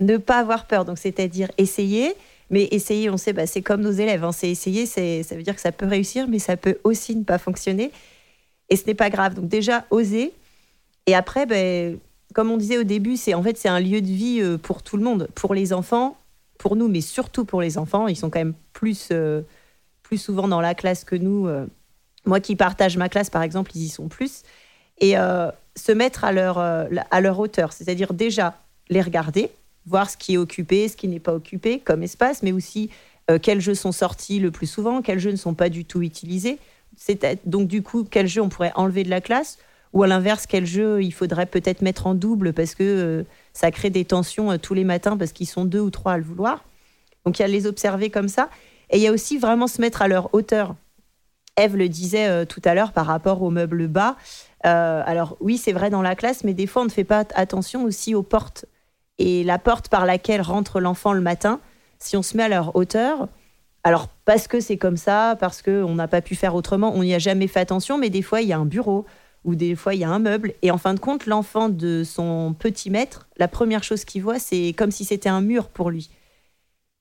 Ne 0.00 0.16
pas 0.18 0.38
avoir 0.38 0.66
peur, 0.66 0.84
donc 0.84 0.98
c'est-à-dire 0.98 1.48
essayer. 1.56 2.14
Mais 2.50 2.64
essayer, 2.70 3.10
on 3.10 3.16
sait, 3.16 3.32
bah, 3.32 3.46
c'est 3.46 3.62
comme 3.62 3.82
nos 3.82 3.90
élèves. 3.90 4.24
Hein. 4.24 4.32
C'est 4.32 4.50
essayer, 4.50 4.86
ça 4.86 5.34
veut 5.34 5.42
dire 5.42 5.54
que 5.54 5.60
ça 5.60 5.72
peut 5.72 5.86
réussir, 5.86 6.28
mais 6.28 6.38
ça 6.38 6.56
peut 6.56 6.78
aussi 6.84 7.14
ne 7.14 7.24
pas 7.24 7.38
fonctionner. 7.38 7.90
Et 8.70 8.76
ce 8.76 8.86
n'est 8.86 8.94
pas 8.94 9.10
grave. 9.10 9.34
Donc 9.34 9.48
déjà, 9.48 9.84
oser. 9.90 10.32
Et 11.06 11.14
après, 11.14 11.46
ben, 11.46 11.98
comme 12.34 12.50
on 12.50 12.56
disait 12.56 12.78
au 12.78 12.84
début, 12.84 13.16
c'est 13.16 13.34
en 13.34 13.42
fait 13.42 13.56
c'est 13.56 13.68
un 13.68 13.80
lieu 13.80 14.00
de 14.00 14.06
vie 14.06 14.40
euh, 14.40 14.58
pour 14.58 14.82
tout 14.82 14.96
le 14.96 15.02
monde, 15.02 15.28
pour 15.34 15.54
les 15.54 15.72
enfants, 15.72 16.16
pour 16.58 16.76
nous, 16.76 16.88
mais 16.88 17.00
surtout 17.00 17.44
pour 17.44 17.60
les 17.60 17.78
enfants. 17.78 18.08
Ils 18.08 18.16
sont 18.16 18.30
quand 18.30 18.40
même 18.40 18.54
plus, 18.72 19.08
euh, 19.12 19.42
plus 20.02 20.18
souvent 20.18 20.48
dans 20.48 20.60
la 20.60 20.74
classe 20.74 21.04
que 21.04 21.16
nous. 21.16 21.46
Euh. 21.46 21.66
Moi 22.24 22.40
qui 22.40 22.56
partage 22.56 22.96
ma 22.96 23.08
classe, 23.08 23.30
par 23.30 23.42
exemple, 23.42 23.72
ils 23.74 23.84
y 23.84 23.88
sont 23.88 24.08
plus. 24.08 24.42
Et 25.00 25.14
se 25.76 25.92
mettre 25.92 26.24
à 26.24 26.32
leur, 26.32 26.58
à 26.58 27.20
leur 27.20 27.38
hauteur, 27.38 27.72
c'est-à-dire 27.72 28.12
déjà 28.12 28.58
les 28.90 29.00
regarder, 29.00 29.50
voir 29.88 30.10
ce 30.10 30.16
qui 30.16 30.34
est 30.34 30.38
occupé, 30.38 30.88
ce 30.88 30.96
qui 30.96 31.08
n'est 31.08 31.20
pas 31.20 31.34
occupé 31.34 31.80
comme 31.80 32.02
espace, 32.02 32.42
mais 32.42 32.52
aussi 32.52 32.90
quels 33.42 33.60
jeux 33.60 33.74
sont 33.74 33.92
sortis 33.92 34.38
le 34.38 34.50
plus 34.50 34.66
souvent, 34.66 35.02
quels 35.02 35.18
jeux 35.18 35.32
ne 35.32 35.36
sont 35.36 35.52
pas 35.52 35.68
du 35.68 35.84
tout 35.84 36.00
utilisés. 36.00 36.58
Donc 37.44 37.68
du 37.68 37.82
coup, 37.82 38.04
quels 38.04 38.26
jeux 38.26 38.42
on 38.42 38.48
pourrait 38.48 38.72
enlever 38.74 39.04
de 39.04 39.10
la 39.10 39.20
classe? 39.20 39.58
Ou 39.94 40.02
à 40.02 40.06
l'inverse, 40.06 40.46
quel 40.46 40.66
jeu 40.66 41.02
il 41.02 41.12
faudrait 41.12 41.46
peut-être 41.46 41.80
mettre 41.80 42.06
en 42.06 42.14
double 42.14 42.52
parce 42.52 42.74
que 42.74 42.82
euh, 42.82 43.22
ça 43.54 43.70
crée 43.70 43.90
des 43.90 44.04
tensions 44.04 44.52
euh, 44.52 44.58
tous 44.58 44.74
les 44.74 44.84
matins 44.84 45.16
parce 45.16 45.32
qu'ils 45.32 45.48
sont 45.48 45.64
deux 45.64 45.80
ou 45.80 45.90
trois 45.90 46.12
à 46.12 46.18
le 46.18 46.24
vouloir? 46.24 46.62
Donc 47.24 47.38
il 47.38 47.42
y 47.42 47.44
a 47.44 47.48
les 47.48 47.66
observer 47.66 48.10
comme 48.10 48.28
ça. 48.28 48.50
Et 48.90 48.98
il 48.98 49.02
y 49.02 49.06
a 49.06 49.12
aussi 49.12 49.38
vraiment 49.38 49.66
se 49.66 49.80
mettre 49.80 50.02
à 50.02 50.08
leur 50.08 50.34
hauteur. 50.34 50.74
Eve 51.56 51.76
le 51.76 51.88
disait 51.88 52.28
euh, 52.28 52.44
tout 52.44 52.60
à 52.64 52.74
l'heure 52.74 52.92
par 52.92 53.06
rapport 53.06 53.42
aux 53.42 53.50
meubles 53.50 53.88
bas. 53.88 54.16
alors 54.62 55.36
oui, 55.40 55.56
c'est 55.56 55.72
vrai 55.72 55.88
dans 55.88 56.02
la 56.02 56.14
classe, 56.14 56.44
mais 56.44 56.52
des 56.52 56.66
fois 56.66 56.82
on 56.82 56.86
ne 56.86 56.90
fait 56.90 57.04
pas 57.04 57.24
attention 57.34 57.84
aussi 57.84 58.14
aux 58.14 58.22
portes. 58.22 58.66
Et 59.18 59.44
la 59.44 59.58
porte 59.58 59.88
par 59.88 60.06
laquelle 60.06 60.40
rentre 60.40 60.80
l'enfant 60.80 61.12
le 61.12 61.20
matin, 61.20 61.60
si 61.98 62.16
on 62.16 62.22
se 62.22 62.36
met 62.36 62.44
à 62.44 62.48
leur 62.48 62.76
hauteur, 62.76 63.28
alors 63.84 64.08
parce 64.24 64.48
que 64.48 64.60
c'est 64.60 64.76
comme 64.76 64.96
ça, 64.96 65.36
parce 65.40 65.62
qu'on 65.62 65.94
n'a 65.94 66.08
pas 66.08 66.20
pu 66.20 66.34
faire 66.34 66.54
autrement, 66.54 66.92
on 66.94 67.02
n'y 67.02 67.14
a 67.14 67.18
jamais 67.18 67.46
fait 67.46 67.60
attention, 67.60 67.98
mais 67.98 68.10
des 68.10 68.22
fois 68.22 68.42
il 68.42 68.48
y 68.48 68.52
a 68.52 68.58
un 68.58 68.66
bureau, 68.66 69.06
ou 69.44 69.54
des 69.54 69.74
fois 69.74 69.94
il 69.94 70.00
y 70.00 70.04
a 70.04 70.10
un 70.10 70.18
meuble. 70.18 70.54
Et 70.62 70.70
en 70.70 70.78
fin 70.78 70.94
de 70.94 71.00
compte, 71.00 71.26
l'enfant 71.26 71.68
de 71.68 72.02
son 72.04 72.54
petit 72.58 72.90
maître, 72.90 73.28
la 73.36 73.48
première 73.48 73.82
chose 73.82 74.04
qu'il 74.04 74.22
voit, 74.22 74.38
c'est 74.38 74.74
comme 74.76 74.90
si 74.90 75.04
c'était 75.04 75.28
un 75.28 75.40
mur 75.40 75.68
pour 75.68 75.90
lui. 75.90 76.10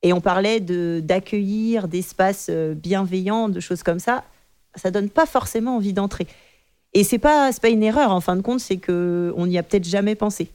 Et 0.04 0.14
on 0.14 0.22
parlait 0.22 0.60
de 0.60 1.02
d'accueillir, 1.04 1.88
d'espaces 1.88 2.48
euh, 2.50 2.76
bienveillants, 2.76 3.50
de 3.50 3.60
choses 3.60 3.84
comme 3.84 4.00
ça. 4.00 4.24
Ça 4.76 4.92
donne 4.92 5.10
pas 5.10 5.26
forcément 5.26 5.76
envie 5.78 5.94
d'entrer. 5.94 6.28
Et 6.94 7.04
c'est 7.04 7.18
pas 7.18 7.52
pas 7.62 7.70
une 7.70 7.84
erreur 7.84 8.12
en 8.12 8.22
fin 8.22 8.36
de 8.36 8.42
compte, 8.42 8.60
c'est 8.60 8.78
que 8.78 9.34
on 9.36 9.48
n'y 9.48 9.58
a 9.58 9.64
peut-être 9.64 9.86
jamais 9.86 10.16
pensé. 10.16 10.50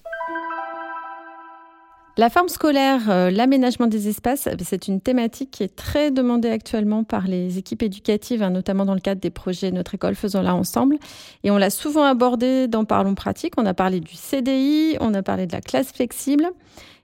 La 2.19 2.29
forme 2.29 2.51
scolaire, 2.51 3.09
euh, 3.09 3.31
l'aménagement 3.31 3.87
des 3.87 4.09
espaces, 4.09 4.47
c'est 4.63 4.87
une 4.87 5.01
thématique 5.01 5.51
qui 5.51 5.63
est 5.63 5.75
très 5.75 6.11
demandée 6.11 6.51
actuellement 6.51 7.05
par 7.05 7.27
les 7.27 7.57
équipes 7.57 7.83
éducatives, 7.83 8.43
hein, 8.43 8.51
notamment 8.51 8.85
dans 8.85 8.93
le 8.93 9.01
cadre 9.01 9.23
des 9.23 9.31
projets 9.31 9.71
Notre 9.71 9.95
école 9.95 10.15
faisons-la 10.15 10.55
ensemble. 10.55 10.99
Et 11.43 11.51
on 11.51 11.57
l'a 11.57 11.71
souvent 11.71 12.05
abordé 12.05 12.69
dans 12.69 12.85
Parlons 12.85 13.15
pratique. 13.15 13.55
On 13.57 13.65
a 13.65 13.73
parlé 13.73 14.01
du 14.01 14.15
CDI, 14.15 14.99
on 15.01 15.15
a 15.15 15.23
parlé 15.23 15.47
de 15.47 15.53
la 15.53 15.63
classe 15.63 15.91
flexible. 15.91 16.51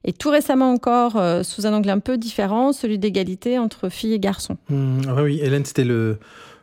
Et 0.05 0.13
tout 0.13 0.29
récemment 0.29 0.71
encore, 0.71 1.17
euh, 1.17 1.43
sous 1.43 1.67
un 1.67 1.73
angle 1.73 1.89
un 1.89 2.01
peu 2.01 2.19
différent, 2.19 2.75
celui 2.75 2.99
d'égalité 2.99 3.59
entre 3.59 3.89
filles 3.89 4.13
et 4.13 4.21
garçons. 4.21 4.59
Mmh, 4.69 5.01
oui, 5.23 5.41
Hélène, 5.43 5.65
c'était 5.65 5.85
le, 5.85 6.19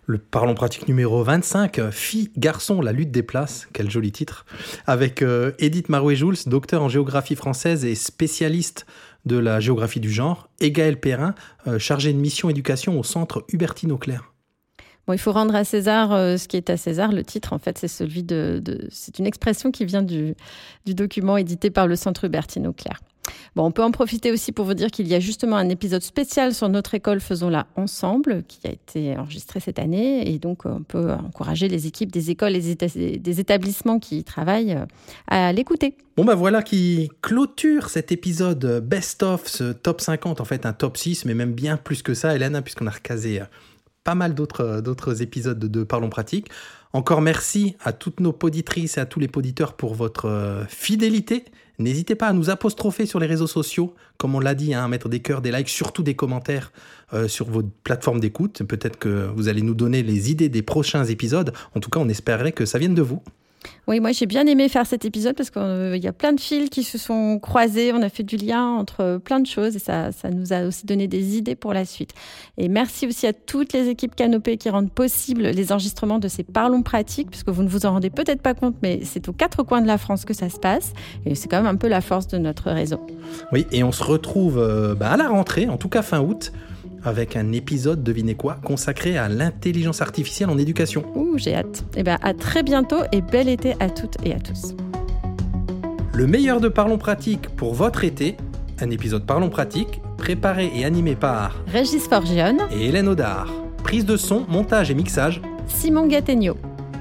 le 0.06 0.18
Parlons 0.18 0.54
pratique 0.54 0.88
numéro 0.88 1.24
25, 1.24 1.90
Filles, 1.92 2.32
garçons, 2.38 2.82
la 2.82 2.92
lutte 2.92 3.12
des 3.12 3.24
places, 3.24 3.68
quel 3.74 3.90
joli 3.90 4.12
titre, 4.12 4.46
avec 4.86 5.22
euh, 5.22 5.52
Edith 5.60 5.90
Marouet-Jouls, 5.90 6.38
docteur 6.46 6.84
en 6.84 6.90
géographie 6.90 7.36
française 7.36 7.86
et 7.86 7.96
spécialiste 7.96 8.86
de 9.26 9.38
la 9.38 9.60
géographie 9.60 10.00
du 10.00 10.12
genre, 10.12 10.50
et 10.60 10.72
Gaël 10.72 11.00
Perrin, 11.00 11.34
euh, 11.68 11.80
chargé 11.80 12.14
de 12.14 12.20
mission 12.20 12.50
éducation 12.50 13.00
au 13.00 13.04
centre 13.04 13.46
Hubertine 13.52 13.92
Auclair. 13.92 14.32
Bon, 15.08 15.14
il 15.14 15.20
faut 15.20 15.32
rendre 15.32 15.56
à 15.56 15.64
César 15.64 16.14
euh, 16.14 16.38
ce 16.38 16.48
qui 16.48 16.58
est 16.58 16.70
à 16.70 16.78
César. 16.78 17.12
Le 17.12 17.24
titre, 17.24 17.54
en 17.54 17.60
fait, 17.60 17.78
c'est 17.78 17.88
celui 17.88 18.26
une 18.30 19.26
expression 19.26 19.72
qui 19.72 19.86
vient 19.86 20.02
du, 20.02 20.36
du 20.86 20.96
document 20.96 21.38
édité 21.38 21.70
par 21.70 21.88
le 21.88 21.96
Centre 21.96 22.26
Hubertine 22.26 22.68
Auclair. 22.68 23.02
Bon, 23.56 23.66
on 23.66 23.72
peut 23.72 23.84
en 23.84 23.92
profiter 23.92 24.32
aussi 24.32 24.52
pour 24.52 24.66
vous 24.66 24.74
dire 24.74 24.92
qu'il 24.92 25.08
y 25.08 25.16
a 25.16 25.20
justement 25.20 25.56
un 25.56 25.70
épisode 25.70 26.02
spécial 26.04 26.54
sur 26.54 26.68
notre 26.68 26.94
école 26.94 27.22
Faisons-la 27.22 27.68
ensemble 27.76 28.44
qui 28.48 28.68
a 28.68 28.72
été 28.72 29.18
enregistré 29.18 29.60
cette 29.60 29.80
année 29.80 30.30
et 30.30 30.40
donc 30.40 30.66
on 30.66 30.84
peut 30.84 31.12
encourager 31.12 31.68
les 31.68 31.88
équipes 31.88 32.12
des 32.12 32.32
écoles 32.32 32.56
et 32.56 32.76
des 32.76 33.40
établissements 33.40 34.00
qui 34.00 34.20
y 34.20 34.24
travaillent 34.24 34.74
euh, 34.74 34.86
à 35.28 35.54
l'écouter. 35.54 35.96
Bon 36.18 36.26
ben 36.26 36.36
voilà 36.36 36.64
qui 36.64 37.10
clôture 37.22 37.90
cet 37.90 38.12
épisode 38.12 38.84
Best 38.86 39.24
of, 39.24 39.48
ce 39.48 39.72
top 39.74 40.02
50, 40.02 40.42
en 40.42 40.46
fait 40.46 40.66
un 40.66 40.74
top 40.74 40.98
6, 40.98 41.26
mais 41.26 41.34
même 41.34 41.54
bien 41.54 41.78
plus 41.78 42.02
que 42.02 42.14
ça 42.14 42.36
Hélène, 42.36 42.56
hein, 42.56 42.62
puisqu'on 42.62 42.88
a 42.88 42.92
recasé 42.92 43.42
euh, 43.42 43.46
pas 44.06 44.16
mal 44.16 44.34
d'autres, 44.36 44.82
d'autres 44.82 45.22
épisodes 45.22 45.60
de, 45.60 45.84
Parlons 45.84 46.10
Pratique. 46.10 46.48
Encore 46.96 47.20
merci 47.20 47.76
à 47.84 47.92
toutes 47.92 48.22
nos 48.22 48.32
poditrices 48.32 48.96
et 48.96 49.02
à 49.02 49.06
tous 49.06 49.20
les 49.20 49.28
poditeurs 49.28 49.74
pour 49.74 49.96
votre 49.96 50.30
euh, 50.30 50.64
fidélité. 50.70 51.44
N'hésitez 51.78 52.16
pas 52.16 52.28
à 52.28 52.32
nous 52.32 52.50
apostropher 52.50 53.06
sur 53.06 53.20
les 53.20 53.28
réseaux 53.28 53.48
sociaux, 53.48 53.94
comme 54.18 54.34
on 54.34 54.40
l'a 54.40 54.56
dit, 54.56 54.74
hein, 54.74 54.86
à 54.86 54.88
mettre 54.88 55.10
des 55.10 55.20
cœurs, 55.20 55.42
des 55.42 55.52
likes, 55.52 55.68
surtout 55.68 56.04
des 56.04 56.16
commentaires 56.16 56.72
euh, 57.12 57.28
sur 57.28 57.48
vos 57.48 57.64
plateformes 57.84 58.22
d'écoute. 58.22 58.64
Peut-être 58.64 58.98
que 58.98 59.30
vous 59.36 59.50
allez 59.50 59.62
nous 59.62 59.74
donner 59.74 60.04
les 60.04 60.32
idées 60.32 60.48
des 60.48 60.62
prochains 60.62 61.04
épisodes. 61.04 61.52
En 61.76 61.82
tout 61.82 61.90
cas, 61.90 62.00
on 62.00 62.08
espérerait 62.08 62.54
que 62.54 62.64
ça 62.66 62.80
vienne 62.80 62.96
de 62.96 63.02
vous. 63.02 63.22
Oui, 63.88 64.00
moi 64.00 64.12
j'ai 64.12 64.26
bien 64.26 64.48
aimé 64.48 64.68
faire 64.70 64.86
cet 64.86 65.06
épisode 65.06 65.36
parce 65.36 65.50
qu'il 65.50 66.04
y 66.04 66.08
a 66.08 66.14
plein 66.14 66.34
de 66.34 66.40
fils 66.40 66.70
qui 66.70 66.84
se 66.84 66.98
sont 66.98 67.40
croisés, 67.40 67.92
on 67.94 68.02
a 68.02 68.10
fait 68.10 68.24
du 68.24 68.38
lien 68.38 68.66
entre 68.66 69.20
plein 69.24 69.40
de 69.40 69.46
choses 69.46 69.76
et 69.76 69.80
ça, 69.80 70.12
ça 70.12 70.30
nous 70.30 70.54
a 70.54 70.66
aussi 70.66 70.86
donné 70.86 71.08
des 71.08 71.38
idées 71.38 71.56
pour 71.56 71.74
la 71.74 71.86
suite. 71.86 72.14
Et 72.58 72.68
merci 72.68 73.08
aussi 73.08 73.28
à 73.28 73.34
toutes 73.34 73.74
les 73.74 73.90
équipes 73.90 74.16
Canopée 74.16 74.58
qui 74.58 74.70
rendent 74.70 74.92
possible 74.92 75.44
les 75.44 75.72
enregistrements 75.72 76.20
de 76.20 76.28
ces 76.28 76.44
parlons 76.44 76.82
pratiques, 76.82 77.30
puisque 77.30 77.50
vous 77.50 77.64
ne 77.64 77.70
vous 77.70 77.86
en 77.86 77.92
rendez 77.92 78.10
peut-être 78.10 78.42
pas 78.42 78.54
compte, 78.54 78.76
mais 78.82 79.02
c'est 79.04 79.30
aux 79.30 79.34
quatre 79.34 79.64
coins 79.64 79.82
de 79.82 79.88
la 79.88 79.98
France 79.98 80.26
que 80.26 80.34
ça 80.34 80.50
se 80.50 80.60
passe 80.60 80.94
et 81.26 81.36
c'est 81.36 81.48
quand 81.48 81.58
même 81.58 81.68
un 81.68 81.76
peu 81.76 81.88
la 81.88 82.02
force 82.02 82.28
de 82.28 82.38
notre 82.38 82.72
réseau. 82.72 83.06
Oui, 83.52 83.68
et 83.72 83.84
on 83.84 83.92
se 83.92 84.04
retrouve 84.04 84.58
euh, 84.58 84.96
bah, 84.96 85.12
à 85.12 85.18
la 85.18 85.28
rentrée, 85.28 85.68
en 85.70 85.78
tout 85.78 85.90
cas 85.90 86.02
fin 86.02 86.22
août, 86.22 86.52
avec 87.08 87.36
un 87.36 87.52
épisode, 87.52 88.04
devinez 88.04 88.36
quoi, 88.36 88.58
consacré 88.64 89.18
à 89.18 89.30
l'intelligence 89.30 90.02
artificielle 90.02 90.50
en 90.50 90.58
éducation. 90.58 91.06
Ouh, 91.16 91.38
j'ai 91.38 91.56
hâte. 91.56 91.86
Et 91.96 92.04
bien, 92.04 92.18
à 92.22 92.34
très 92.34 92.64
bientôt 92.64 93.04
et 93.12 93.22
bel 93.22 93.48
été 93.48 93.76
à 93.80 93.90
toutes 93.90 94.18
et 94.24 94.34
à 94.34 94.40
tous. 94.40 94.76
Le 96.14 96.28
meilleur 96.28 96.62
de 96.62 96.70
Parlons 96.70 96.98
Pratique 96.98 97.50
pour 97.50 97.74
votre 97.74 98.04
été, 98.04 98.38
un 98.80 98.90
épisode 98.90 99.26
Parlons 99.26 99.50
Pratique, 99.50 100.02
préparé 100.18 100.72
et 100.74 100.86
animé 100.86 101.16
par 101.16 101.62
Régis 101.68 102.08
Forgione 102.08 102.60
et 102.72 102.88
Hélène 102.88 103.08
Audard. 103.08 103.54
Prise 103.84 104.06
de 104.06 104.18
son, 104.18 104.46
montage 104.48 104.90
et 104.90 104.96
mixage 104.96 105.42
Simon 105.68 106.08
Gattegno. 106.08 106.56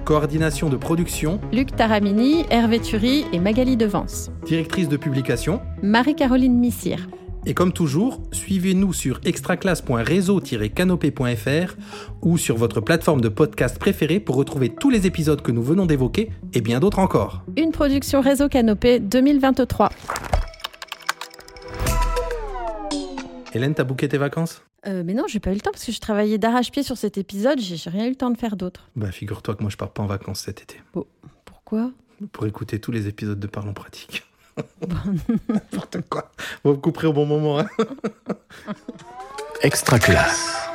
Coordination 0.05 0.69
de 0.69 0.77
production 0.77 1.41
Luc 1.53 1.75
Taramini, 1.75 2.45
Hervé 2.51 2.79
Thury 2.79 3.25
et 3.33 3.39
Magali 3.39 3.77
Devance. 3.77 4.31
Directrice 4.45 4.89
de 4.89 4.99
publication 4.99 5.63
Marie-Caroline 5.83 6.59
Missire. 6.59 7.07
Et 7.47 7.55
comme 7.55 7.73
toujours, 7.73 8.21
suivez-nous 8.33 8.93
sur 8.93 9.21
extraclasse.réseau-canopé.fr 9.25 11.77
ou 12.23 12.39
sur 12.39 12.57
votre 12.57 12.81
plateforme 12.81 13.21
de 13.21 13.29
podcast 13.29 13.79
préférée 13.79 14.19
pour 14.19 14.35
retrouver 14.37 14.71
tous 14.71 14.89
les 14.91 15.07
épisodes 15.07 15.43
que 15.43 15.53
nous 15.53 15.63
venons 15.63 15.85
d'évoquer 15.87 16.31
et 16.55 16.63
bien 16.63 16.81
d'autres 16.81 17.01
encore. 17.01 17.45
Une 17.57 17.71
production 17.71 18.23
Réseau 18.23 18.49
Canopé 18.49 18.99
2023. 18.99 19.91
Hélène, 23.53 23.75
t'as 23.75 23.85
bouqué 23.85 24.09
tes 24.09 24.17
vacances? 24.19 24.63
Euh, 24.87 25.03
mais 25.05 25.15
non, 25.15 25.25
j'ai 25.29 25.41
pas 25.41 25.51
eu 25.51 25.55
le 25.55 25.61
temps 25.61 25.71
parce 25.71 25.85
que 25.85 25.93
je 25.93 26.01
travaillais 26.01 26.39
d'arrache-pied 26.39 26.83
sur 26.83 26.97
cet 26.97 27.19
épisode, 27.19 27.61
j'ai 27.61 27.77
rien 27.89 28.07
eu 28.07 28.11
le 28.11 28.17
temps 28.17 28.31
de 28.31 28.39
faire 28.39 28.57
d'autre. 28.57 28.89
Bah, 28.97 29.13
figure-toi 29.13 29.55
que 29.55 29.63
moi 29.63 29.71
je 29.71 29.77
pars 29.77 29.91
pas 29.91 30.03
en 30.03 30.07
vacances 30.07 30.41
cet 30.41 30.63
été. 30.63 30.81
Bon, 30.93 31.07
pourquoi? 31.45 31.93
Pour 32.33 32.47
écouter 32.47 32.81
tous 32.81 32.91
les 32.91 33.07
épisodes 33.07 33.39
de 33.39 33.47
Parlons 33.47 33.75
Pratique. 33.75 34.25
N'importe 35.49 35.99
quoi. 36.09 36.31
Vous 36.63 36.73
me 36.73 36.77
couperez 36.77 37.07
au 37.07 37.13
bon 37.13 37.27
moment. 37.27 37.59
Hein 37.61 37.67
Extra 39.63 39.99
classe. 39.99 40.69